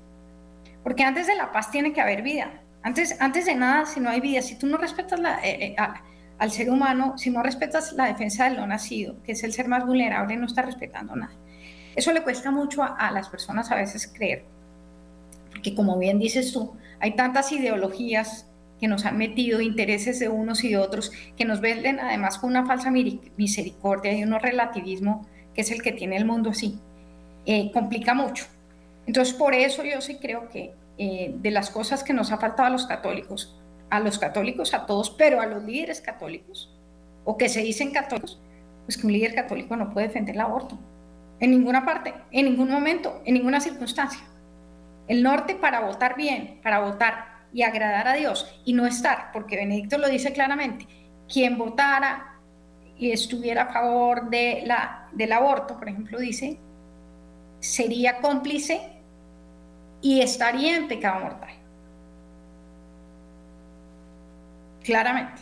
porque 0.83 1.03
antes 1.03 1.27
de 1.27 1.35
la 1.35 1.51
paz 1.51 1.71
tiene 1.71 1.93
que 1.93 2.01
haber 2.01 2.21
vida. 2.21 2.61
Antes, 2.81 3.19
antes 3.21 3.45
de 3.45 3.55
nada, 3.55 3.85
si 3.85 3.99
no 3.99 4.09
hay 4.09 4.19
vida, 4.19 4.41
si 4.41 4.57
tú 4.57 4.67
no 4.67 4.77
respetas 4.77 5.19
eh, 5.43 5.75
eh, 5.75 5.75
al 6.37 6.51
ser 6.51 6.69
humano, 6.69 7.17
si 7.17 7.29
no 7.29 7.41
respetas 7.41 7.93
la 7.93 8.05
defensa 8.05 8.45
del 8.45 8.57
no 8.57 8.67
nacido, 8.67 9.21
que 9.23 9.31
es 9.31 9.43
el 9.43 9.53
ser 9.53 9.67
más 9.67 9.85
vulnerable, 9.85 10.35
no 10.35 10.45
está 10.45 10.61
respetando 10.61 11.15
nada. 11.15 11.33
Eso 11.95 12.11
le 12.11 12.23
cuesta 12.23 12.51
mucho 12.51 12.83
a, 12.83 12.87
a 12.87 13.11
las 13.11 13.29
personas 13.29 13.71
a 13.71 13.75
veces 13.75 14.11
creer, 14.13 14.43
porque 15.51 15.75
como 15.75 15.97
bien 15.97 16.19
dices 16.19 16.51
tú, 16.51 16.73
hay 16.99 17.15
tantas 17.15 17.51
ideologías 17.51 18.47
que 18.83 18.89
nos 18.89 19.05
han 19.05 19.17
metido 19.17 19.61
intereses 19.61 20.19
de 20.19 20.27
unos 20.27 20.63
y 20.65 20.69
de 20.69 20.77
otros, 20.77 21.13
que 21.37 21.45
nos 21.45 21.61
venden 21.61 22.01
además 22.01 22.37
con 22.37 22.49
una 22.49 22.65
falsa 22.65 22.91
misericordia 22.91 24.11
y 24.11 24.23
un 24.23 24.37
relativismo 24.37 25.25
que 25.53 25.61
es 25.61 25.71
el 25.71 25.81
que 25.81 25.93
tiene 25.93 26.17
el 26.17 26.25
mundo 26.25 26.49
así. 26.49 26.79
Eh, 27.45 27.71
complica 27.71 28.13
mucho. 28.13 28.45
Entonces, 29.05 29.33
por 29.33 29.53
eso 29.53 29.83
yo 29.83 30.01
sí 30.01 30.15
creo 30.15 30.49
que 30.49 30.73
eh, 30.97 31.33
de 31.35 31.51
las 31.51 31.69
cosas 31.69 32.03
que 32.03 32.13
nos 32.13 32.31
ha 32.31 32.37
faltado 32.37 32.67
a 32.67 32.71
los 32.71 32.85
católicos, 32.85 33.59
a 33.89 33.99
los 33.99 34.19
católicos, 34.19 34.73
a 34.73 34.85
todos, 34.85 35.09
pero 35.09 35.41
a 35.41 35.45
los 35.45 35.63
líderes 35.63 36.01
católicos, 36.01 36.71
o 37.25 37.37
que 37.37 37.49
se 37.49 37.61
dicen 37.61 37.91
católicos, 37.91 38.39
pues 38.85 38.97
que 38.97 39.07
un 39.07 39.13
líder 39.13 39.33
católico 39.33 39.75
no 39.75 39.91
puede 39.91 40.07
defender 40.07 40.35
el 40.35 40.41
aborto, 40.41 40.77
en 41.39 41.51
ninguna 41.51 41.85
parte, 41.85 42.13
en 42.31 42.45
ningún 42.45 42.69
momento, 42.69 43.21
en 43.25 43.33
ninguna 43.33 43.59
circunstancia. 43.59 44.23
El 45.07 45.23
norte 45.23 45.55
para 45.55 45.81
votar 45.81 46.15
bien, 46.15 46.59
para 46.63 46.79
votar 46.79 47.47
y 47.51 47.63
agradar 47.63 48.07
a 48.07 48.13
Dios 48.13 48.61
y 48.65 48.73
no 48.73 48.85
estar, 48.85 49.31
porque 49.33 49.57
Benedicto 49.57 49.97
lo 49.97 50.07
dice 50.07 50.31
claramente, 50.31 50.87
quien 51.31 51.57
votara 51.57 52.39
y 52.97 53.11
estuviera 53.11 53.63
a 53.63 53.73
favor 53.73 54.29
de 54.29 54.63
la, 54.65 55.09
del 55.11 55.31
aborto, 55.31 55.77
por 55.77 55.89
ejemplo, 55.89 56.19
dice, 56.19 56.59
sería 57.59 58.17
cómplice 58.17 58.92
y 60.03 60.21
estaría 60.21 60.77
en 60.77 60.87
pecado 60.87 61.21
mortal. 61.21 61.55
Claramente. 64.83 65.41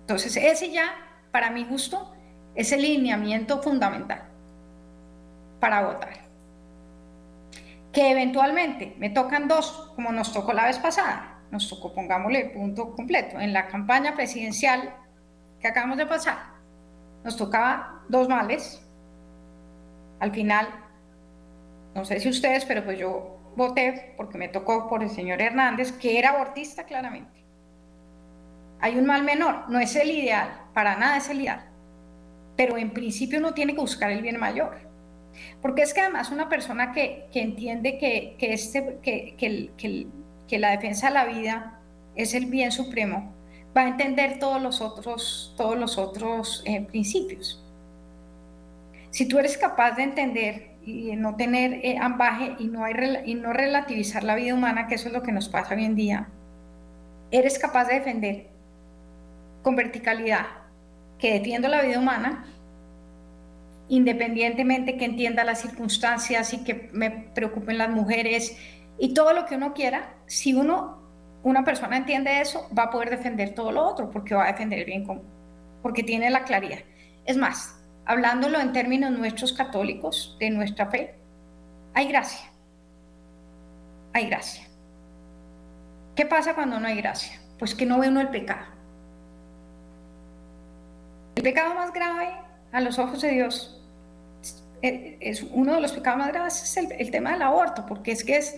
Entonces, 0.00 0.36
ese 0.36 0.72
ya, 0.72 0.86
para 1.30 1.50
mi 1.50 1.64
gusto, 1.64 2.12
es 2.56 2.72
el 2.72 2.82
lineamiento 2.82 3.62
fundamental 3.62 4.24
para 5.60 5.86
votar 5.86 6.24
que 7.94 8.10
eventualmente 8.10 8.94
me 8.98 9.08
tocan 9.08 9.46
dos, 9.46 9.92
como 9.94 10.10
nos 10.10 10.32
tocó 10.32 10.52
la 10.52 10.66
vez 10.66 10.78
pasada, 10.78 11.38
nos 11.52 11.70
tocó, 11.70 11.94
pongámosle 11.94 12.46
punto 12.46 12.92
completo, 12.94 13.38
en 13.38 13.52
la 13.52 13.68
campaña 13.68 14.14
presidencial 14.16 14.92
que 15.60 15.68
acabamos 15.68 15.96
de 15.96 16.06
pasar, 16.06 16.38
nos 17.22 17.36
tocaba 17.36 18.02
dos 18.08 18.28
males. 18.28 18.82
Al 20.18 20.32
final, 20.32 20.66
no 21.94 22.04
sé 22.04 22.18
si 22.18 22.28
ustedes, 22.28 22.64
pero 22.64 22.84
pues 22.84 22.98
yo 22.98 23.33
voté 23.56 24.14
porque 24.16 24.38
me 24.38 24.48
tocó 24.48 24.88
por 24.88 25.02
el 25.02 25.10
señor 25.10 25.40
Hernández, 25.40 25.92
que 25.92 26.18
era 26.18 26.30
abortista 26.30 26.84
claramente. 26.84 27.44
Hay 28.80 28.98
un 28.98 29.06
mal 29.06 29.22
menor, 29.22 29.68
no 29.70 29.78
es 29.78 29.96
el 29.96 30.10
ideal, 30.10 30.62
para 30.74 30.96
nada 30.96 31.16
es 31.16 31.28
el 31.30 31.40
ideal, 31.40 31.64
pero 32.56 32.76
en 32.76 32.90
principio 32.90 33.38
uno 33.38 33.54
tiene 33.54 33.74
que 33.74 33.80
buscar 33.80 34.10
el 34.10 34.22
bien 34.22 34.38
mayor. 34.38 34.76
Porque 35.60 35.82
es 35.82 35.92
que 35.92 36.00
además 36.00 36.30
una 36.30 36.48
persona 36.48 36.92
que, 36.92 37.26
entiende 37.32 37.98
que, 37.98 38.36
este, 38.40 38.98
que, 39.02 40.58
la 40.58 40.70
defensa 40.70 41.08
de 41.08 41.14
la 41.14 41.24
vida 41.24 41.80
es 42.14 42.34
el 42.34 42.46
bien 42.46 42.70
supremo, 42.70 43.34
va 43.76 43.82
a 43.82 43.88
entender 43.88 44.38
todos 44.38 44.62
los 44.62 44.80
otros, 44.80 45.54
todos 45.56 45.76
los 45.76 45.98
otros 45.98 46.62
eh, 46.66 46.82
principios. 46.82 47.60
Si 49.10 49.26
tú 49.26 49.38
eres 49.38 49.56
capaz 49.56 49.92
de 49.92 50.04
entender 50.04 50.73
y 50.86 51.14
no 51.16 51.36
tener 51.36 51.80
eh, 51.82 51.98
ambaje 51.98 52.54
y 52.58 52.66
no, 52.66 52.84
hay, 52.84 52.94
y 53.24 53.34
no 53.34 53.52
relativizar 53.52 54.24
la 54.24 54.34
vida 54.34 54.54
humana, 54.54 54.86
que 54.86 54.96
eso 54.96 55.08
es 55.08 55.14
lo 55.14 55.22
que 55.22 55.32
nos 55.32 55.48
pasa 55.48 55.74
hoy 55.74 55.84
en 55.84 55.94
día, 55.94 56.28
eres 57.30 57.58
capaz 57.58 57.86
de 57.86 57.94
defender 57.94 58.48
con 59.62 59.76
verticalidad 59.76 60.46
que 61.18 61.32
defiendo 61.32 61.68
la 61.68 61.82
vida 61.82 61.98
humana 61.98 62.44
independientemente 63.88 64.96
que 64.96 65.04
entienda 65.04 65.44
las 65.44 65.60
circunstancias 65.60 66.54
y 66.54 66.64
que 66.64 66.88
me 66.92 67.10
preocupen 67.10 67.78
las 67.78 67.90
mujeres 67.90 68.56
y 68.98 69.14
todo 69.14 69.32
lo 69.32 69.46
que 69.46 69.56
uno 69.56 69.74
quiera, 69.74 70.14
si 70.26 70.54
uno, 70.54 71.02
una 71.42 71.64
persona 71.64 71.96
entiende 71.96 72.40
eso, 72.40 72.68
va 72.76 72.84
a 72.84 72.90
poder 72.90 73.10
defender 73.10 73.54
todo 73.54 73.72
lo 73.72 73.84
otro 73.84 74.10
porque 74.10 74.34
va 74.34 74.44
a 74.44 74.52
defender 74.52 74.80
el 74.80 74.84
bien 74.86 75.04
común, 75.04 75.24
porque 75.82 76.02
tiene 76.02 76.30
la 76.30 76.44
claridad. 76.44 76.78
Es 77.26 77.36
más, 77.36 77.83
hablándolo 78.06 78.60
en 78.60 78.72
términos 78.72 79.10
nuestros 79.12 79.52
católicos, 79.52 80.36
de 80.38 80.50
nuestra 80.50 80.86
fe, 80.86 81.14
hay 81.94 82.08
gracia. 82.08 82.50
Hay 84.12 84.28
gracia. 84.28 84.64
¿Qué 86.14 86.26
pasa 86.26 86.54
cuando 86.54 86.78
no 86.78 86.86
hay 86.86 86.96
gracia? 86.96 87.40
Pues 87.58 87.74
que 87.74 87.86
no 87.86 87.98
ve 87.98 88.08
uno 88.08 88.20
el 88.20 88.28
pecado. 88.28 88.66
El 91.34 91.42
pecado 91.42 91.74
más 91.74 91.92
grave 91.92 92.30
a 92.72 92.80
los 92.80 92.98
ojos 92.98 93.20
de 93.20 93.30
Dios 93.30 93.80
es 94.82 95.42
uno 95.42 95.74
de 95.74 95.80
los 95.80 95.92
pecados 95.92 96.18
más 96.18 96.28
graves 96.28 96.62
es 96.62 96.76
el, 96.76 97.10
tema 97.10 97.32
del 97.32 97.42
aborto, 97.42 97.86
porque 97.86 98.12
es 98.12 98.22
que 98.22 98.36
es, 98.36 98.54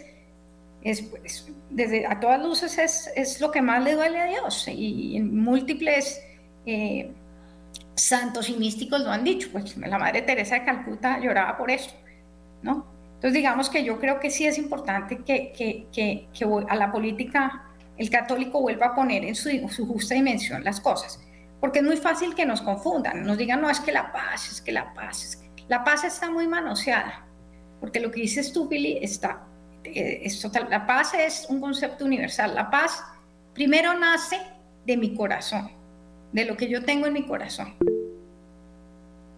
es, 0.82 1.48
desde 1.70 2.06
a 2.06 2.18
todas 2.18 2.42
luces 2.42 2.78
es, 2.78 3.10
es, 3.14 3.40
lo 3.40 3.52
que 3.52 3.62
más 3.62 3.84
le 3.84 3.94
duele 3.94 4.20
a 4.20 4.24
Dios 4.26 4.66
y, 4.66 5.16
en 5.16 5.38
múltiples 5.38 6.20
eh, 6.66 7.12
santos 7.96 8.48
y 8.48 8.54
místicos 8.54 9.00
lo 9.00 9.10
han 9.10 9.24
dicho, 9.24 9.48
pues 9.50 9.76
la 9.76 9.98
Madre 9.98 10.22
Teresa 10.22 10.56
de 10.56 10.64
Calcuta 10.64 11.18
lloraba 11.18 11.56
por 11.56 11.70
eso, 11.70 11.90
¿no? 12.62 12.86
Entonces 13.14 13.32
digamos 13.32 13.70
que 13.70 13.82
yo 13.82 13.98
creo 13.98 14.20
que 14.20 14.30
sí 14.30 14.46
es 14.46 14.58
importante 14.58 15.18
que, 15.18 15.52
que, 15.52 15.86
que, 15.92 16.28
que 16.32 16.44
a 16.68 16.76
la 16.76 16.92
política 16.92 17.64
el 17.96 18.10
católico 18.10 18.60
vuelva 18.60 18.88
a 18.88 18.94
poner 18.94 19.24
en 19.24 19.34
su, 19.34 19.48
su 19.70 19.86
justa 19.86 20.14
dimensión 20.14 20.62
las 20.62 20.80
cosas 20.80 21.18
porque 21.60 21.78
es 21.80 21.84
muy 21.84 21.96
fácil 21.96 22.34
que 22.34 22.46
nos 22.46 22.60
confundan, 22.60 23.24
nos 23.24 23.38
digan, 23.38 23.60
no, 23.60 23.70
es 23.70 23.80
que 23.80 23.92
la 23.92 24.12
paz, 24.12 24.50
es 24.50 24.60
que 24.60 24.72
la 24.72 24.92
paz, 24.94 25.24
es 25.24 25.36
que 25.36 25.64
la 25.68 25.84
paz 25.84 26.04
está 26.04 26.30
muy 26.30 26.46
manoseada, 26.46 27.26
porque 27.80 28.00
lo 28.00 28.10
que 28.10 28.20
dices 28.20 28.52
tú, 28.52 28.68
Billy, 28.68 28.98
está, 29.02 29.44
eh, 29.84 30.20
es 30.22 30.40
total, 30.40 30.68
la 30.70 30.86
paz 30.86 31.14
es 31.14 31.46
un 31.48 31.60
concepto 31.60 32.04
universal, 32.04 32.54
la 32.54 32.70
paz 32.70 33.02
primero 33.54 33.94
nace 33.98 34.38
de 34.84 34.96
mi 34.96 35.14
corazón, 35.14 35.70
de 36.36 36.44
lo 36.44 36.54
que 36.54 36.68
yo 36.68 36.84
tengo 36.84 37.06
en 37.06 37.14
mi 37.14 37.22
corazón. 37.22 37.72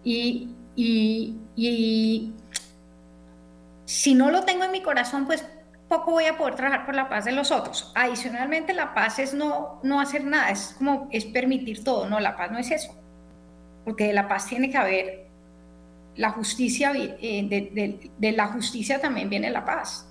Y, 0.03 0.49
y, 0.75 1.37
y 1.55 2.33
si 3.85 4.13
no 4.13 4.29
lo 4.31 4.43
tengo 4.43 4.65
en 4.65 4.71
mi 4.71 4.81
corazón, 4.81 5.25
pues 5.25 5.45
poco 5.87 6.11
voy 6.11 6.25
a 6.25 6.37
poder 6.37 6.55
trabajar 6.55 6.85
por 6.85 6.95
la 6.95 7.07
paz 7.07 7.23
de 7.23 7.31
los 7.31 7.51
otros. 7.51 7.93
Adicionalmente, 7.95 8.73
la 8.73 8.93
paz 8.93 9.17
es 9.17 9.33
no, 9.33 9.79
no 9.81 10.01
hacer 10.01 10.25
nada, 10.25 10.49
es 10.49 10.75
como 10.77 11.07
es 11.09 11.23
permitir 11.23 11.85
todo. 11.85 12.09
No, 12.09 12.19
la 12.19 12.35
paz 12.35 12.51
no 12.51 12.59
es 12.59 12.69
eso. 12.69 12.93
Porque 13.85 14.07
de 14.07 14.13
la 14.13 14.27
paz 14.27 14.47
tiene 14.47 14.69
que 14.69 14.77
haber 14.77 15.27
la 16.17 16.31
justicia, 16.31 16.91
eh, 16.97 17.47
de, 17.47 18.11
de, 18.17 18.31
la 18.33 18.47
justicia 18.47 18.99
también 18.99 19.29
viene 19.29 19.49
la 19.51 19.63
paz. 19.63 20.05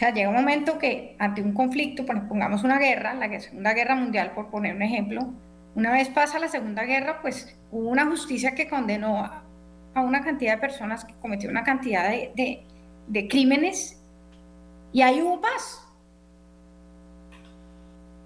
Sea, 0.00 0.14
llega 0.14 0.30
un 0.30 0.34
momento 0.34 0.78
que 0.78 1.14
ante 1.18 1.42
un 1.42 1.52
conflicto, 1.52 2.06
pongamos 2.06 2.64
una 2.64 2.78
guerra, 2.78 3.12
la 3.12 3.38
Segunda 3.38 3.74
Guerra 3.74 3.96
Mundial, 3.96 4.30
por 4.30 4.48
poner 4.48 4.74
un 4.74 4.80
ejemplo, 4.80 5.34
una 5.74 5.92
vez 5.92 6.08
pasa 6.08 6.38
la 6.38 6.48
Segunda 6.48 6.84
Guerra, 6.84 7.20
pues 7.20 7.54
hubo 7.70 7.90
una 7.90 8.06
justicia 8.06 8.54
que 8.54 8.66
condenó 8.66 9.18
a, 9.18 9.44
a 9.92 10.00
una 10.00 10.24
cantidad 10.24 10.54
de 10.54 10.58
personas 10.62 11.04
que 11.04 11.12
cometió 11.16 11.50
una 11.50 11.64
cantidad 11.64 12.08
de, 12.08 12.64
de 13.08 13.28
crímenes 13.28 14.00
y 14.94 15.02
ahí 15.02 15.20
hubo 15.20 15.38
paz. 15.42 15.86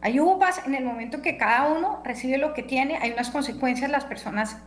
Ahí 0.01 0.21
hubo 0.21 0.39
paz 0.39 0.63
en 0.65 0.77
el 0.77 0.85
momento 0.85 1.23
que 1.23 1.37
cada 1.37 1.73
uno 1.73 2.03
recibe 2.05 2.39
lo 2.39 2.55
que 2.55 2.63
tiene, 2.63 2.99
hay 2.99 3.11
unas 3.11 3.31
consecuencias, 3.33 3.91
las 3.91 4.05
personas, 4.05 4.59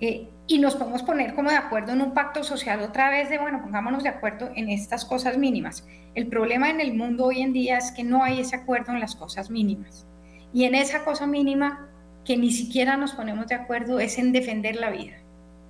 eh, 0.00 0.28
y 0.46 0.58
nos 0.58 0.76
podemos 0.76 1.02
poner 1.02 1.34
como 1.34 1.50
de 1.50 1.56
acuerdo 1.56 1.92
en 1.92 2.02
un 2.02 2.12
pacto 2.12 2.42
social 2.42 2.80
otra 2.80 3.10
vez 3.10 3.30
de, 3.30 3.38
bueno, 3.38 3.60
pongámonos 3.62 4.02
de 4.02 4.08
acuerdo 4.08 4.50
en 4.54 4.68
estas 4.70 5.04
cosas 5.04 5.38
mínimas. 5.38 5.86
El 6.14 6.26
problema 6.26 6.70
en 6.70 6.80
el 6.80 6.94
mundo 6.94 7.26
hoy 7.26 7.40
en 7.42 7.52
día 7.52 7.78
es 7.78 7.92
que 7.92 8.02
no 8.02 8.24
hay 8.24 8.40
ese 8.40 8.56
acuerdo 8.56 8.92
en 8.92 9.00
las 9.00 9.14
cosas 9.14 9.50
mínimas. 9.50 10.06
Y 10.52 10.64
en 10.64 10.74
esa 10.74 11.04
cosa 11.04 11.26
mínima 11.26 11.88
que 12.24 12.36
ni 12.36 12.50
siquiera 12.50 12.96
nos 12.96 13.12
ponemos 13.12 13.46
de 13.46 13.54
acuerdo 13.54 14.00
es 14.00 14.18
en 14.18 14.32
defender 14.32 14.76
la 14.76 14.90
vida, 14.90 15.18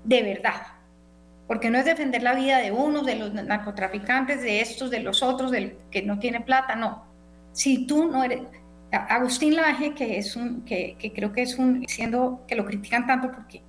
de 0.04 0.22
verdad 0.22 0.80
porque 1.50 1.68
no 1.68 1.78
es 1.78 1.84
defender 1.84 2.22
la 2.22 2.34
vida 2.34 2.58
de 2.58 2.70
unos, 2.70 3.04
de 3.04 3.16
los 3.16 3.34
narcotraficantes, 3.34 4.40
de 4.40 4.60
estos, 4.60 4.88
de 4.88 5.00
los 5.00 5.20
otros, 5.20 5.50
del 5.50 5.78
que 5.90 6.00
no 6.00 6.20
tiene 6.20 6.40
plata, 6.42 6.76
no. 6.76 7.06
Si 7.50 7.88
tú 7.88 8.06
no 8.06 8.22
eres... 8.22 8.42
Agustín 8.92 9.56
Laje, 9.56 9.92
que 9.92 10.16
es 10.16 10.36
un, 10.36 10.64
que, 10.64 10.96
creo 11.12 11.32
que 11.32 11.42
es 11.42 11.58
un, 11.58 11.84
siendo 11.88 12.44
que 12.46 12.54
lo 12.54 12.64
critican 12.64 13.04
tanto 13.04 13.32
porque 13.32 13.64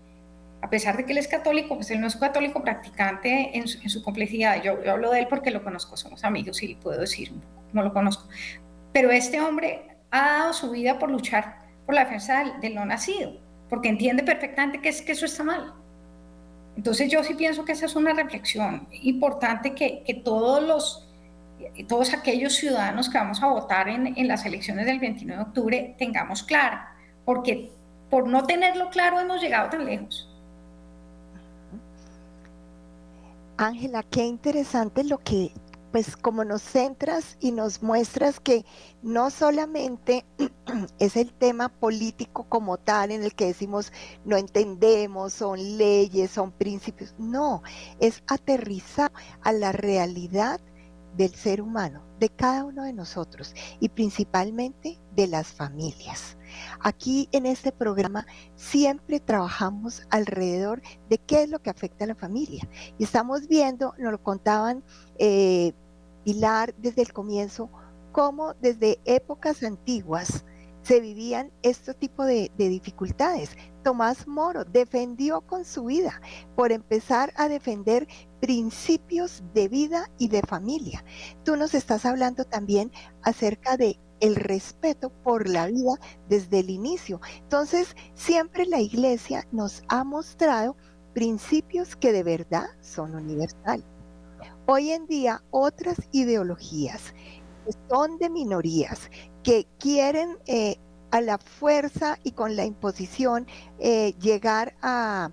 a 0.62 0.70
pesar 0.70 0.96
de 0.96 1.06
que 1.06 1.12
él 1.12 1.18
es 1.18 1.28
católico, 1.28 1.76
pues 1.76 1.90
él 1.92 2.00
no 2.00 2.08
es 2.08 2.16
católico 2.16 2.62
practicante 2.62 3.58
en 3.58 3.68
su, 3.68 4.04
complejidad. 4.04 4.62
Yo, 4.62 4.78
hablo 4.90 5.12
de 5.12 5.20
él 5.20 5.28
porque 5.28 5.50
lo 5.50 5.64
conozco, 5.64 5.98
somos 5.98 6.24
amigos 6.24 6.62
y 6.62 6.76
puedo 6.76 7.00
decir 7.00 7.32
cómo 7.72 7.84
lo 7.84 7.94
conozco. 7.94 8.28
Pero 8.94 9.12
este 9.12 9.42
hombre 9.42 9.88
ha 10.12 10.40
dado 10.40 10.54
su 10.54 10.70
vida 10.70 11.00
por 11.00 11.10
luchar 11.10 11.60
por 11.86 11.96
la 11.96 12.04
defensa 12.04 12.44
del, 12.62 12.76
no 12.76 12.86
nacido, 12.86 13.34
porque 13.70 13.90
entiende 13.90 14.24
perfectamente 14.24 14.82
que, 14.82 14.90
es, 14.90 15.02
que 15.02 15.14
eso 15.14 15.26
está 15.26 15.44
mal. 15.44 15.74
Entonces 16.78 17.12
yo 17.12 17.24
sí 17.24 17.34
pienso 17.34 17.66
que 17.66 17.72
esa 17.72 17.88
es 17.88 17.96
una 17.96 18.14
reflexión 18.14 18.88
importante 18.92 19.74
que, 19.74 20.22
todos 20.24 20.64
los 20.64 21.08
todos 21.88 22.12
aquellos 22.14 22.56
ciudadanos 22.56 23.08
que 23.08 23.20
vamos 23.20 23.44
a 23.44 23.48
votar 23.48 23.88
en, 23.88 24.18
en, 24.18 24.28
las 24.28 24.46
elecciones 24.46 24.88
del 24.88 25.00
29 25.00 25.44
de 25.44 25.48
octubre 25.48 25.96
tengamos 26.00 26.42
claro, 26.42 26.80
porque 27.24 27.72
por 28.10 28.28
no 28.28 28.46
tenerlo 28.46 28.90
claro 28.90 29.20
hemos 29.20 29.42
llegado 29.42 29.70
tan 29.70 29.86
lejos. 29.86 30.31
Ángela, 33.62 34.02
qué 34.02 34.26
interesante 34.26 35.04
lo 35.04 35.20
que 35.20 35.54
pues 35.92 36.16
como 36.16 36.44
nos 36.44 36.64
centras 36.64 37.38
y 37.40 37.52
nos 37.52 37.84
muestras 37.84 38.40
que 38.40 38.66
no 39.04 39.30
solamente 39.30 40.26
es 41.00 41.16
el 41.16 41.32
tema 41.32 41.70
político 41.70 42.46
como 42.50 42.78
tal 42.78 43.12
en 43.12 43.24
el 43.24 43.36
que 43.36 43.46
decimos 43.46 43.94
no 44.26 44.36
entendemos, 44.36 45.34
son 45.34 45.78
leyes, 45.78 46.32
son 46.32 46.52
principios, 46.52 47.14
no, 47.20 47.62
es 48.00 48.24
aterrizar 48.26 49.12
a 49.44 49.52
la 49.52 49.72
realidad 49.72 50.60
del 51.16 51.34
ser 51.36 51.62
humano, 51.62 52.04
de 52.20 52.30
cada 52.30 52.64
uno 52.64 52.84
de 52.84 52.94
nosotros 52.94 53.54
y 53.80 53.90
principalmente 53.90 55.00
de 55.16 55.28
las 55.28 55.48
familias. 55.48 56.38
Aquí 56.80 57.28
en 57.32 57.46
este 57.46 57.72
programa 57.72 58.26
siempre 58.56 59.20
trabajamos 59.20 60.04
alrededor 60.10 60.82
de 61.10 61.18
qué 61.18 61.44
es 61.44 61.50
lo 61.50 61.60
que 61.60 61.70
afecta 61.70 62.06
a 62.06 62.08
la 62.08 62.16
familia. 62.16 62.68
Y 62.98 63.04
estamos 63.04 63.48
viendo, 63.48 63.94
nos 63.98 64.12
lo 64.12 64.24
contaban 64.24 64.84
eh, 65.18 65.74
Pilar 66.24 66.76
desde 66.78 67.02
el 67.02 67.14
comienzo, 67.14 67.70
cómo 68.12 68.54
desde 68.62 69.00
épocas 69.06 69.64
antiguas 69.64 70.46
se 70.84 71.00
vivían 71.00 71.52
este 71.62 71.94
tipo 71.94 72.26
de, 72.26 72.52
de, 72.58 72.70
dificultades. 72.70 73.56
Tomás 73.84 74.28
Moro 74.28 74.66
defendió 74.66 75.42
con 75.42 75.66
su 75.66 75.86
vida 75.86 76.22
por 76.56 76.72
empezar 76.72 77.34
a 77.36 77.48
defender 77.50 78.08
principios 78.40 79.44
de 79.54 79.68
vida 79.68 80.10
y 80.18 80.28
de 80.28 80.42
familia. 80.42 81.04
Tú 81.44 81.56
nos 81.56 81.74
estás 81.74 82.06
hablando 82.06 82.46
también 82.46 82.92
acerca 83.24 83.78
de 83.78 84.00
el 84.22 84.36
respeto 84.36 85.10
por 85.10 85.50
la 85.50 85.68
vida 85.68 86.00
desde 86.30 86.60
el 86.60 86.70
inicio. 86.70 87.20
Entonces, 87.40 87.96
siempre 88.14 88.66
la 88.66 88.80
iglesia 88.80 89.48
nos 89.52 89.84
ha 89.90 90.04
mostrado 90.04 90.78
principios 91.14 91.96
que 91.96 92.14
de 92.14 92.24
verdad 92.24 92.68
son 92.80 93.16
universales. 93.16 93.86
Hoy 94.68 94.92
en 94.92 95.08
día 95.08 95.44
otras 95.52 95.98
ideologías 96.12 97.14
son 97.90 98.18
de 98.18 98.30
minorías, 98.30 99.10
que 99.44 99.68
quieren 99.80 100.38
eh, 100.46 100.78
a 101.12 101.22
la 101.22 101.38
fuerza 101.38 102.18
y 102.24 102.32
con 102.32 102.56
la 102.56 102.66
imposición 102.66 103.48
eh, 103.80 104.14
llegar 104.20 104.76
a, 104.82 105.32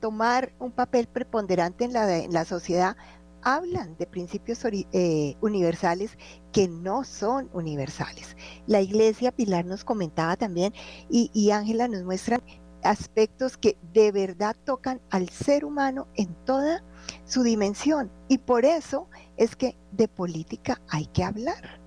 tomar 0.00 0.52
un 0.60 0.72
papel 0.72 1.06
preponderante 1.06 1.84
en 1.84 1.92
la, 1.92 2.16
en 2.16 2.32
la 2.32 2.46
sociedad, 2.46 2.96
hablan 3.42 3.98
de 3.98 4.06
principios 4.06 4.64
eh, 4.64 5.36
universales 5.42 6.16
que 6.52 6.68
no 6.68 7.04
son 7.04 7.50
universales. 7.52 8.34
La 8.66 8.80
iglesia 8.80 9.30
Pilar 9.30 9.66
nos 9.66 9.84
comentaba 9.84 10.36
también 10.36 10.72
y 11.10 11.50
Ángela 11.50 11.86
nos 11.86 12.02
muestra 12.02 12.40
aspectos 12.84 13.56
que 13.56 13.76
de 13.92 14.12
verdad 14.12 14.54
tocan 14.64 15.00
al 15.10 15.28
ser 15.30 15.64
humano 15.64 16.06
en 16.14 16.34
toda 16.44 16.84
su 17.24 17.42
dimensión. 17.42 18.10
Y 18.28 18.38
por 18.38 18.64
eso 18.64 19.08
es 19.36 19.56
que 19.56 19.76
de 19.92 20.08
política 20.08 20.80
hay 20.88 21.06
que 21.06 21.24
hablar. 21.24 21.80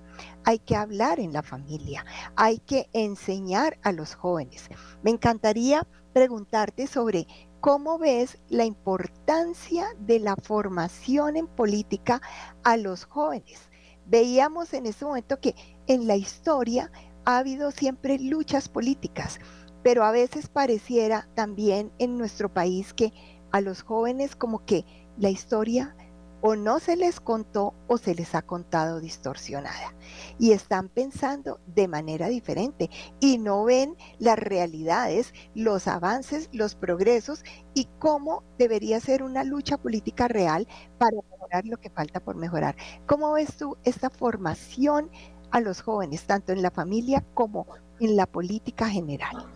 Hay 0.44 0.58
que 0.58 0.76
hablar 0.76 1.20
en 1.20 1.32
la 1.32 1.42
familia, 1.42 2.04
hay 2.34 2.58
que 2.58 2.88
enseñar 2.92 3.78
a 3.82 3.92
los 3.92 4.14
jóvenes. 4.14 4.68
Me 5.02 5.10
encantaría 5.10 5.86
preguntarte 6.12 6.86
sobre 6.86 7.28
cómo 7.60 7.98
ves 7.98 8.38
la 8.48 8.64
importancia 8.64 9.86
de 10.00 10.20
la 10.20 10.36
formación 10.36 11.36
en 11.36 11.46
política 11.46 12.20
a 12.64 12.76
los 12.76 13.04
jóvenes. 13.04 13.68
Veíamos 14.06 14.72
en 14.72 14.86
ese 14.86 15.04
momento 15.04 15.38
que 15.38 15.54
en 15.86 16.06
la 16.06 16.16
historia 16.16 16.90
ha 17.24 17.38
habido 17.38 17.70
siempre 17.70 18.18
luchas 18.18 18.68
políticas, 18.68 19.38
pero 19.82 20.04
a 20.04 20.10
veces 20.10 20.48
pareciera 20.48 21.28
también 21.34 21.92
en 21.98 22.16
nuestro 22.16 22.52
país 22.52 22.94
que 22.94 23.12
a 23.52 23.60
los 23.60 23.82
jóvenes 23.82 24.34
como 24.34 24.64
que 24.64 24.84
la 25.18 25.30
historia 25.30 25.94
o 26.40 26.56
no 26.56 26.78
se 26.78 26.96
les 26.96 27.20
contó 27.20 27.74
o 27.86 27.98
se 27.98 28.14
les 28.14 28.34
ha 28.34 28.42
contado 28.42 29.00
distorsionada. 29.00 29.94
Y 30.38 30.52
están 30.52 30.88
pensando 30.88 31.60
de 31.66 31.88
manera 31.88 32.28
diferente 32.28 32.90
y 33.20 33.38
no 33.38 33.64
ven 33.64 33.96
las 34.18 34.38
realidades, 34.38 35.34
los 35.54 35.88
avances, 35.88 36.48
los 36.52 36.74
progresos 36.74 37.44
y 37.74 37.88
cómo 37.98 38.42
debería 38.58 39.00
ser 39.00 39.22
una 39.22 39.44
lucha 39.44 39.76
política 39.78 40.28
real 40.28 40.66
para 40.98 41.16
mejorar 41.30 41.66
lo 41.66 41.78
que 41.78 41.90
falta 41.90 42.20
por 42.20 42.36
mejorar. 42.36 42.76
¿Cómo 43.06 43.32
ves 43.32 43.56
tú 43.56 43.76
esta 43.84 44.10
formación 44.10 45.10
a 45.50 45.60
los 45.60 45.80
jóvenes, 45.80 46.24
tanto 46.24 46.52
en 46.52 46.62
la 46.62 46.70
familia 46.70 47.24
como 47.34 47.66
en 48.00 48.16
la 48.16 48.26
política 48.26 48.88
general? 48.88 49.46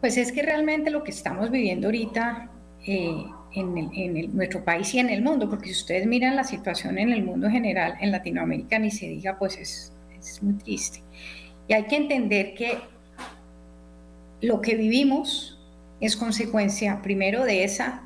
Pues 0.00 0.16
es 0.16 0.32
que 0.32 0.42
realmente 0.42 0.90
lo 0.90 1.04
que 1.04 1.10
estamos 1.12 1.50
viviendo 1.50 1.88
ahorita... 1.88 2.50
Eh, 2.84 3.24
en, 3.54 4.36
nuestro 4.36 4.64
país 4.64 4.94
y 4.94 4.98
en 4.98 5.10
el 5.10 5.22
mundo, 5.22 5.48
porque 5.48 5.66
si 5.66 5.72
ustedes 5.72 6.06
miran 6.06 6.36
la 6.36 6.44
situación 6.44 6.98
en 6.98 7.12
el 7.12 7.22
mundo 7.22 7.50
general, 7.50 7.94
en 8.00 8.10
Latinoamérica 8.10 8.78
ni 8.78 8.90
se 8.90 9.06
diga, 9.08 9.38
pues 9.38 9.58
es, 9.58 9.92
es 10.18 10.42
muy 10.42 10.54
triste. 10.54 11.02
Y 11.68 11.74
hay 11.74 11.84
que 11.84 11.96
entender 11.96 12.54
que 12.54 12.78
lo 14.40 14.60
que 14.60 14.74
vivimos 14.74 15.58
es 16.00 16.16
consecuencia 16.16 17.00
primero 17.02 17.44
de 17.44 17.64
esa 17.64 18.02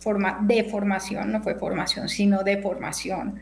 forma 0.00 0.38
de 0.42 0.64
formación, 0.64 1.32
no 1.32 1.42
fue 1.42 1.54
formación, 1.54 2.08
sino 2.08 2.42
de 2.42 2.58
formación, 2.58 3.40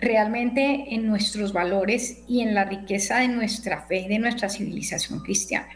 realmente 0.00 0.94
en 0.94 1.06
nuestros 1.06 1.52
valores 1.52 2.22
y 2.26 2.40
en 2.40 2.54
la 2.54 2.64
riqueza 2.64 3.18
de 3.18 3.28
nuestra 3.28 3.82
fe, 3.82 4.06
de 4.08 4.18
nuestra 4.18 4.48
civilización 4.48 5.20
cristiana. 5.20 5.72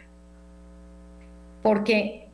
Porque 1.61 2.24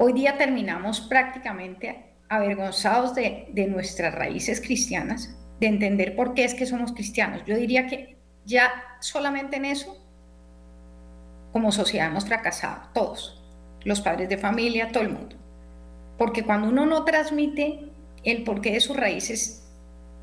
Hoy 0.00 0.12
día 0.12 0.38
terminamos 0.38 1.00
prácticamente 1.00 2.04
avergonzados 2.28 3.16
de, 3.16 3.48
nuestras 3.68 4.14
raíces 4.14 4.60
cristianas, 4.60 5.36
de 5.58 5.66
entender 5.66 6.14
por 6.14 6.34
qué 6.34 6.44
es 6.44 6.54
que 6.54 6.66
somos 6.66 6.92
cristianos. 6.92 7.42
Yo 7.46 7.56
diría 7.56 7.88
que 7.88 8.16
ya 8.44 8.70
solamente 9.00 9.56
en 9.56 9.64
eso, 9.64 10.00
como 11.50 11.72
sociedad 11.72 12.06
hemos 12.06 12.26
fracasado, 12.26 12.82
todos, 12.94 13.42
los 13.82 14.00
padres 14.00 14.28
de 14.28 14.38
familia, 14.38 14.92
todo 14.92 15.02
el 15.02 15.10
mundo. 15.10 15.34
Porque 16.16 16.44
cuando 16.44 16.68
uno 16.68 16.86
no 16.86 17.04
transmite 17.04 17.90
el 18.22 18.44
porqué 18.44 18.74
de 18.74 18.80
sus 18.80 18.96
raíces, 18.96 19.68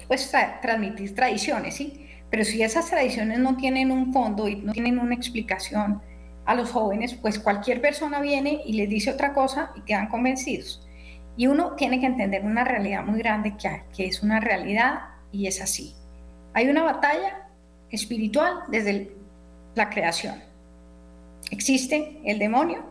pues 0.08 0.32
transmitir 0.62 1.14
tradiciones, 1.14 1.76
¿sí? 1.76 2.08
Pero 2.30 2.46
si 2.46 2.64
esas 2.64 2.90
tradiciones 2.90 3.40
no 3.40 3.58
tienen 3.58 3.92
un 3.92 4.14
fondo 4.14 4.48
y 4.48 4.56
no 4.56 4.72
tienen 4.72 5.00
una 5.00 5.16
explicación 5.16 6.02
a 6.46 6.56
los 6.56 6.72
jóvenes, 6.72 7.14
pues 7.16 7.40
cualquier 7.40 7.82
persona 7.82 8.20
viene 8.20 8.62
y 8.66 8.74
les 8.74 8.90
dice 8.90 9.12
otra 9.12 9.34
cosa 9.34 9.72
y 9.76 9.82
quedan 9.82 10.08
convencidos. 10.08 10.82
Y 11.38 11.48
uno 11.48 11.74
tiene 11.74 12.00
que 12.00 12.06
entender 12.06 12.44
una 12.44 12.64
realidad 12.64 13.04
muy 13.04 13.20
grande 13.20 13.56
que, 13.58 13.84
que 13.96 14.06
es 14.06 14.24
una 14.24 14.40
realidad 14.40 15.02
y 15.32 15.48
es 15.48 15.62
así. 15.62 15.94
Hay 16.54 16.70
una 16.70 16.84
batalla 16.84 17.50
espiritual 17.90 18.60
desde 18.70 19.16
la 19.76 19.90
creación. 19.90 20.42
Existe 21.52 22.22
el 22.24 22.40
demonio 22.40 22.84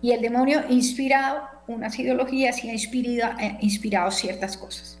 y 0.00 0.12
el 0.12 0.20
demonio 0.20 0.62
inspirado 0.68 1.54
unas 1.66 1.98
ideologías 1.98 2.62
y 2.62 2.68
ha 2.68 2.72
inspirado, 2.72 3.38
eh, 3.40 3.56
inspirado 3.60 4.10
ciertas 4.10 4.56
cosas. 4.56 4.98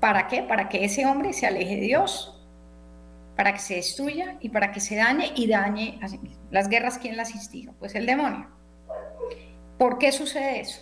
¿Para 0.00 0.28
qué? 0.28 0.42
Para 0.42 0.68
que 0.68 0.84
ese 0.84 1.06
hombre 1.06 1.32
se 1.32 1.46
aleje 1.46 1.76
de 1.76 1.82
Dios, 1.82 2.35
para 3.36 3.52
que 3.52 3.60
se 3.60 3.74
destruya 3.74 4.38
y 4.40 4.48
para 4.48 4.72
que 4.72 4.80
se 4.80 4.96
dañe 4.96 5.32
y 5.36 5.46
dañe 5.46 5.98
a 6.02 6.08
sí 6.08 6.18
mismo. 6.18 6.42
Las 6.50 6.68
guerras, 6.68 6.98
¿quién 6.98 7.16
las 7.16 7.34
instiga? 7.34 7.72
Pues 7.78 7.94
el 7.94 8.06
demonio. 8.06 8.48
¿Por 9.78 9.98
qué 9.98 10.10
sucede 10.10 10.60
eso? 10.60 10.80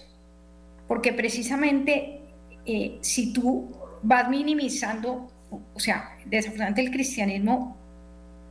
Porque 0.87 1.13
precisamente 1.13 2.23
eh, 2.65 2.99
si 3.01 3.33
tú 3.33 3.77
vas 4.03 4.29
minimizando, 4.29 5.29
o 5.51 5.81
sea, 5.81 6.17
desafortunadamente 6.27 6.83
el 6.83 6.91
cristianismo, 6.91 7.77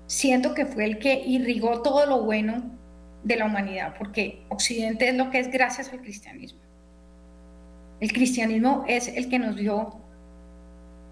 siento 0.05 0.53
que 0.53 0.65
fue 0.65 0.85
el 0.85 0.99
que 0.99 1.23
irrigó 1.25 1.81
todo 1.81 2.05
lo 2.05 2.23
bueno 2.23 2.77
de 3.23 3.37
la 3.37 3.45
humanidad, 3.45 3.95
porque 3.97 4.45
Occidente 4.49 5.07
es 5.07 5.15
lo 5.15 5.29
que 5.29 5.39
es 5.39 5.49
gracias 5.49 5.91
al 5.93 6.01
cristianismo. 6.01 6.59
El 8.01 8.11
cristianismo 8.11 8.83
es 8.87 9.07
el 9.07 9.29
que 9.29 9.39
nos 9.39 9.55
dio 9.55 10.02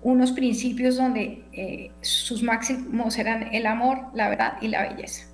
unos 0.03 0.31
principios 0.31 0.97
donde 0.97 1.43
eh, 1.53 1.91
sus 2.01 2.41
máximos 2.43 3.17
eran 3.17 3.53
el 3.53 3.65
amor, 3.65 4.07
la 4.13 4.29
verdad 4.29 4.53
y 4.61 4.67
la 4.67 4.89
belleza, 4.89 5.27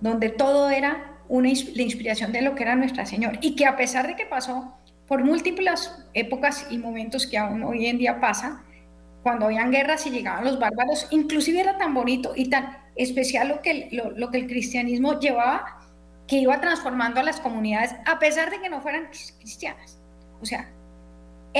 donde 0.00 0.28
todo 0.30 0.70
era 0.70 1.18
una, 1.28 1.48
la 1.48 1.82
inspiración 1.82 2.32
de 2.32 2.42
lo 2.42 2.54
que 2.54 2.64
era 2.64 2.74
Nuestra 2.74 3.06
Señora, 3.06 3.38
y 3.40 3.54
que 3.54 3.66
a 3.66 3.76
pesar 3.76 4.06
de 4.06 4.16
que 4.16 4.26
pasó 4.26 4.74
por 5.06 5.24
múltiples 5.24 5.92
épocas 6.14 6.66
y 6.70 6.78
momentos 6.78 7.26
que 7.26 7.38
aún 7.38 7.62
hoy 7.62 7.86
en 7.86 7.98
día 7.98 8.20
pasa, 8.20 8.62
cuando 9.22 9.46
habían 9.46 9.70
guerras 9.70 10.06
y 10.06 10.10
llegaban 10.10 10.44
los 10.44 10.58
bárbaros, 10.58 11.06
inclusive 11.10 11.60
era 11.60 11.78
tan 11.78 11.94
bonito 11.94 12.32
y 12.34 12.48
tan 12.50 12.78
especial 12.96 13.48
lo 13.48 13.62
que, 13.62 13.88
lo, 14.16 14.30
que 14.30 14.38
el 14.38 14.46
cristianismo 14.46 15.18
llevaba, 15.18 15.78
que 16.26 16.36
iba 16.36 16.60
transformando 16.60 17.20
a 17.20 17.22
las 17.22 17.40
comunidades, 17.40 17.94
a 18.06 18.18
pesar 18.18 18.50
de 18.50 18.60
que 18.60 18.68
no 18.68 18.80
fueran 18.80 19.06
cristianas. 19.06 19.98
O 20.40 20.46
sea, 20.46 20.70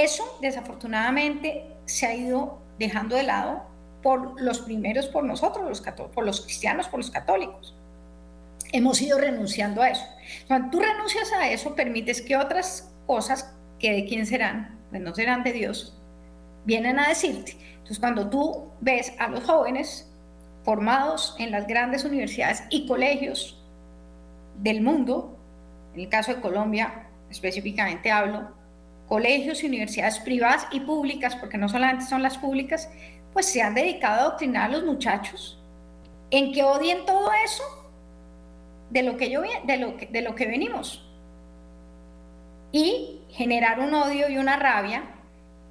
eso 0.05 0.39
desafortunadamente 0.41 1.65
se 1.87 2.07
ha 2.07 2.15
ido 2.15 2.61
dejando 2.79 3.17
de 3.17 3.23
lado 3.25 3.63
por 4.03 4.41
los 4.41 4.61
primeros, 4.61 5.07
por 5.07 5.25
nosotros, 5.25 5.67
los 5.69 5.81
por 5.81 6.25
los 6.25 6.43
cristianos, 6.43 6.89
por 6.89 7.01
los 7.01 7.11
católicos. 7.11 7.75
Hemos 8.73 9.01
ido 9.01 9.19
renunciando 9.19 9.83
a 9.83 9.91
eso. 9.91 10.05
Cuando 10.47 10.71
tú 10.71 10.81
renuncias 10.81 11.33
a 11.33 11.51
eso, 11.51 11.75
permites 11.75 12.21
que 12.23 12.37
otras 12.37 12.93
cosas 13.07 13.55
que 13.79 13.93
de 13.93 14.05
quién 14.05 14.27
serán, 14.27 14.79
pues 14.91 15.03
no 15.03 15.15
serán 15.15 15.43
de 15.43 15.53
Dios, 15.53 15.97
vienen 16.65 16.99
a 16.99 17.09
decirte. 17.09 17.57
Entonces, 17.73 17.99
cuando 17.99 18.29
tú 18.29 18.71
ves 18.81 19.13
a 19.19 19.29
los 19.29 19.45
jóvenes 19.45 20.11
formados 20.65 21.35
en 21.39 21.51
las 21.51 21.67
grandes 21.67 22.05
universidades 22.05 22.63
y 22.69 22.87
colegios 22.87 23.59
del 24.59 24.83
mundo, 24.83 25.39
en 25.95 26.01
el 26.01 26.09
caso 26.09 26.35
de 26.35 26.41
Colombia 26.41 27.07
específicamente 27.31 28.11
hablo, 28.11 28.58
colegios 29.09 29.63
y 29.63 29.67
universidades 29.67 30.19
privadas 30.19 30.67
y 30.71 30.81
públicas, 30.81 31.35
porque 31.37 31.59
no 31.59 31.69
solamente 31.69 32.05
son 32.05 32.23
las 32.23 32.39
públicas, 32.39 32.91
pues 33.33 33.47
se 33.47 33.63
han 33.63 33.75
dedicado 33.75 34.21
a 34.21 34.25
adoctrinar 34.25 34.65
a 34.65 34.73
los 34.73 34.85
muchachos 34.85 35.59
en 36.31 36.53
que 36.53 36.63
odien 36.63 37.07
todo 37.07 37.31
eso 37.45 37.63
de 38.91 39.03
lo 39.03 39.17
que, 39.17 39.31
yo, 39.31 39.43
de 39.65 39.77
lo 39.79 39.97
que, 39.97 40.07
de 40.07 40.23
lo 40.23 40.35
que 40.35 40.47
venimos. 40.47 41.05
Y 42.71 43.21
generar 43.31 43.81
un 43.81 43.95
odio 43.95 44.29
y 44.29 44.37
una 44.37 44.57
rabia 44.57 45.05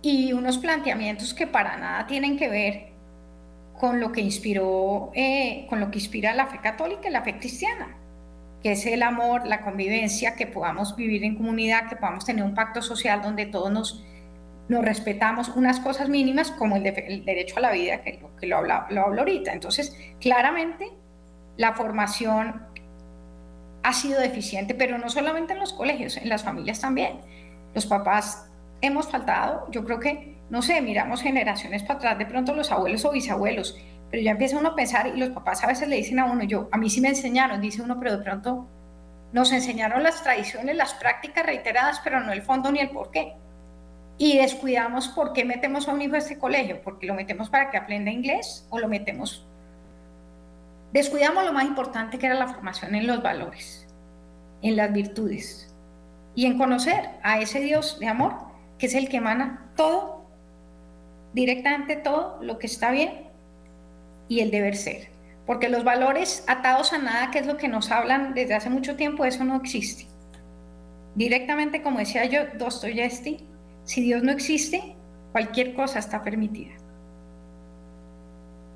y 0.01 0.33
unos 0.33 0.57
planteamientos 0.57 1.33
que 1.33 1.45
para 1.45 1.77
nada 1.77 2.07
tienen 2.07 2.37
que 2.37 2.49
ver 2.49 2.87
con 3.79 3.99
lo 3.99 4.11
que 4.11 4.21
inspiró, 4.21 5.11
eh, 5.13 5.67
con 5.69 5.79
lo 5.79 5.91
que 5.91 5.99
inspira 5.99 6.33
la 6.33 6.47
fe 6.47 6.59
católica 6.59 7.07
y 7.07 7.11
la 7.11 7.21
fe 7.21 7.37
cristiana 7.37 7.95
que 8.63 8.71
es 8.71 8.85
el 8.85 9.03
amor, 9.03 9.45
la 9.47 9.61
convivencia, 9.61 10.35
que 10.35 10.47
podamos 10.47 10.95
vivir 10.95 11.23
en 11.23 11.35
comunidad, 11.35 11.87
que 11.89 11.95
podamos 11.95 12.25
tener 12.25 12.43
un 12.43 12.55
pacto 12.55 12.81
social 12.81 13.21
donde 13.21 13.45
todos 13.45 13.71
nos, 13.71 14.03
respetamos 14.69 15.49
unas 15.49 15.79
cosas 15.79 16.09
mínimas 16.09 16.51
como 16.51 16.75
el, 16.75 16.83
derecho 16.83 17.57
a 17.57 17.61
la 17.61 17.71
vida, 17.71 18.01
que, 18.01 18.19
lo, 18.47 18.57
hablo, 18.57 18.85
lo 18.89 19.05
hablo 19.05 19.21
ahorita. 19.21 19.53
Entonces, 19.53 19.95
claramente, 20.19 20.91
la 21.55 21.73
formación 21.73 22.65
ha 23.83 23.93
sido 23.93 24.19
deficiente, 24.19 24.75
pero 24.75 24.97
no 24.97 25.09
solamente 25.09 25.53
en 25.53 25.59
los 25.59 25.71
colegios, 25.71 26.17
en 26.17 26.27
las 26.27 26.43
familias 26.43 26.81
también. 26.81 27.21
Los 27.73 27.85
papás 27.85 28.49
hemos 28.81 29.07
faltado, 29.07 29.69
yo 29.71 29.85
creo 29.85 29.99
que, 29.99 30.35
no 30.49 30.61
sé, 30.61 30.81
miramos 30.81 31.21
generaciones 31.21 31.83
para 31.83 31.99
atrás, 31.99 32.17
de 32.17 32.25
pronto 32.25 32.53
los 32.53 32.71
abuelos 32.71 33.05
o 33.05 33.11
bisabuelos, 33.11 33.77
pero 34.09 34.23
ya 34.23 34.31
empieza 34.31 34.57
uno 34.57 34.69
a 34.69 34.75
pensar 34.75 35.07
y 35.07 35.17
los 35.17 35.29
papás 35.29 35.63
a 35.63 35.67
veces 35.67 35.87
le 35.87 35.97
dicen 35.97 36.19
a 36.19 36.25
uno, 36.25 36.43
yo, 36.43 36.69
a 36.71 36.77
mí 36.77 36.89
sí 36.89 37.01
me 37.01 37.09
enseñaron, 37.09 37.59
dice 37.61 37.81
uno, 37.81 37.99
pero 37.99 38.17
de 38.17 38.23
pronto 38.23 38.67
nos 39.33 39.51
enseñaron 39.51 40.03
las 40.03 40.23
tradiciones, 40.23 40.75
las 40.75 40.93
prácticas 40.93 41.45
reiteradas, 41.45 41.99
pero 42.03 42.21
no 42.21 42.31
el 42.31 42.41
fondo 42.41 42.71
ni 42.71 42.79
el 42.79 42.89
por 42.89 43.11
qué. 43.11 43.33
Y 44.17 44.37
descuidamos 44.37 45.09
por 45.09 45.33
qué 45.33 45.43
metemos 45.43 45.87
a 45.87 45.93
un 45.93 46.01
hijo 46.01 46.15
a 46.15 46.19
este 46.19 46.39
colegio, 46.39 46.81
porque 46.81 47.05
lo 47.05 47.13
metemos 47.13 47.49
para 47.49 47.69
que 47.69 47.77
aprenda 47.77 48.11
inglés 48.11 48.65
o 48.69 48.79
lo 48.79 48.87
metemos... 48.87 49.45
Descuidamos 50.93 51.43
lo 51.43 51.51
más 51.51 51.65
importante 51.65 52.17
que 52.17 52.25
era 52.25 52.35
la 52.35 52.47
formación 52.47 52.95
en 52.95 53.05
los 53.05 53.21
valores, 53.21 53.85
en 54.61 54.77
las 54.77 54.91
virtudes 54.93 55.75
y 56.33 56.45
en 56.45 56.57
conocer 56.57 57.09
a 57.23 57.41
ese 57.41 57.59
Dios 57.59 57.99
de 57.99 58.07
amor, 58.07 58.35
que 58.79 58.85
es 58.85 58.95
el 58.95 59.09
que 59.09 59.17
emana 59.17 59.69
todo, 59.75 60.25
directamente 61.33 61.97
todo 61.97 62.41
lo 62.41 62.57
que 62.57 62.67
está 62.67 62.91
bien 62.91 63.26
y 64.27 64.39
el 64.41 64.51
deber 64.51 64.75
ser. 64.75 65.09
Porque 65.45 65.69
los 65.69 65.83
valores 65.83 66.43
atados 66.47 66.93
a 66.93 66.97
nada, 66.97 67.31
que 67.31 67.39
es 67.39 67.47
lo 67.47 67.57
que 67.57 67.67
nos 67.67 67.91
hablan 67.91 68.33
desde 68.33 68.53
hace 68.53 68.69
mucho 68.69 68.95
tiempo, 68.95 69.25
eso 69.25 69.43
no 69.43 69.55
existe. 69.55 70.07
Directamente, 71.15 71.81
como 71.81 71.99
decía 71.99 72.25
yo, 72.25 72.41
Dostoyevsky, 72.57 73.47
si 73.85 74.01
Dios 74.01 74.23
no 74.23 74.31
existe, 74.31 74.95
cualquier 75.31 75.73
cosa 75.73 75.99
está 75.99 76.21
permitida. 76.21 76.75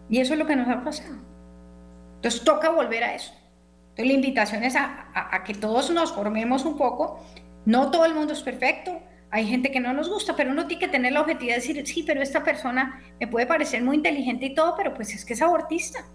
Y 0.09 0.19
eso 0.19 0.33
es 0.33 0.39
lo 0.39 0.45
que 0.45 0.55
nos 0.55 0.67
ha 0.69 0.83
pasado. 0.83 1.15
Entonces 2.15 2.43
toca 2.43 2.69
volver 2.69 3.03
a 3.03 3.15
eso. 3.15 3.33
Entonces 3.89 4.07
la 4.07 4.13
invitación 4.13 4.63
es 4.63 4.75
a, 4.75 5.07
a 5.13 5.43
que 5.43 5.53
todos 5.53 5.91
nos 5.91 6.13
formemos 6.13 6.65
un 6.65 6.77
poco. 6.77 7.19
No 7.65 7.91
todo 7.91 8.05
el 8.05 8.15
mundo 8.15 8.33
es 8.33 8.41
perfecto, 8.41 8.99
hay 9.31 9.47
gente 9.47 9.71
que 9.71 9.79
no 9.79 9.93
nos 9.93 10.09
gusta, 10.09 10.35
pero 10.35 10.51
uno 10.51 10.67
tiene 10.67 10.81
que 10.81 10.89
tener 10.89 11.13
la 11.13 11.21
objetividad 11.21 11.55
de 11.55 11.61
decir, 11.61 11.87
sí, 11.87 12.03
pero 12.03 12.21
esta 12.21 12.43
persona 12.43 13.01
me 13.17 13.27
puede 13.27 13.45
parecer 13.47 13.81
muy 13.81 13.95
inteligente 13.95 14.45
y 14.45 14.53
todo, 14.53 14.75
pero 14.75 14.93
pues 14.93 15.15
es 15.15 15.23
que 15.23 15.33
es 15.33 15.41
abortista. 15.41 16.05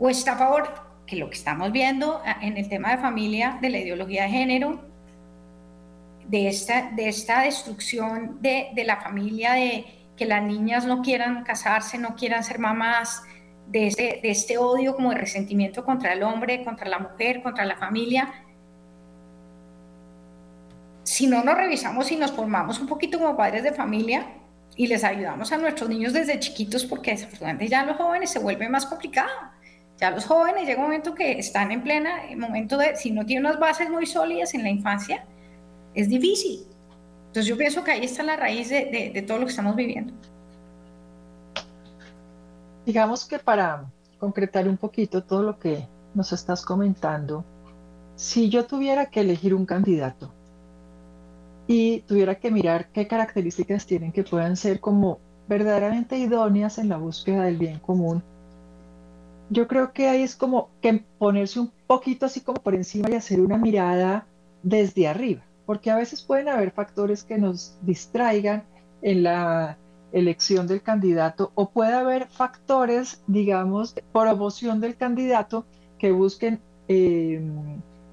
O 0.00 0.10
está 0.10 0.32
a 0.32 0.36
favor, 0.36 0.68
que 1.06 1.14
lo 1.14 1.30
que 1.30 1.36
estamos 1.36 1.70
viendo 1.70 2.20
ah, 2.26 2.38
en 2.42 2.56
el 2.56 2.68
tema 2.68 2.90
de 2.90 2.98
familia, 2.98 3.58
de 3.62 3.70
la 3.70 3.78
ideología 3.78 4.24
de 4.24 4.30
género, 4.30 4.84
de 6.26 6.48
esta, 6.48 6.90
de 6.90 7.08
esta 7.08 7.42
destrucción 7.42 8.42
de, 8.42 8.70
de 8.74 8.82
la 8.82 8.96
familia, 8.96 9.52
de 9.52 9.84
que 10.16 10.26
las 10.26 10.42
niñas 10.42 10.84
no 10.84 11.02
quieran 11.02 11.44
casarse, 11.44 11.96
no 11.96 12.16
quieran 12.16 12.42
ser 12.42 12.58
mamás, 12.58 13.22
de 13.68 13.86
este, 13.86 14.20
de 14.22 14.30
este 14.30 14.58
odio 14.58 14.94
como 14.94 15.10
de 15.10 15.16
resentimiento 15.16 15.84
contra 15.84 16.12
el 16.12 16.22
hombre, 16.24 16.64
contra 16.64 16.88
la 16.88 16.98
mujer, 16.98 17.42
contra 17.42 17.64
la 17.64 17.76
familia 17.76 18.32
si 21.06 21.28
no 21.28 21.44
nos 21.44 21.56
revisamos 21.56 22.10
y 22.10 22.16
nos 22.16 22.32
formamos 22.32 22.80
un 22.80 22.88
poquito 22.88 23.18
como 23.18 23.36
padres 23.36 23.62
de 23.62 23.72
familia 23.72 24.26
y 24.74 24.88
les 24.88 25.04
ayudamos 25.04 25.52
a 25.52 25.56
nuestros 25.56 25.88
niños 25.88 26.12
desde 26.12 26.40
chiquitos, 26.40 26.84
porque 26.84 27.12
desafortunadamente 27.12 27.68
ya 27.68 27.84
los 27.84 27.96
jóvenes 27.96 28.30
se 28.30 28.40
vuelve 28.40 28.68
más 28.68 28.86
complicado. 28.86 29.30
Ya 29.98 30.10
los 30.10 30.26
jóvenes 30.26 30.66
llega 30.66 30.78
un 30.78 30.86
momento 30.86 31.14
que 31.14 31.38
están 31.38 31.70
en 31.70 31.82
plena 31.82 32.22
momento 32.36 32.76
de, 32.76 32.96
si 32.96 33.12
no 33.12 33.24
tienen 33.24 33.46
unas 33.46 33.60
bases 33.60 33.88
muy 33.88 34.04
sólidas 34.04 34.52
en 34.54 34.64
la 34.64 34.68
infancia, 34.68 35.24
es 35.94 36.08
difícil. 36.08 36.66
Entonces 37.28 37.46
yo 37.46 37.56
pienso 37.56 37.84
que 37.84 37.92
ahí 37.92 38.04
está 38.04 38.24
la 38.24 38.36
raíz 38.36 38.68
de 38.68 39.24
todo 39.26 39.38
lo 39.38 39.44
que 39.44 39.50
estamos 39.50 39.76
viviendo. 39.76 40.12
Digamos 42.84 43.24
que 43.26 43.38
para 43.38 43.84
concretar 44.18 44.68
un 44.68 44.76
poquito 44.76 45.22
todo 45.22 45.44
lo 45.44 45.58
que 45.58 45.86
nos 46.14 46.32
estás 46.32 46.64
comentando, 46.64 47.44
si 48.16 48.50
yo 48.50 48.66
tuviera 48.66 49.06
que 49.06 49.20
elegir 49.20 49.54
un 49.54 49.66
candidato 49.66 50.32
y 51.66 52.00
tuviera 52.00 52.36
que 52.36 52.50
mirar 52.50 52.88
qué 52.92 53.06
características 53.06 53.86
tienen 53.86 54.12
que 54.12 54.22
puedan 54.22 54.56
ser 54.56 54.80
como 54.80 55.18
verdaderamente 55.48 56.18
idóneas 56.18 56.78
en 56.78 56.88
la 56.88 56.96
búsqueda 56.96 57.44
del 57.44 57.56
bien 57.56 57.78
común, 57.78 58.22
yo 59.48 59.68
creo 59.68 59.92
que 59.92 60.08
ahí 60.08 60.22
es 60.22 60.34
como 60.34 60.70
que 60.80 61.04
ponerse 61.18 61.60
un 61.60 61.70
poquito 61.86 62.26
así 62.26 62.40
como 62.40 62.60
por 62.60 62.74
encima 62.74 63.10
y 63.10 63.14
hacer 63.14 63.40
una 63.40 63.58
mirada 63.58 64.26
desde 64.62 65.06
arriba, 65.06 65.42
porque 65.66 65.90
a 65.90 65.96
veces 65.96 66.22
pueden 66.22 66.48
haber 66.48 66.72
factores 66.72 67.22
que 67.22 67.38
nos 67.38 67.76
distraigan 67.82 68.64
en 69.02 69.22
la 69.22 69.76
elección 70.12 70.66
del 70.66 70.82
candidato 70.82 71.52
o 71.54 71.70
puede 71.70 71.92
haber 71.92 72.26
factores, 72.26 73.22
digamos, 73.26 73.94
de 73.94 74.02
promoción 74.12 74.80
del 74.80 74.96
candidato 74.96 75.64
que 75.98 76.10
busquen 76.10 76.60
eh, 76.88 77.40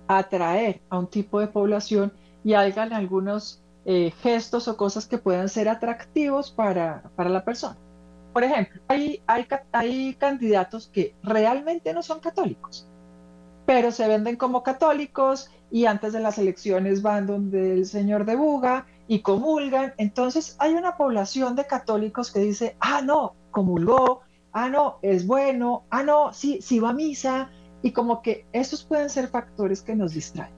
atraer 0.07 0.81
a 0.89 0.99
un 0.99 1.07
tipo 1.07 1.39
de 1.39 1.47
población 1.47 2.11
y 2.43 2.53
hagan 2.53 2.93
algunos 2.93 3.63
eh, 3.85 4.11
gestos 4.21 4.67
o 4.67 4.77
cosas 4.77 5.07
que 5.07 5.17
puedan 5.17 5.49
ser 5.49 5.69
atractivos 5.69 6.51
para, 6.51 7.03
para 7.15 7.29
la 7.29 7.43
persona. 7.43 7.77
Por 8.31 8.43
ejemplo, 8.43 8.81
hay, 8.87 9.21
hay, 9.27 9.45
hay 9.71 10.15
candidatos 10.15 10.89
que 10.91 11.15
realmente 11.21 11.93
no 11.93 12.01
son 12.01 12.19
católicos, 12.19 12.87
pero 13.65 13.91
se 13.91 14.07
venden 14.07 14.37
como 14.37 14.63
católicos 14.63 15.49
y 15.69 15.85
antes 15.85 16.13
de 16.13 16.19
las 16.19 16.37
elecciones 16.37 17.01
van 17.01 17.27
donde 17.27 17.73
el 17.73 17.85
señor 17.85 18.25
de 18.25 18.35
Buga 18.35 18.87
y 19.07 19.19
comulgan. 19.19 19.93
Entonces 19.97 20.55
hay 20.59 20.73
una 20.73 20.97
población 20.97 21.55
de 21.55 21.65
católicos 21.67 22.31
que 22.31 22.39
dice, 22.39 22.75
ah, 22.79 23.01
no, 23.01 23.35
comulgó, 23.51 24.21
ah, 24.51 24.69
no, 24.69 24.99
es 25.01 25.27
bueno, 25.27 25.83
ah, 25.89 26.03
no, 26.03 26.33
sí, 26.33 26.59
sí 26.61 26.79
va 26.79 26.89
a 26.89 26.93
misa. 26.93 27.49
Y 27.81 27.91
como 27.91 28.21
que 28.21 28.45
esos 28.53 28.83
pueden 28.83 29.09
ser 29.09 29.27
factores 29.27 29.81
que 29.81 29.95
nos 29.95 30.13
distraen. 30.13 30.53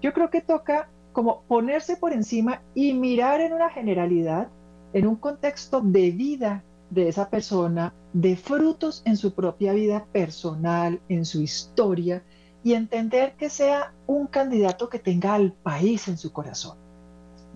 Yo 0.00 0.12
creo 0.12 0.30
que 0.30 0.40
toca 0.40 0.88
como 1.20 1.42
ponerse 1.42 1.98
por 1.98 2.14
encima 2.14 2.62
y 2.74 2.94
mirar 2.94 3.42
en 3.42 3.52
una 3.52 3.68
generalidad, 3.68 4.48
en 4.94 5.06
un 5.06 5.16
contexto 5.16 5.82
de 5.82 6.12
vida 6.12 6.64
de 6.88 7.10
esa 7.10 7.28
persona, 7.28 7.92
de 8.14 8.38
frutos 8.38 9.02
en 9.04 9.18
su 9.18 9.34
propia 9.34 9.74
vida 9.74 10.06
personal, 10.12 10.98
en 11.10 11.26
su 11.26 11.42
historia, 11.42 12.24
y 12.62 12.72
entender 12.72 13.34
que 13.36 13.50
sea 13.50 13.92
un 14.06 14.28
candidato 14.28 14.88
que 14.88 14.98
tenga 14.98 15.34
al 15.34 15.52
país 15.52 16.08
en 16.08 16.16
su 16.16 16.32
corazón, 16.32 16.78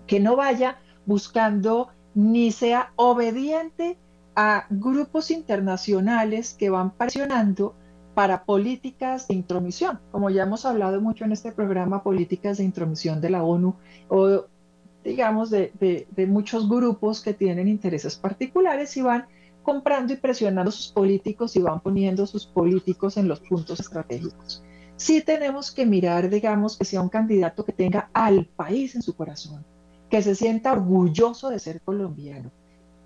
que 0.05 0.19
no 0.19 0.35
vaya 0.35 0.77
buscando 1.07 1.87
ni 2.13 2.51
sea 2.51 2.93
obediente 2.97 3.97
a 4.35 4.67
grupos 4.69 5.31
internacionales 5.31 6.53
que 6.53 6.69
van 6.69 6.91
presionando 6.91 7.73
para 8.15 8.45
políticas 8.45 9.27
de 9.27 9.35
intromisión, 9.35 9.99
como 10.11 10.29
ya 10.29 10.43
hemos 10.43 10.65
hablado 10.65 11.01
mucho 11.01 11.25
en 11.25 11.33
este 11.33 11.51
programa, 11.51 12.01
políticas 12.01 12.57
de 12.57 12.63
intromisión 12.63 13.19
de 13.19 13.29
la 13.29 13.43
ONU 13.43 13.75
o 14.07 14.45
digamos 15.03 15.51
de, 15.51 16.07
muchos 16.27 16.67
grupos 16.67 17.21
que 17.21 17.33
tienen 17.33 17.67
intereses 17.67 18.15
particulares 18.15 18.95
y 18.97 19.01
van 19.01 19.25
comprando 19.61 20.13
y 20.13 20.15
presionando 20.15 20.69
a 20.69 20.71
sus 20.71 20.91
políticos 20.91 21.55
y 21.55 21.61
van 21.61 21.81
poniendo 21.81 22.25
sus 22.25 22.45
políticos 22.45 23.17
en 23.17 23.27
los 23.27 23.41
puntos 23.41 23.79
estratégicos. 23.79 24.63
Sí 24.95 25.21
tenemos 25.21 25.71
que 25.71 25.85
mirar, 25.85 26.29
digamos, 26.29 26.77
que 26.77 26.85
sea 26.85 27.01
un 27.01 27.09
candidato 27.09 27.65
que 27.65 27.73
tenga 27.73 28.09
al 28.13 28.45
país 28.45 28.95
en 28.95 29.01
su 29.01 29.13
corazón, 29.13 29.65
que 30.09 30.21
se 30.21 30.35
sienta 30.35 30.71
orgulloso 30.71 31.49
de 31.49 31.59
ser 31.59 31.81
colombiano, 31.81 32.49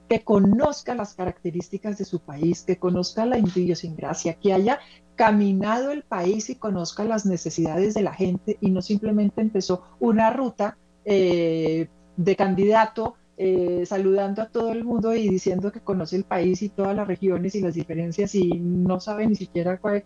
que 0.09 0.23
conozca 0.23 0.95
las 0.95 1.13
características 1.13 1.97
de 1.99 2.05
su 2.05 2.19
país, 2.19 2.63
que 2.63 2.77
conozca 2.77 3.25
la 3.25 3.37
idiosincrasia, 3.37 4.33
que 4.33 4.53
haya 4.53 4.79
caminado 5.15 5.91
el 5.91 6.03
país 6.03 6.49
y 6.49 6.55
conozca 6.55 7.03
las 7.03 7.25
necesidades 7.25 7.93
de 7.93 8.01
la 8.01 8.13
gente 8.13 8.57
y 8.59 8.71
no 8.71 8.81
simplemente 8.81 9.41
empezó 9.41 9.83
una 9.99 10.31
ruta 10.31 10.77
eh, 11.05 11.87
de 12.17 12.35
candidato 12.35 13.15
eh, 13.37 13.85
saludando 13.85 14.41
a 14.41 14.49
todo 14.49 14.71
el 14.71 14.83
mundo 14.83 15.13
y 15.13 15.29
diciendo 15.29 15.71
que 15.71 15.79
conoce 15.79 16.15
el 16.15 16.23
país 16.23 16.61
y 16.63 16.69
todas 16.69 16.95
las 16.95 17.07
regiones 17.07 17.53
y 17.55 17.61
las 17.61 17.75
diferencias 17.75 18.33
y 18.33 18.49
no 18.49 18.99
sabe 18.99 19.27
ni 19.27 19.35
siquiera 19.35 19.79
cuál, 19.79 20.03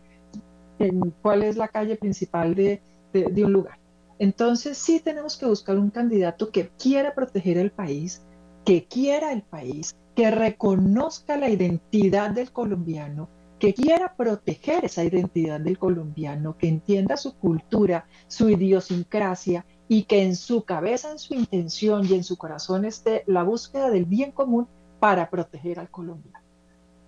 es 1.44 1.56
la 1.56 1.68
calle 1.70 1.96
principal 1.96 2.56
de 2.56 2.82
un 3.14 3.54
lugar. 3.54 3.80
Entonces 4.20 4.78
sí 4.78 5.00
tenemos 5.00 5.38
que 5.38 5.46
buscar 5.46 5.78
un 5.78 5.90
candidato 5.90 6.50
que 6.52 6.70
quiera 6.78 7.16
proteger 7.16 7.58
el 7.58 7.72
país, 7.72 8.22
que 8.66 8.86
quiera 8.86 9.32
el 9.32 9.42
país, 9.42 9.96
que 10.16 10.32
reconozca 10.32 11.38
la 11.38 11.50
identidad 11.50 12.32
del 12.32 12.52
colombiano, 12.52 13.30
que 13.60 13.74
quiera 13.74 14.14
proteger 14.16 14.86
esa 14.86 15.04
identidad 15.04 15.60
del 15.60 15.78
colombiano, 15.78 16.58
que 16.58 16.68
entienda 16.68 17.18
su 17.18 17.36
cultura, 17.38 18.06
su 18.28 18.50
idiosincrasia 18.50 19.66
y 19.88 20.04
que 20.04 20.24
en 20.24 20.36
su 20.36 20.64
cabeza, 20.64 21.12
en 21.12 21.20
su 21.20 21.34
intención 21.34 22.06
y 22.06 22.14
en 22.14 22.24
su 22.24 22.38
corazón 22.38 22.86
esté 22.86 23.24
la 23.26 23.44
búsqueda 23.44 23.90
del 23.90 24.06
bien 24.06 24.32
común 24.32 24.68
para 25.00 25.30
proteger 25.30 25.80
al 25.80 25.90
colombiano. 25.90 26.40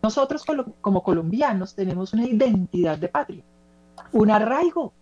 Nosotros 0.01 0.45
como 0.81 1.03
colombianos 1.03 1.75
tenemos 1.75 2.13
una 2.13 2.25
identidad 2.25 2.97
de 2.97 3.07
patria, 3.07 3.43
un 4.11 4.31
arraigo, 4.31 4.93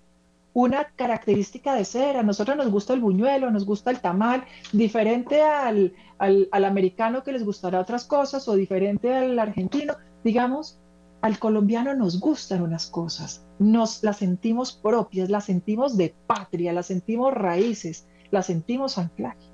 una 0.54 0.86
característica 0.96 1.76
de 1.76 1.86
ser. 1.86 2.18
A 2.18 2.24
nosotros 2.24 2.56
nos 2.56 2.70
gusta 2.70 2.94
el 2.94 3.02
buñuelo, 3.02 3.52
nos 3.52 3.66
gusta 3.66 3.92
el 3.92 4.00
tamal, 4.00 4.46
diferente 4.72 5.42
al, 5.42 5.94
al, 6.24 6.64
americano 6.64 7.24
que 7.24 7.34
les 7.34 7.44
gustará 7.44 7.80
otras 7.80 8.06
cosas 8.06 8.48
o 8.48 8.56
diferente 8.56 9.14
al 9.14 9.38
argentino. 9.38 9.96
Digamos, 10.24 10.80
al 11.22 11.38
colombiano 11.38 11.94
nos 11.94 12.20
gustan 12.20 12.62
unas 12.62 12.88
cosas, 12.88 13.46
nos 13.60 14.04
las 14.04 14.18
sentimos 14.18 14.74
propias, 14.74 15.30
las 15.30 15.46
sentimos 15.46 15.98
de 15.98 16.16
patria, 16.28 16.74
las 16.74 16.88
sentimos 16.88 17.34
raíces, 17.34 18.06
las 18.32 18.46
sentimos 18.46 18.98
anclaje. 18.98 19.46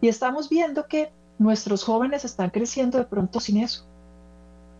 Y 0.00 0.08
estamos 0.08 0.48
viendo 0.48 0.86
que 0.86 1.12
nuestros 1.38 1.84
jóvenes 1.84 2.24
están 2.24 2.50
creciendo 2.50 2.98
de 2.98 3.04
pronto 3.04 3.40
sin 3.40 3.58
eso, 3.58 3.86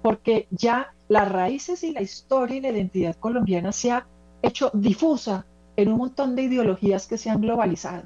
porque 0.02 0.48
ya 0.50 0.94
las 1.08 1.30
raíces 1.30 1.82
y 1.84 1.92
la 1.92 2.02
historia 2.02 2.56
y 2.56 2.60
la 2.60 2.70
identidad 2.70 3.16
colombiana 3.16 3.72
se 3.72 3.92
ha 3.92 4.06
hecho 4.42 4.70
difusa 4.72 5.46
en 5.76 5.88
un 5.88 5.98
montón 5.98 6.36
de 6.36 6.42
ideologías 6.42 7.06
que 7.06 7.18
se 7.18 7.30
han 7.30 7.40
globalizado. 7.40 8.04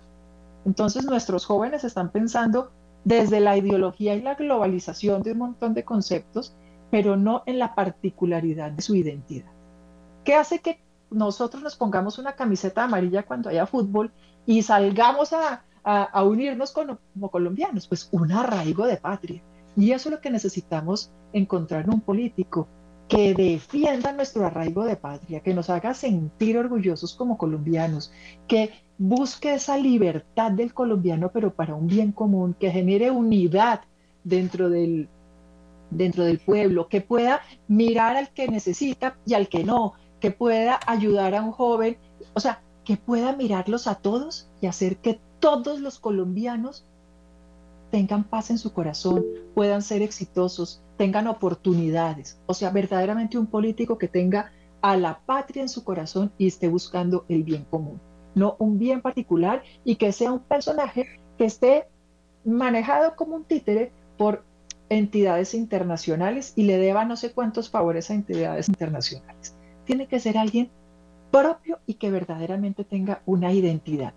Entonces 0.64 1.04
nuestros 1.04 1.44
jóvenes 1.44 1.84
están 1.84 2.10
pensando 2.10 2.70
desde 3.08 3.40
la 3.40 3.56
ideología 3.56 4.14
y 4.14 4.20
la 4.20 4.34
globalización 4.34 5.22
de 5.22 5.32
un 5.32 5.38
montón 5.38 5.72
de 5.72 5.82
conceptos, 5.82 6.54
pero 6.90 7.16
no 7.16 7.42
en 7.46 7.58
la 7.58 7.74
particularidad 7.74 8.70
de 8.70 8.82
su 8.82 8.94
identidad. 8.94 9.50
¿Qué 10.24 10.34
hace 10.34 10.58
que 10.58 10.82
nosotros 11.10 11.62
nos 11.62 11.74
pongamos 11.74 12.18
una 12.18 12.34
camiseta 12.34 12.84
amarilla 12.84 13.22
cuando 13.22 13.48
haya 13.48 13.66
fútbol 13.66 14.12
y 14.44 14.60
salgamos 14.60 15.32
a, 15.32 15.64
unirnos 16.22 16.72
como 16.72 17.30
colombianos? 17.30 17.88
Pues 17.88 18.10
un 18.12 18.30
arraigo 18.30 18.86
de 18.86 18.98
patria. 18.98 19.42
Y 19.74 19.92
eso 19.92 20.10
es 20.10 20.16
lo 20.16 20.20
que 20.20 20.30
necesitamos 20.30 21.10
encontrar 21.32 21.84
en 21.84 21.94
un 21.94 22.00
político, 22.02 22.68
que 23.08 23.32
defienda 23.32 24.12
nuestro 24.12 24.44
arraigo 24.44 24.84
de 24.84 24.96
patria, 24.96 25.40
que 25.40 25.54
nos 25.54 25.70
haga 25.70 25.94
sentir 25.94 26.58
orgullosos 26.58 27.14
como 27.14 27.38
colombianos, 27.38 28.12
que 28.46 28.70
busque 28.98 29.54
esa 29.54 29.78
libertad 29.78 30.50
del 30.50 30.74
colombiano, 30.74 31.30
pero 31.32 31.54
para 31.54 31.74
un 31.74 31.86
bien 31.86 32.12
común, 32.12 32.54
que 32.58 32.70
genere 32.70 33.10
unidad 33.10 33.82
dentro 34.24 34.68
del, 34.68 35.08
dentro 35.90 36.24
del 36.24 36.38
pueblo, 36.38 36.88
que 36.88 37.00
pueda 37.00 37.40
mirar 37.68 38.16
al 38.16 38.30
que 38.30 38.48
necesita 38.48 39.16
y 39.24 39.34
al 39.34 39.48
que 39.48 39.64
no, 39.64 39.94
que 40.20 40.30
pueda 40.30 40.80
ayudar 40.86 41.34
a 41.34 41.42
un 41.42 41.52
joven, 41.52 41.96
o 42.34 42.40
sea, 42.40 42.60
que 42.84 42.96
pueda 42.96 43.36
mirarlos 43.36 43.86
a 43.86 43.96
todos 43.96 44.48
y 44.60 44.66
hacer 44.66 44.96
que 44.96 45.20
todos 45.40 45.80
los 45.80 45.98
colombianos 45.98 46.84
tengan 47.90 48.24
paz 48.24 48.50
en 48.50 48.58
su 48.58 48.72
corazón, 48.72 49.24
puedan 49.54 49.82
ser 49.82 50.02
exitosos, 50.02 50.82
tengan 50.96 51.26
oportunidades. 51.26 52.38
O 52.46 52.54
sea, 52.54 52.70
verdaderamente 52.70 53.38
un 53.38 53.46
político 53.46 53.96
que 53.98 54.08
tenga 54.08 54.52
a 54.82 54.96
la 54.96 55.20
patria 55.20 55.62
en 55.62 55.68
su 55.68 55.84
corazón 55.84 56.32
y 56.38 56.46
esté 56.46 56.68
buscando 56.68 57.24
el 57.28 57.44
bien 57.44 57.64
común, 57.64 58.00
no 58.34 58.56
un 58.58 58.78
bien 58.78 59.00
particular 59.00 59.62
y 59.84 59.96
que 59.96 60.12
sea 60.12 60.32
un 60.32 60.40
personaje 60.40 61.06
que 61.36 61.44
esté 61.44 61.86
manejado 62.44 63.16
como 63.16 63.36
un 63.36 63.44
títere 63.44 63.92
por 64.16 64.44
entidades 64.88 65.54
internacionales 65.54 66.52
y 66.56 66.62
le 66.62 66.78
deba 66.78 67.04
no 67.04 67.16
sé 67.16 67.32
cuántos 67.32 67.70
favores 67.70 68.10
a 68.10 68.14
entidades 68.14 68.68
internacionales. 68.68 69.54
Tiene 69.84 70.06
que 70.06 70.20
ser 70.20 70.38
alguien 70.38 70.70
propio 71.30 71.78
y 71.86 71.94
que 71.94 72.10
verdaderamente 72.10 72.84
tenga 72.84 73.22
una 73.26 73.52
identidad 73.52 74.14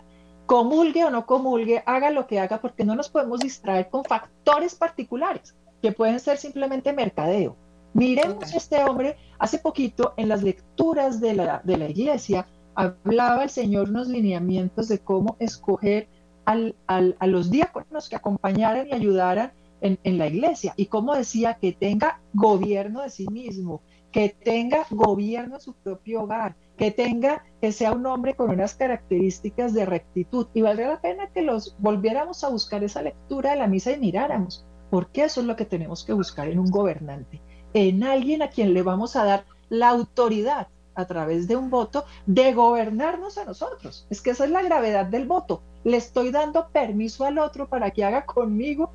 comulgue 0.51 1.05
o 1.05 1.09
no 1.09 1.25
comulgue, 1.25 1.81
haga 1.85 2.09
lo 2.09 2.27
que 2.27 2.37
haga, 2.37 2.59
porque 2.59 2.83
no 2.83 2.93
nos 2.93 3.07
podemos 3.07 3.39
distraer 3.39 3.87
con 3.87 4.03
factores 4.03 4.75
particulares 4.75 5.55
que 5.81 5.93
pueden 5.93 6.19
ser 6.19 6.37
simplemente 6.37 6.91
mercadeo. 6.91 7.55
Miremos 7.93 8.53
a 8.53 8.57
este 8.57 8.83
hombre, 8.83 9.15
hace 9.39 9.59
poquito 9.59 10.13
en 10.17 10.27
las 10.27 10.43
lecturas 10.43 11.21
de 11.21 11.35
la, 11.35 11.61
de 11.63 11.77
la 11.77 11.87
iglesia, 11.87 12.47
hablaba 12.75 13.43
el 13.43 13.49
Señor 13.49 13.89
unos 13.89 14.07
lineamientos 14.07 14.87
de 14.87 14.99
cómo 14.99 15.35
escoger 15.39 16.07
al, 16.45 16.75
a 16.87 17.27
los 17.27 17.51
diáconos 17.51 18.09
que 18.09 18.15
acompañaran 18.15 18.87
y 18.87 18.93
ayudaran 18.93 19.51
en, 19.81 19.99
en, 20.03 20.17
la 20.17 20.27
iglesia 20.27 20.73
y 20.75 20.87
cómo 20.87 21.15
decía 21.15 21.55
que 21.55 21.71
tenga 21.71 22.19
gobierno 22.33 23.01
de 23.01 23.09
sí 23.09 23.27
mismo, 23.27 23.81
que 24.11 24.29
tenga 24.29 24.85
gobierno 24.89 25.55
de 25.55 25.61
su 25.61 25.73
propio 25.73 26.23
hogar, 26.23 26.55
que 26.77 26.91
tenga, 26.91 27.43
que 27.61 27.71
sea 27.71 27.93
un 27.93 28.05
hombre 28.05 28.35
con 28.35 28.49
unas 28.49 28.75
características 28.75 29.73
de 29.73 29.85
rectitud. 29.85 30.47
Y 30.53 30.61
valdría 30.61 30.89
la 30.89 31.01
pena 31.01 31.27
que 31.27 31.41
los 31.41 31.75
volviéramos 31.79 32.43
a 32.43 32.49
buscar 32.49 32.83
esa 32.83 33.01
lectura 33.01 33.51
de 33.51 33.57
la 33.57 33.67
misa 33.67 33.91
y 33.91 33.99
miráramos, 33.99 34.65
porque 34.89 35.23
eso 35.23 35.41
es 35.41 35.47
lo 35.47 35.55
que 35.55 35.65
tenemos 35.65 36.03
que 36.03 36.13
buscar 36.13 36.47
en 36.47 36.59
un 36.59 36.69
gobernante, 36.69 37.41
en 37.73 38.03
alguien 38.03 38.41
a 38.41 38.49
quien 38.49 38.73
le 38.73 38.81
vamos 38.81 39.15
a 39.15 39.23
dar 39.23 39.45
la 39.69 39.89
autoridad 39.89 40.67
a 40.95 41.05
través 41.05 41.47
de 41.47 41.55
un 41.55 41.69
voto 41.69 42.05
de 42.25 42.53
gobernarnos 42.53 43.37
a 43.37 43.45
nosotros. 43.45 44.05
Es 44.09 44.21
que 44.21 44.31
esa 44.31 44.45
es 44.45 44.51
la 44.51 44.61
gravedad 44.61 45.05
del 45.05 45.25
voto. 45.25 45.61
Le 45.83 45.97
estoy 45.97 46.31
dando 46.31 46.67
permiso 46.69 47.25
al 47.25 47.37
otro 47.37 47.67
para 47.67 47.91
que 47.91 48.03
haga 48.03 48.25
conmigo 48.25 48.91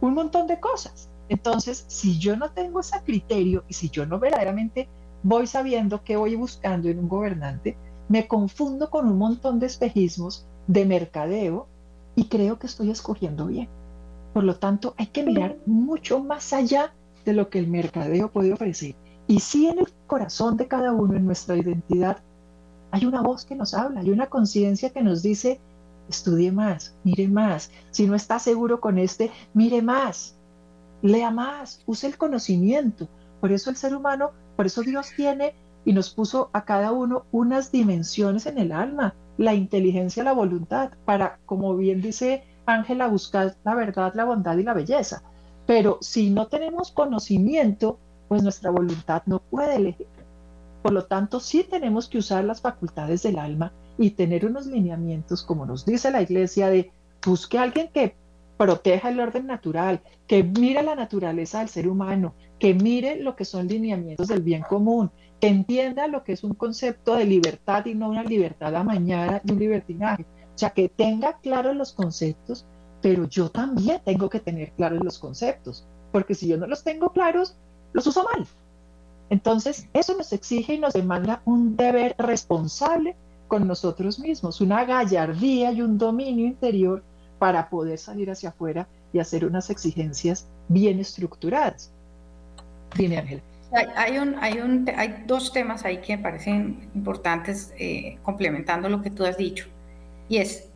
un 0.00 0.14
montón 0.14 0.46
de 0.46 0.60
cosas. 0.60 1.08
Entonces, 1.28 1.84
si 1.88 2.18
yo 2.18 2.36
no 2.36 2.50
tengo 2.50 2.80
ese 2.80 3.00
criterio 3.04 3.64
y 3.68 3.74
si 3.74 3.88
yo 3.88 4.06
no 4.06 4.18
verdaderamente 4.18 4.88
voy 5.22 5.46
sabiendo 5.46 6.04
qué 6.04 6.16
voy 6.16 6.34
buscando 6.36 6.88
en 6.88 6.98
un 6.98 7.08
gobernante, 7.08 7.76
me 8.08 8.28
confundo 8.28 8.90
con 8.90 9.08
un 9.08 9.18
montón 9.18 9.58
de 9.58 9.66
espejismos 9.66 10.46
de 10.66 10.84
mercadeo 10.84 11.66
y 12.14 12.28
creo 12.28 12.58
que 12.58 12.66
estoy 12.66 12.90
escogiendo 12.90 13.46
bien. 13.46 13.68
Por 14.34 14.44
lo 14.44 14.56
tanto, 14.56 14.94
hay 14.98 15.06
que 15.06 15.22
mirar 15.22 15.56
mucho 15.64 16.20
más 16.20 16.52
allá 16.52 16.92
de 17.24 17.32
lo 17.32 17.48
que 17.48 17.58
el 17.58 17.68
mercadeo 17.68 18.30
puede 18.30 18.52
ofrecer. 18.52 18.94
Y 19.26 19.40
si 19.40 19.68
en 19.68 19.78
el 19.78 19.88
corazón 20.06 20.56
de 20.56 20.68
cada 20.68 20.92
uno, 20.92 21.16
en 21.16 21.24
nuestra 21.24 21.56
identidad, 21.56 22.18
hay 22.90 23.06
una 23.06 23.22
voz 23.22 23.44
que 23.44 23.54
nos 23.54 23.74
habla, 23.74 24.00
hay 24.00 24.10
una 24.10 24.26
conciencia 24.26 24.90
que 24.90 25.02
nos 25.02 25.22
dice, 25.22 25.60
estudie 26.08 26.52
más, 26.52 26.94
mire 27.04 27.28
más. 27.28 27.70
Si 27.90 28.06
no 28.06 28.14
está 28.14 28.38
seguro 28.38 28.80
con 28.80 28.98
este, 28.98 29.30
mire 29.54 29.82
más, 29.82 30.36
lea 31.02 31.30
más, 31.30 31.82
use 31.86 32.06
el 32.06 32.18
conocimiento. 32.18 33.08
Por 33.40 33.52
eso 33.52 33.70
el 33.70 33.76
ser 33.76 33.94
humano, 33.94 34.30
por 34.56 34.66
eso 34.66 34.82
Dios 34.82 35.10
tiene 35.16 35.54
y 35.84 35.92
nos 35.92 36.10
puso 36.10 36.50
a 36.52 36.64
cada 36.64 36.92
uno 36.92 37.24
unas 37.32 37.72
dimensiones 37.72 38.46
en 38.46 38.58
el 38.58 38.72
alma, 38.72 39.14
la 39.36 39.54
inteligencia, 39.54 40.24
la 40.24 40.32
voluntad, 40.32 40.92
para, 41.04 41.38
como 41.46 41.76
bien 41.76 42.00
dice 42.00 42.44
Ángela, 42.66 43.08
buscar 43.08 43.56
la 43.64 43.74
verdad, 43.74 44.12
la 44.14 44.24
bondad 44.24 44.56
y 44.56 44.62
la 44.62 44.74
belleza. 44.74 45.22
Pero 45.66 45.98
si 46.00 46.30
no 46.30 46.46
tenemos 46.46 46.90
conocimiento, 46.90 47.98
pues 48.28 48.42
nuestra 48.42 48.70
voluntad 48.70 49.22
no 49.26 49.40
puede 49.40 49.76
elegir. 49.76 50.06
Por 50.82 50.92
lo 50.92 51.04
tanto, 51.04 51.40
sí 51.40 51.64
tenemos 51.64 52.08
que 52.08 52.18
usar 52.18 52.44
las 52.44 52.60
facultades 52.60 53.22
del 53.22 53.38
alma 53.38 53.72
y 53.96 54.10
tener 54.10 54.44
unos 54.44 54.66
lineamientos, 54.66 55.42
como 55.42 55.64
nos 55.64 55.86
dice 55.86 56.10
la 56.10 56.22
iglesia, 56.22 56.68
de 56.68 56.90
busque 57.24 57.58
a 57.58 57.62
alguien 57.62 57.88
que 57.88 58.14
proteja 58.56 59.08
el 59.08 59.20
orden 59.20 59.46
natural, 59.46 60.00
que 60.26 60.44
mire 60.44 60.82
la 60.82 60.94
naturaleza 60.94 61.60
del 61.60 61.68
ser 61.68 61.88
humano, 61.88 62.34
que 62.58 62.74
mire 62.74 63.20
lo 63.20 63.34
que 63.34 63.44
son 63.44 63.66
lineamientos 63.66 64.28
del 64.28 64.42
bien 64.42 64.62
común, 64.62 65.10
que 65.40 65.48
entienda 65.48 66.06
lo 66.06 66.22
que 66.22 66.32
es 66.32 66.44
un 66.44 66.54
concepto 66.54 67.16
de 67.16 67.24
libertad 67.24 67.84
y 67.86 67.94
no 67.94 68.08
una 68.08 68.22
libertad 68.22 68.74
amañada 68.76 69.40
y 69.44 69.52
un 69.52 69.58
libertinaje. 69.58 70.24
O 70.54 70.58
sea, 70.58 70.70
que 70.70 70.88
tenga 70.88 71.38
claros 71.38 71.74
los 71.74 71.92
conceptos, 71.92 72.64
pero 73.02 73.26
yo 73.28 73.50
también 73.50 74.00
tengo 74.04 74.30
que 74.30 74.40
tener 74.40 74.72
claros 74.72 75.02
los 75.02 75.18
conceptos, 75.18 75.86
porque 76.12 76.34
si 76.34 76.46
yo 76.46 76.56
no 76.56 76.66
los 76.66 76.84
tengo 76.84 77.10
claros, 77.12 77.56
los 77.94 78.06
uso 78.06 78.24
mal. 78.24 78.46
Entonces, 79.30 79.88
eso 79.94 80.14
nos 80.16 80.32
exige 80.34 80.74
y 80.74 80.78
nos 80.78 80.92
demanda 80.92 81.40
un 81.46 81.76
deber 81.76 82.14
responsable 82.18 83.16
con 83.48 83.66
nosotros 83.66 84.18
mismos, 84.18 84.60
una 84.60 84.84
gallardía 84.84 85.72
y 85.72 85.80
un 85.80 85.96
dominio 85.96 86.46
interior 86.46 87.02
para 87.38 87.70
poder 87.70 87.98
salir 87.98 88.30
hacia 88.30 88.50
afuera 88.50 88.86
y 89.12 89.18
hacer 89.18 89.46
unas 89.46 89.70
exigencias 89.70 90.46
bien 90.68 91.00
estructuradas. 91.00 91.90
Dime, 92.96 93.18
Ángela. 93.18 93.42
Hay, 93.96 94.18
un, 94.18 94.36
hay, 94.40 94.58
un, 94.58 94.88
hay 94.96 95.24
dos 95.26 95.52
temas 95.52 95.84
ahí 95.84 95.98
que 95.98 96.16
me 96.16 96.22
parecen 96.22 96.90
importantes, 96.94 97.72
eh, 97.78 98.18
complementando 98.22 98.88
lo 98.88 99.02
que 99.02 99.10
tú 99.10 99.24
has 99.24 99.36
dicho. 99.36 99.66
Y 100.28 100.38
es, 100.38 100.70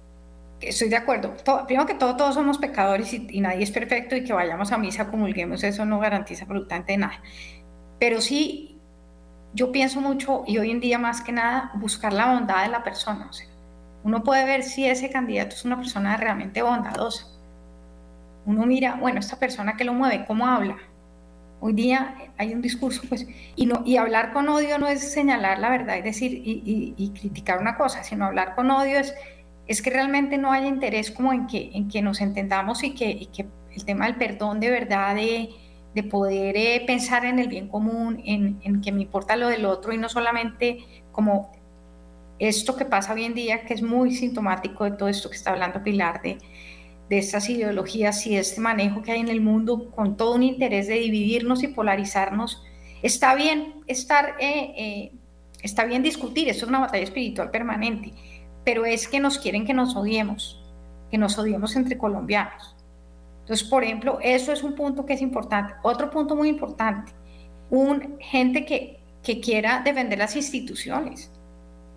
estoy 0.61 0.89
de 0.89 0.97
acuerdo, 0.97 1.35
primero 1.67 1.87
que 1.87 1.95
todo, 1.95 2.17
todos 2.17 2.35
somos 2.35 2.59
pecadores 2.59 3.13
y, 3.13 3.27
y, 3.31 3.41
nadie 3.41 3.63
es 3.63 3.71
perfecto 3.71 4.17
y 4.17 4.25
que 4.25 4.33
vayamos 4.33 4.73
a 4.73 4.79
misa, 4.79 5.11
comulguemos, 5.11 5.63
eso 5.65 5.85
no 5.85 5.99
garantiza 5.99 6.45
absolutamente 6.45 6.97
nada. 6.97 7.23
Pero 7.99 8.21
sí 8.21 8.79
yo 9.55 9.73
pienso 9.73 10.01
mucho 10.01 10.45
y 10.47 10.59
hoy 10.59 10.71
en 10.71 10.81
día 10.81 10.99
más 10.99 11.23
que 11.23 11.33
nada 11.33 11.73
buscar 11.75 12.13
la 12.13 12.33
bondad 12.33 12.65
de 12.65 12.71
la 12.71 12.85
persona. 12.85 13.27
O 13.29 13.33
sea, 13.33 13.49
uno 14.05 14.23
puede 14.23 14.45
ver 14.45 14.63
si 14.63 14.87
ese 14.87 15.11
candidato 15.11 15.57
es 15.57 15.65
una 15.65 15.77
persona 15.77 16.17
realmente 16.17 16.63
bondadosa. 16.63 17.27
Uno 18.45 18.67
mira, 18.67 18.97
bueno, 18.97 19.21
esta 19.21 19.39
persona 19.39 19.77
que 19.77 19.85
lo 19.85 19.93
mueve, 19.93 20.25
¿cómo 20.27 20.47
habla? 20.47 20.77
Hoy 21.61 21.73
día 21.73 22.15
hay 22.39 22.55
un 22.55 22.63
discurso, 22.63 23.03
pues, 23.09 23.27
y, 23.57 23.67
no, 23.67 23.83
y 23.85 23.97
hablar 23.97 24.33
con 24.33 24.49
odio 24.49 24.79
no 24.79 24.87
es 24.87 25.13
señalar 25.13 25.59
la 25.59 25.71
verdad, 25.71 25.99
es 25.99 26.05
decir, 26.05 26.33
y, 26.33 26.95
y, 26.97 27.11
criticar 27.11 27.59
una 27.61 27.77
cosa, 27.77 28.05
sino 28.05 28.27
hablar 28.27 28.55
con 28.55 28.71
odio 28.71 28.99
es, 28.99 29.13
es 29.69 29.83
que 29.83 29.91
realmente 29.91 30.39
no 30.39 30.51
haya 30.51 30.67
interés 30.67 31.11
como 31.11 31.33
en 31.33 31.47
que, 31.47 32.03
nos 32.03 32.21
entendamos 32.21 32.83
y 32.83 32.95
que, 32.95 33.29
el 33.73 33.85
tema 33.85 34.07
del 34.07 34.17
perdón 34.17 34.59
de 34.59 34.71
verdad, 34.71 35.15
de, 35.15 35.51
de 35.95 36.03
poder 36.03 36.57
eh, 36.57 36.83
pensar 36.87 37.25
en 37.25 37.39
el 37.39 37.49
bien 37.49 37.69
común, 37.69 38.21
en, 38.25 38.59
en, 38.63 38.81
que 38.81 38.91
me 38.91 39.03
importa 39.03 39.37
lo 39.37 39.49
del 39.49 39.67
otro 39.67 39.93
y 39.93 39.99
no 39.99 40.09
solamente 40.09 40.79
como 41.13 41.53
esto 42.39 42.77
que 42.77 42.85
pasa 42.85 43.13
hoy 43.13 43.25
en 43.25 43.35
día, 43.35 43.65
que 43.65 43.75
es 43.75 43.83
muy 43.83 44.15
sintomático 44.15 44.85
de 44.85 44.93
todo 44.93 45.09
esto 45.09 45.29
que 45.29 45.37
está 45.37 45.51
hablando 45.51 45.83
Pilar, 45.83 46.23
de, 46.23 46.39
de 47.09 47.19
estas 47.19 47.49
ideologías 47.49 48.27
y 48.27 48.37
este 48.37 48.61
manejo 48.61 49.03
que 49.03 49.13
hay 49.13 49.21
en 49.21 49.29
el 49.29 49.41
mundo 49.41 49.91
con 49.91 50.17
todo 50.17 50.35
un 50.35 50.43
interés 50.43 50.89
de 50.89 50.95
dividirnos 50.95 51.63
y 51.63 51.69
polarizarnos. 51.69 52.63
Está 53.03 53.35
bien 53.35 53.75
estar, 53.87 54.35
eh, 54.41 54.73
eh, 54.77 55.13
está 55.63 55.85
bien 55.85 56.03
discutir, 56.03 56.49
esto 56.49 56.65
es 56.65 56.69
una 56.69 56.81
batalla 56.81 57.05
espiritual 57.05 57.51
permanente, 57.51 58.13
pero 58.69 58.85
es 58.85 59.09
que 59.09 59.19
nos 59.19 59.39
quieren 59.39 59.65
que 59.65 59.73
nos 59.73 59.97
odiemos, 59.97 60.63
que 61.11 61.17
nos 61.17 61.39
odiemos 61.39 61.75
entre 61.75 61.97
colombianos 61.97 62.77
entonces, 63.49 63.67
por 63.67 63.83
ejemplo, 63.83 64.19
eso 64.21 64.53
es 64.53 64.63
un 64.63 64.75
punto 64.75 65.07
que 65.07 65.15
es 65.15 65.23
importante. 65.23 65.73
Otro 65.83 66.11
punto 66.11 66.37
muy 66.37 66.51
importante, 66.51 67.13
un 67.71 68.19
gente 68.21 68.67
que, 68.67 69.01
que 69.23 69.41
quiera 69.41 69.81
defender 69.83 70.19
las 70.19 70.37
instituciones 70.37 71.33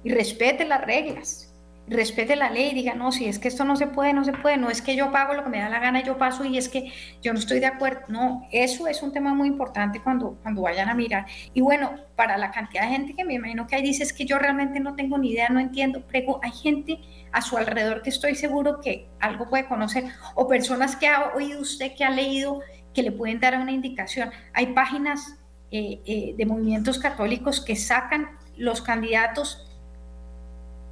y 0.02 0.12
respete 0.14 0.64
las 0.64 0.80
reglas, 0.80 1.51
respete 1.88 2.36
la 2.36 2.50
ley, 2.50 2.74
diga, 2.74 2.94
no, 2.94 3.12
si 3.12 3.26
es 3.26 3.40
que 3.40 3.48
esto 3.48 3.66
no 3.66 3.76
se 3.76 3.88
puede, 3.88 4.14
no 4.14 4.24
se 4.24 4.34
puede, 4.34 4.58
no 4.58 4.70
es 4.70 4.82
que 4.82 4.96
yo 4.96 5.12
pago 5.12 5.34
lo 5.34 5.44
que 5.44 5.50
me 5.50 5.60
da 5.60 5.68
la 5.68 5.80
gana 5.80 6.02
yo 6.02 6.18
paso 6.18 6.46
y 6.46 6.58
es 6.58 6.70
que 6.70 6.92
yo 7.22 7.34
no 7.34 7.40
estoy 7.40 7.60
de 7.60 7.66
acuerdo. 7.66 8.02
No, 8.08 8.48
eso 8.52 8.88
es 8.88 9.02
un 9.04 9.12
tema 9.12 9.34
muy 9.34 9.48
importante 9.48 10.02
cuando, 10.02 10.38
cuando 10.42 10.62
vayan 10.62 10.90
a 10.90 10.94
mirar. 10.94 11.26
Y 11.54 11.62
bueno, 11.62 11.96
para 12.16 12.38
la 12.38 12.52
cantidad 12.52 12.84
de 12.84 12.90
gente 12.90 13.14
que 13.14 13.26
me 13.26 13.34
imagino 13.34 13.68
que 13.68 13.76
hay, 13.76 13.82
dices 13.82 14.14
que 14.14 14.26
yo 14.26 14.38
realmente 14.38 14.80
no 14.80 14.96
tengo 14.96 15.18
ni 15.18 15.32
idea, 15.32 15.50
no 15.50 15.60
entiendo, 15.60 16.06
prego, 16.08 16.40
hay 16.44 16.52
gente 16.52 17.00
a 17.32 17.42
su 17.42 17.58
alrededor 17.58 18.02
que 18.02 18.10
estoy 18.10 18.36
seguro 18.36 18.80
que 18.80 19.10
algo 19.20 19.50
puede 19.50 19.66
conocer, 19.66 20.06
o 20.36 20.48
personas 20.48 20.96
que 20.96 21.08
ha 21.08 21.34
oído 21.36 21.60
usted, 21.62 21.94
que 21.96 22.04
ha 22.04 22.10
leído, 22.10 22.62
que 22.94 23.04
le 23.04 23.12
pueden 23.12 23.40
dar 23.40 23.58
una 23.58 23.72
indicación. 23.72 24.32
Hay 24.54 24.68
páginas 24.68 25.38
eh, 25.72 26.02
eh, 26.06 26.36
de 26.38 26.46
movimientos 26.46 27.00
católicos 27.00 27.62
que 27.62 27.76
sacan 27.76 28.38
los 28.58 28.82
candidatos 28.82 29.68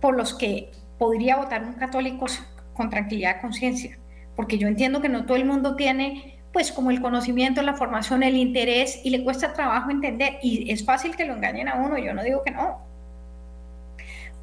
por 0.02 0.16
los 0.16 0.34
que 0.34 0.72
podría 1.00 1.38
votar 1.38 1.64
un 1.64 1.74
católico 1.74 2.28
con 2.74 2.91
tranquilidad 2.91 3.36
de 3.36 3.41
conciencia, 3.41 3.97
porque 4.36 4.60
yo 4.60 4.68
entiendo 4.68 5.02
que 5.02 5.10
no 5.10 5.26
todo 5.26 5.38
el 5.38 5.45
mundo 5.45 5.76
tiene 5.76 6.36
pues 6.54 6.72
como 6.72 6.91
el 6.91 7.02
conocimiento, 7.02 7.62
la 7.62 7.76
formación, 7.76 8.22
el 8.24 8.36
interés 8.36 9.02
y 9.04 9.10
le 9.10 9.24
cuesta 9.24 9.54
trabajo 9.54 9.91
entender 9.91 10.39
y 10.43 10.72
es 10.72 10.84
fácil 10.84 11.16
que 11.16 11.26
lo 11.26 11.34
engañen 11.34 11.68
a 11.68 11.76
uno, 11.76 11.97
yo 11.97 12.14
no 12.14 12.24
digo 12.24 12.43
que 12.43 12.52
no, 12.52 12.89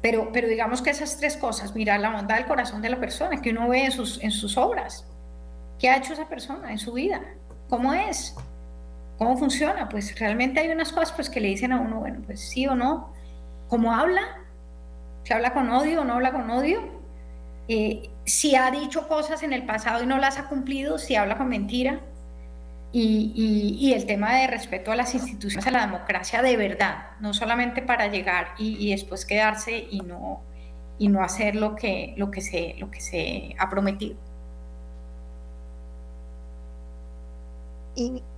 pero, 0.01 0.31
pero 0.31 0.47
digamos 0.47 0.81
que 0.81 0.89
esas 0.89 1.17
tres 1.17 1.37
cosas, 1.37 1.75
mirar 1.75 1.99
la 1.99 2.11
bondad 2.11 2.35
del 2.35 2.45
corazón 2.45 2.81
de 2.81 2.89
la 2.89 2.99
persona, 2.99 3.41
que 3.41 3.51
uno 3.51 3.67
ve 3.67 3.85
en 3.85 3.91
sus, 3.91 4.23
en 4.23 4.31
sus 4.31 4.57
obras, 4.57 5.05
qué 5.79 5.89
ha 5.89 5.97
hecho 5.97 6.13
esa 6.13 6.27
persona 6.27 6.71
en 6.71 6.77
su 6.77 6.93
vida, 6.93 7.21
cómo 7.69 7.93
es, 7.93 8.35
cómo 9.17 9.37
funciona, 9.37 9.89
pues 9.89 10.17
realmente 10.19 10.59
hay 10.59 10.69
unas 10.69 10.91
cosas 10.91 11.11
pues 11.11 11.29
que 11.29 11.39
le 11.39 11.49
dicen 11.49 11.73
a 11.73 11.79
uno, 11.79 11.99
bueno, 11.99 12.21
pues 12.25 12.39
sí 12.39 12.67
o 12.67 12.75
no, 12.75 13.13
cómo 13.67 13.91
habla, 13.93 14.21
si 15.27 15.33
habla 15.33 15.51
con 15.51 15.69
odio 15.69 16.01
o 16.01 16.05
no 16.05 16.13
habla 16.13 16.31
con 16.31 16.49
odio, 16.49 16.79
eh, 17.67 18.09
si 18.23 18.55
ha 18.55 18.71
dicho 18.71 19.09
cosas 19.09 19.43
en 19.43 19.51
el 19.51 19.65
pasado 19.65 20.01
y 20.01 20.05
no 20.05 20.17
las 20.19 20.39
ha 20.39 20.47
cumplido, 20.47 20.97
si 20.97 21.17
habla 21.17 21.37
con 21.37 21.49
mentira, 21.49 21.99
y, 22.93 23.91
el 23.93 24.05
tema 24.05 24.33
de 24.37 24.47
respeto 24.47 24.89
a 24.93 24.95
las 24.95 25.13
instituciones, 25.13 25.67
a 25.67 25.71
la 25.71 25.81
democracia 25.81 26.41
de 26.41 26.55
verdad, 26.55 27.09
no 27.19 27.33
solamente 27.33 27.81
para 27.81 28.07
llegar 28.07 28.53
y, 28.57 28.91
después 28.91 29.25
quedarse 29.25 29.85
y 29.91 29.99
no, 29.99 30.43
y 30.97 31.09
no 31.09 31.21
hacer 31.21 31.57
lo 31.57 31.75
que, 31.75 32.13
lo, 32.15 32.31
que 32.31 32.39
se, 32.39 32.75
lo 32.79 32.89
que 32.89 33.01
se 33.01 33.53
ha 33.59 33.69
prometido. 33.69 34.15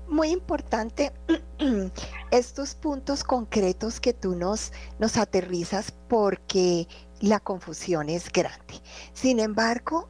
Muy 0.10 0.30
importante 0.30 1.12
estos 2.32 2.76
puntos 2.76 3.24
concretos 3.24 3.99
que 3.99 4.14
tú 4.14 4.36
nos, 4.36 4.72
nos 4.99 5.18
aterrizas 5.18 5.93
porque 6.07 6.88
la 7.22 7.39
confusión 7.39 8.10
es 8.10 8.32
grande. 8.32 8.82
Sin 9.14 9.39
embargo, 9.39 10.10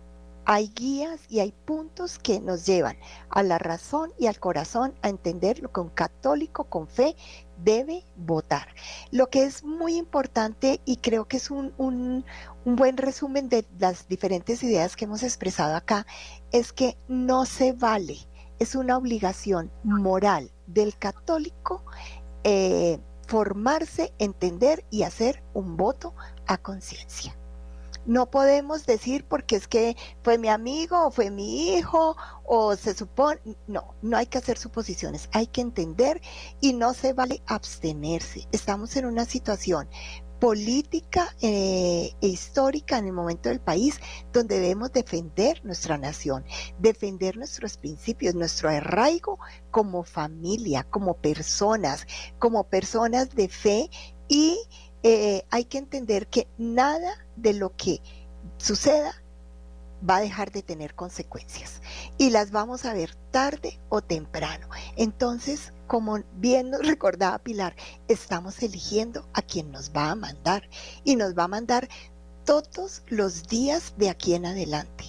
hay 0.52 0.70
guías 0.70 1.20
y 1.30 1.42
hay 1.42 1.52
puntos 1.52 2.18
que 2.18 2.40
nos 2.40 2.66
llevan 2.66 2.98
a 3.30 3.44
la 3.44 3.60
razón 3.60 4.12
y 4.18 4.26
al 4.26 4.40
corazón 4.40 4.96
a 5.04 5.10
entender 5.10 5.60
lo 5.60 5.72
que 5.72 5.82
un 5.82 5.90
católico 5.90 6.64
con 6.64 6.88
fe 6.88 7.16
debe 7.64 8.04
votar. 8.16 8.68
Lo 9.12 9.30
que 9.30 9.44
es 9.44 9.64
muy 9.64 9.96
importante 9.96 10.82
y 10.86 10.98
creo 10.98 11.28
que 11.28 11.38
es 11.38 11.52
un, 11.52 11.72
un, 11.78 12.26
buen 12.66 12.98
resumen 12.98 13.48
de 13.48 13.64
las 13.78 14.08
diferentes 14.08 14.64
ideas 14.64 14.96
que 14.96 15.06
hemos 15.06 15.22
expresado 15.22 15.76
acá 15.76 16.08
es 16.52 16.74
que 16.74 16.98
no 17.08 17.46
se 17.46 17.74
vale 17.74 18.18
es 18.60 18.76
una 18.76 18.98
obligación 18.98 19.72
moral 19.84 20.52
del 20.68 20.98
católico 20.98 21.84
eh, 22.44 23.00
formarse, 23.28 24.14
entender 24.18 24.86
y 24.90 25.04
hacer 25.04 25.44
un 25.54 25.78
voto 25.78 26.14
a 26.48 26.58
conciencia. 26.58 27.36
No 28.06 28.32
podemos 28.32 28.86
decir 28.88 29.24
porque 29.24 29.56
es 29.56 29.68
que 29.68 29.96
fue 30.24 30.40
mi 30.40 30.48
amigo 30.48 31.06
o 31.06 31.12
fue 31.12 31.30
mi 31.30 31.76
hijo 31.76 32.16
o 32.44 32.76
se 32.76 32.96
supone, 32.96 33.40
no, 33.68 33.94
no 34.02 34.18
hay 34.18 34.26
que 34.26 34.40
hacer 34.40 34.58
suposiciones, 34.58 35.30
hay 35.32 35.46
que 35.46 35.62
entender 35.62 36.22
y 36.60 36.74
no 36.74 36.94
se 36.96 37.14
vale 37.14 37.44
abstenerse. 37.46 38.48
Estamos 38.52 38.96
en 38.96 39.06
una 39.06 39.26
situación 39.26 39.88
política 40.40 41.36
eh, 41.42 42.14
histórica 42.22 42.98
en 42.98 43.08
el 43.08 43.14
momento 43.14 43.50
del 43.50 43.60
país 43.60 44.00
donde 44.32 44.60
debemos 44.60 44.92
defender 44.92 45.64
nuestra 45.66 45.98
nación, 45.98 46.46
defender 46.80 47.38
nuestros 47.38 47.78
principios, 47.78 48.36
nuestro 48.36 48.70
arraigo 48.70 49.38
como 49.72 50.04
familia, 50.04 50.84
como 50.84 51.16
personas, 51.16 52.08
como 52.40 52.64
personas 52.64 53.30
de 53.36 53.50
fe. 53.50 53.90
Y 54.28 54.58
eh, 55.04 55.44
hay 55.50 55.66
que 55.66 55.78
entender 55.78 56.28
que 56.28 56.48
nada 56.58 57.26
de 57.36 57.54
lo 57.54 57.76
que 57.76 58.02
suceda 58.58 59.24
va 60.08 60.18
a 60.18 60.22
dejar 60.22 60.52
de 60.52 60.62
tener 60.62 60.96
consecuencias 60.96 61.82
y 62.18 62.30
las 62.30 62.52
vamos 62.52 62.86
a 62.86 62.94
ver 62.94 63.16
tarde 63.32 63.80
o 63.90 64.02
temprano. 64.02 64.68
Entonces, 64.96 65.74
como 65.88 66.20
bien 66.36 66.70
nos 66.70 66.86
recordaba 66.86 67.40
Pilar, 67.40 67.76
estamos 68.08 68.62
eligiendo 68.62 69.28
a 69.34 69.42
quien 69.42 69.72
nos 69.72 69.92
va 69.92 70.12
a 70.12 70.16
mandar 70.16 70.70
y 71.04 71.16
nos 71.16 71.38
va 71.38 71.46
a 71.46 71.50
mandar 71.50 71.90
todos 72.46 73.04
los 73.08 73.48
días 73.48 73.94
de 73.98 74.10
aquí 74.10 74.34
en 74.34 74.46
adelante 74.46 75.06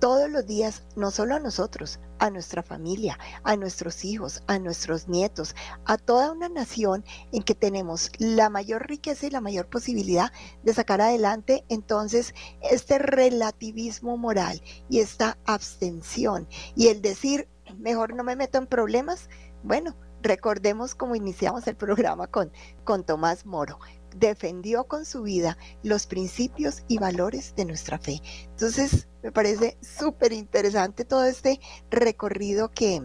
todos 0.00 0.30
los 0.30 0.46
días, 0.46 0.82
no 0.96 1.10
solo 1.10 1.34
a 1.34 1.40
nosotros, 1.40 2.00
a 2.18 2.30
nuestra 2.30 2.62
familia, 2.62 3.18
a 3.44 3.54
nuestros 3.56 4.04
hijos, 4.04 4.42
a 4.46 4.58
nuestros 4.58 5.08
nietos, 5.08 5.54
a 5.84 5.98
toda 5.98 6.32
una 6.32 6.48
nación 6.48 7.04
en 7.32 7.42
que 7.42 7.54
tenemos 7.54 8.10
la 8.18 8.48
mayor 8.48 8.88
riqueza 8.88 9.26
y 9.26 9.30
la 9.30 9.42
mayor 9.42 9.68
posibilidad 9.68 10.32
de 10.62 10.74
sacar 10.74 11.02
adelante 11.02 11.64
entonces 11.68 12.34
este 12.62 12.98
relativismo 12.98 14.16
moral 14.16 14.62
y 14.88 15.00
esta 15.00 15.36
abstención 15.44 16.48
y 16.74 16.88
el 16.88 17.02
decir, 17.02 17.46
mejor 17.78 18.14
no 18.14 18.24
me 18.24 18.36
meto 18.36 18.58
en 18.58 18.66
problemas, 18.66 19.28
bueno, 19.62 19.94
recordemos 20.22 20.94
cómo 20.94 21.14
iniciamos 21.14 21.66
el 21.66 21.76
programa 21.76 22.26
con, 22.26 22.50
con 22.84 23.04
Tomás 23.04 23.44
Moro 23.44 23.78
defendió 24.16 24.84
con 24.84 25.04
su 25.04 25.22
vida 25.22 25.56
los 25.82 26.06
principios 26.06 26.84
y 26.88 26.98
valores 26.98 27.54
de 27.56 27.64
nuestra 27.64 27.98
fe. 27.98 28.20
Entonces, 28.50 29.08
me 29.22 29.32
parece 29.32 29.76
súper 29.80 30.32
interesante 30.32 31.04
todo 31.04 31.24
este 31.24 31.60
recorrido 31.90 32.70
que, 32.70 33.02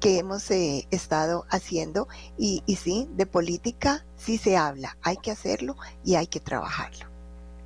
que 0.00 0.18
hemos 0.18 0.50
eh, 0.50 0.86
estado 0.90 1.44
haciendo 1.50 2.08
y, 2.38 2.62
y 2.66 2.76
sí, 2.76 3.08
de 3.14 3.26
política 3.26 4.04
sí 4.16 4.38
se 4.38 4.56
habla, 4.56 4.96
hay 5.02 5.16
que 5.16 5.30
hacerlo 5.30 5.76
y 6.04 6.16
hay 6.16 6.26
que 6.26 6.40
trabajarlo. 6.40 7.06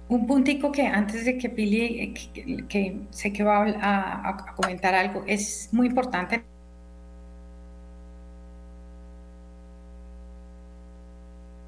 Un 0.08 0.26
puntico 0.26 0.72
que 0.72 0.86
antes 0.86 1.26
de 1.26 1.36
que 1.36 1.50
Pili, 1.50 2.00
eh, 2.00 2.64
que, 2.68 3.00
sé 3.10 3.32
que 3.32 3.42
va 3.42 3.66
a 3.66 4.54
comentar 4.54 4.94
algo, 4.94 5.22
es 5.26 5.68
muy 5.72 5.88
importante 5.88 6.42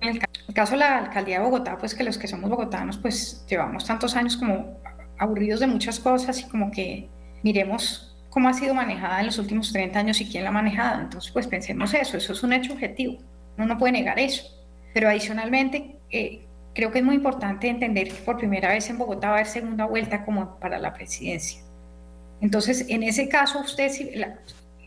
En 0.01 0.09
el 0.09 0.55
caso 0.55 0.73
de 0.73 0.79
la 0.79 0.99
alcaldía 0.99 1.39
de 1.39 1.45
Bogotá, 1.45 1.77
pues 1.79 1.95
que 1.95 2.03
los 2.03 2.17
que 2.17 2.27
somos 2.27 2.49
bogotanos, 2.49 2.99
pues 2.99 3.45
llevamos 3.49 3.85
tantos 3.85 4.17
años 4.17 4.37
como 4.37 4.79
aburridos 5.19 5.61
de 5.61 5.67
muchas 5.67 6.01
cosas 6.01 6.41
y 6.41 6.49
como 6.49 6.71
que 6.71 7.09
miremos 7.43 8.17
cómo 8.31 8.49
ha 8.49 8.55
sido 8.55 8.75
manejada 8.75 9.21
en 9.21 9.27
los 9.27 9.39
últimos 9.39 9.73
30 9.73 9.99
años 9.99 10.21
y 10.21 10.29
quién 10.31 10.45
la 10.45 10.51
ha 10.51 10.53
manejado. 10.53 11.03
Entonces, 11.03 11.31
pues 11.33 11.47
pensemos 11.47 11.93
eso, 11.93 12.17
eso 12.17 12.33
es 12.33 12.43
un 12.43 12.53
hecho 12.53 12.73
objetivo, 12.73 13.19
uno 13.57 13.67
no 13.67 13.79
puede 13.79 13.93
negar 13.93 14.19
eso. 14.19 14.45
Pero 14.95 15.09
adicionalmente, 15.09 15.97
eh, 16.11 16.47
creo 16.75 16.91
que 16.91 17.01
es 17.01 17.05
muy 17.05 17.17
importante 17.17 17.69
entender 17.69 18.09
que 18.09 18.23
por 18.23 18.39
primera 18.39 18.71
vez 18.71 18.89
en 18.89 18.99
Bogotá 18.99 19.29
va 19.29 19.35
a 19.35 19.37
haber 19.39 19.47
segunda 19.47 19.85
vuelta 19.85 20.25
como 20.25 20.59
para 20.59 20.79
la 20.79 20.93
presidencia. 20.93 21.63
Entonces, 22.41 22.87
en 22.89 23.03
ese 23.03 23.29
caso, 23.29 23.61
usted, 23.61 23.91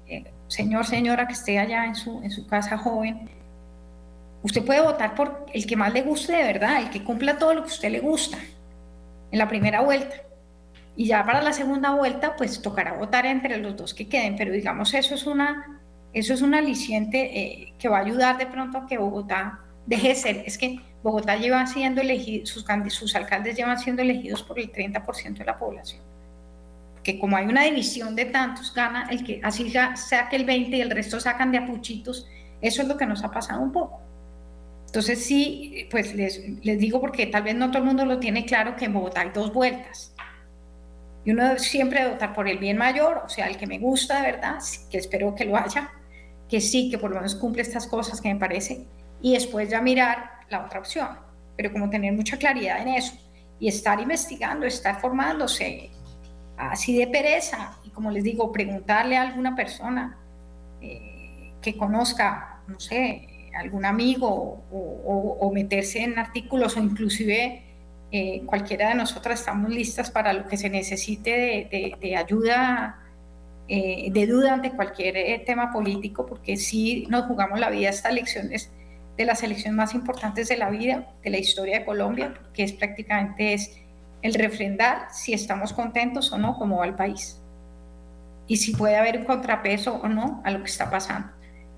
eh, 0.07 0.31
señor, 0.47 0.85
señora 0.85 1.27
que 1.27 1.33
esté 1.33 1.59
allá 1.59 1.85
en 1.85 1.95
su, 1.95 2.21
en 2.23 2.31
su 2.31 2.47
casa 2.47 2.77
joven, 2.77 3.29
Usted 4.43 4.65
puede 4.65 4.81
votar 4.81 5.15
por 5.15 5.45
el 5.53 5.65
que 5.65 5.77
más 5.77 5.93
le 5.93 6.01
guste 6.01 6.33
de 6.33 6.43
verdad, 6.43 6.81
el 6.81 6.89
que 6.89 7.03
cumpla 7.03 7.39
todo 7.39 7.53
lo 7.53 7.63
que 7.63 7.69
usted 7.69 7.89
le 7.89 8.01
gusta 8.01 8.37
en 9.31 9.39
la 9.39 9.47
primera 9.47 9.81
vuelta. 9.81 10.15
Y 10.95 11.07
ya 11.07 11.25
para 11.25 11.41
la 11.41 11.53
segunda 11.53 11.91
vuelta, 11.91 12.35
pues 12.35 12.61
tocará 12.61 12.93
votar 12.93 13.25
entre 13.25 13.57
los 13.57 13.75
dos 13.75 13.93
que 13.93 14.07
queden, 14.07 14.35
pero 14.35 14.51
digamos, 14.51 14.93
eso 14.93 15.15
es 15.15 15.25
una, 15.25 15.81
eso 16.13 16.33
es 16.33 16.41
un 16.41 16.53
aliciente 16.53 17.39
eh, 17.39 17.73
que 17.79 17.87
va 17.87 17.97
a 17.97 18.01
ayudar 18.01 18.37
de 18.37 18.45
pronto 18.45 18.77
a 18.77 18.85
que 18.85 18.97
Bogotá 18.97 19.59
deje 19.85 20.09
de 20.09 20.15
ser. 20.15 20.43
Es 20.45 20.57
que 20.57 20.79
Bogotá 21.01 21.37
lleva 21.37 21.65
siendo 21.65 22.01
elegido, 22.01 22.45
sus, 22.45 22.65
sus 22.89 23.15
alcaldes 23.15 23.55
llevan 23.55 23.79
siendo 23.79 24.01
elegidos 24.01 24.43
por 24.43 24.59
el 24.59 24.71
30% 24.71 25.37
de 25.37 25.45
la 25.45 25.57
población. 25.57 26.01
Que 27.01 27.17
como 27.17 27.37
hay 27.37 27.45
una 27.45 27.63
división 27.63 28.15
de 28.15 28.25
tantos, 28.25 28.73
gana 28.73 29.07
el 29.09 29.23
que 29.23 29.39
así 29.41 29.73
saque 29.95 30.35
el 30.35 30.45
20 30.45 30.77
y 30.77 30.81
el 30.81 30.91
resto 30.91 31.19
sacan 31.19 31.51
de 31.51 31.59
apuchitos. 31.59 32.27
Eso 32.61 32.81
es 32.81 32.87
lo 32.87 32.97
que 32.97 33.05
nos 33.05 33.23
ha 33.23 33.31
pasado 33.31 33.61
un 33.61 33.71
poco. 33.71 34.03
Entonces 34.93 35.25
sí, 35.25 35.87
pues 35.89 36.13
les, 36.13 36.39
les, 36.63 36.77
digo 36.77 37.01
porque 37.01 37.25
tal 37.25 37.41
vez 37.41 37.55
no 37.55 37.71
todo 37.71 37.79
el 37.79 37.85
mundo 37.85 38.05
lo 38.05 38.19
tiene 38.19 38.45
claro 38.45 38.75
que 38.75 38.85
en 38.85 38.93
Bogotá 38.93 39.21
hay 39.21 39.31
dos 39.33 39.51
vueltas. 39.51 40.13
Y 41.25 41.31
uno 41.31 41.57
siempre 41.57 42.01
debe 42.01 42.11
votar 42.11 42.35
por 42.35 42.47
el 42.47 42.59
bien 42.59 42.77
mayor, 42.77 43.23
o 43.25 43.27
sea, 43.27 43.47
el 43.47 43.57
que 43.57 43.65
me 43.65 43.79
gusta 43.79 44.21
de 44.21 44.33
verdad, 44.33 44.59
que 44.91 44.99
espero 44.99 45.33
que 45.33 45.45
lo 45.45 45.57
haya, 45.57 45.89
que 46.47 46.61
sí, 46.61 46.91
que 46.91 46.99
por 46.99 47.09
lo 47.09 47.15
menos 47.15 47.33
cumple 47.33 47.63
estas 47.63 47.87
cosas 47.87 48.21
que 48.21 48.31
me 48.31 48.39
parece, 48.39 48.85
y 49.19 49.33
después 49.33 49.67
ya 49.67 49.81
mirar 49.81 50.29
la 50.51 50.63
otra 50.63 50.81
opción. 50.81 51.07
Pero 51.57 51.71
como 51.71 51.89
tener 51.89 52.13
mucha 52.13 52.37
claridad 52.37 52.79
en 52.79 52.89
eso 52.89 53.15
y 53.59 53.69
estar 53.69 53.99
investigando, 53.99 54.67
estar 54.67 55.01
formándose, 55.01 55.89
así 56.55 56.95
de 56.95 57.07
pereza, 57.07 57.79
y 57.83 57.89
como 57.89 58.11
les 58.11 58.23
digo, 58.23 58.51
preguntarle 58.51 59.17
a 59.17 59.23
alguna 59.23 59.55
persona 59.55 60.19
eh, 60.81 61.51
que 61.63 61.75
conozca, 61.75 62.61
no 62.67 62.79
sé, 62.79 63.32
algún 63.55 63.85
amigo 63.85 64.63
o, 64.71 65.51
meterse 65.53 66.01
en 66.01 66.17
artículos 66.17 66.75
o 66.77 66.79
inclusive 66.79 67.63
eh, 68.11 68.43
cualquiera 68.45 68.89
de 68.89 68.95
nosotras 68.95 69.39
estamos 69.39 69.69
listas 69.71 70.09
para 70.09 70.33
lo 70.33 70.47
que 70.47 70.57
se 70.57 70.69
necesite 70.69 71.97
de, 72.01 72.15
ayuda, 72.15 72.99
eh, 73.67 74.09
de 74.11 74.27
duda 74.27 74.53
ante 74.53 74.71
cualquier 74.71 75.17
eh, 75.17 75.43
tema 75.45 75.71
político, 75.71 76.25
porque 76.25 76.57
sí 76.57 77.05
nos 77.09 77.25
jugamos 77.25 77.59
la 77.59 77.69
vida. 77.69 77.89
Esta 77.89 78.09
elección 78.09 78.51
es 78.51 78.71
de 79.17 79.25
las 79.25 79.43
elecciones 79.43 79.75
más 79.75 79.93
importantes 79.93 80.47
de 80.47 80.57
la 80.57 80.69
vida, 80.69 81.07
de 81.23 81.29
la 81.29 81.37
historia 81.37 81.79
de 81.79 81.85
Colombia, 81.85 82.33
que 82.53 82.63
es 82.63 82.73
prácticamente 82.73 83.53
es 83.53 83.77
el 84.21 84.33
refrendar 84.33 85.07
si 85.11 85.33
estamos 85.33 85.73
contentos 85.73 86.31
o 86.31 86.37
no 86.37 86.57
como 86.57 86.77
va 86.77 86.85
el 86.85 86.95
país 86.95 87.39
y 88.47 88.57
si 88.57 88.73
puede 88.73 88.95
haber 88.95 89.19
un 89.19 89.25
contrapeso 89.25 89.95
o 89.95 90.07
no 90.07 90.41
a 90.43 90.51
lo 90.51 90.59
que 90.59 90.69
está 90.69 90.89
pasando. 90.89 91.29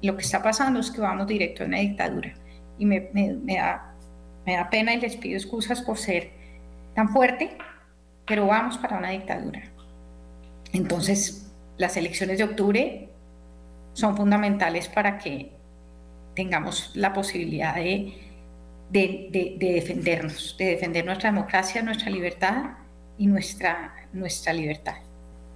Lo 0.05 0.15
que 0.15 0.21
está 0.21 0.43
pasando 0.43 0.79
es 0.79 0.91
que 0.91 1.01
vamos 1.01 1.25
directo 1.25 1.63
a 1.63 1.65
una 1.65 1.79
dictadura 1.79 2.33
y 2.77 2.85
me, 2.85 3.09
da, 3.55 3.95
me 4.45 4.55
da 4.55 4.69
pena 4.69 4.93
y 4.93 5.01
les 5.01 5.17
pido 5.17 5.35
excusas 5.35 5.81
por 5.81 5.97
ser 5.97 6.31
tan 6.93 7.09
fuerte, 7.09 7.57
pero 8.27 8.45
vamos 8.45 8.77
para 8.77 8.99
una 8.99 9.09
dictadura. 9.09 9.63
Entonces, 10.73 11.51
las 11.77 11.97
elecciones 11.97 12.37
de 12.37 12.43
octubre 12.43 13.09
son 13.93 14.15
fundamentales 14.15 14.87
para 14.89 15.17
que 15.17 15.51
tengamos 16.35 16.91
la 16.93 17.11
posibilidad 17.11 17.73
de, 17.73 18.13
de, 18.91 19.57
de, 19.57 19.73
defendernos, 19.73 20.55
de 20.59 20.65
defender 20.65 21.03
nuestra 21.03 21.31
democracia, 21.31 21.81
nuestra 21.81 22.11
libertad 22.11 22.77
y 23.17 23.25
nuestra, 23.25 23.95
nuestra 24.13 24.53
libertad. 24.53 24.97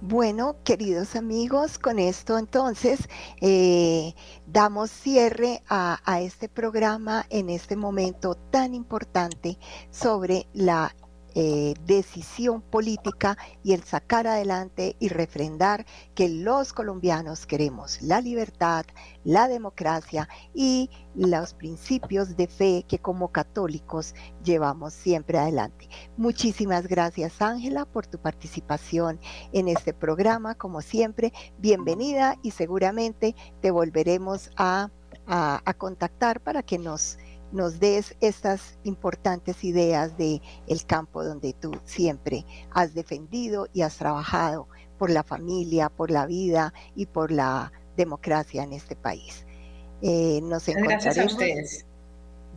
Bueno, 0.02 0.56
queridos 0.64 1.14
amigos, 1.14 1.78
con 1.78 1.98
esto 1.98 2.38
entonces 2.38 3.00
eh, 3.42 4.14
damos 4.46 4.90
cierre 4.90 5.62
a, 5.68 6.00
a 6.10 6.22
este 6.22 6.48
programa 6.48 7.26
en 7.28 7.50
este 7.50 7.76
momento 7.76 8.34
tan 8.34 8.74
importante 8.74 9.58
sobre 9.90 10.46
la 10.54 10.94
eh, 11.34 11.74
decisión 11.86 12.60
política 12.60 13.38
y 13.62 13.72
el 13.72 13.84
sacar 13.84 14.26
adelante 14.26 14.96
y 14.98 15.08
refrendar 15.08 15.86
que 16.14 16.28
los 16.28 16.72
colombianos 16.72 17.46
queremos 17.46 18.00
la 18.02 18.20
libertad, 18.20 18.84
la 19.24 19.48
democracia 19.48 20.28
y 20.54 20.90
los 21.14 21.54
principios 21.54 22.36
de 22.36 22.46
fe 22.46 22.84
que 22.88 22.98
como 22.98 23.28
católicos 23.28 24.14
llevamos 24.44 24.92
siempre 24.92 25.38
adelante. 25.38 25.88
Muchísimas 26.16 26.86
gracias 26.86 27.40
Ángela 27.40 27.84
por 27.84 28.06
tu 28.06 28.18
participación 28.18 29.20
en 29.52 29.68
este 29.68 29.92
programa. 29.92 30.54
Como 30.54 30.80
siempre, 30.80 31.32
bienvenida 31.58 32.36
y 32.42 32.52
seguramente 32.52 33.34
te 33.60 33.70
volveremos 33.70 34.50
a, 34.56 34.90
a 35.26 35.74
contactar 35.74 36.40
para 36.40 36.62
que 36.62 36.78
nos 36.78 37.18
nos 37.52 37.80
des 37.80 38.16
estas 38.20 38.78
importantes 38.84 39.64
ideas 39.64 40.16
de 40.16 40.40
el 40.66 40.84
campo 40.84 41.24
donde 41.24 41.52
tú 41.52 41.72
siempre 41.84 42.44
has 42.70 42.94
defendido 42.94 43.66
y 43.72 43.82
has 43.82 43.96
trabajado 43.96 44.68
por 44.98 45.10
la 45.10 45.22
familia, 45.22 45.88
por 45.88 46.10
la 46.10 46.26
vida 46.26 46.72
y 46.94 47.06
por 47.06 47.32
la 47.32 47.72
democracia 47.96 48.62
en 48.62 48.72
este 48.72 48.96
país. 48.96 49.46
Eh, 50.02 50.40
nos 50.42 50.68
encontraremos. 50.68 51.04
Gracias 51.04 51.18
a 51.18 51.26
ustedes. 51.26 51.86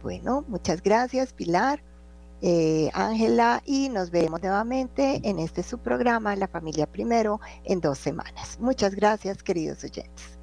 Bueno, 0.01 0.43
muchas 0.47 0.83
gracias, 0.83 1.31
Pilar, 1.31 1.81
eh, 2.41 2.89
Ángela, 2.93 3.61
y 3.65 3.87
nos 3.87 4.11
vemos 4.11 4.41
nuevamente 4.41 5.21
en 5.23 5.39
este 5.39 5.63
su 5.63 5.77
programa, 5.77 6.35
La 6.35 6.49
Familia 6.49 6.85
Primero, 6.85 7.39
en 7.63 7.79
dos 7.79 7.99
semanas. 7.99 8.57
Muchas 8.59 8.95
gracias, 8.95 9.41
queridos 9.41 9.81
oyentes. 9.85 10.37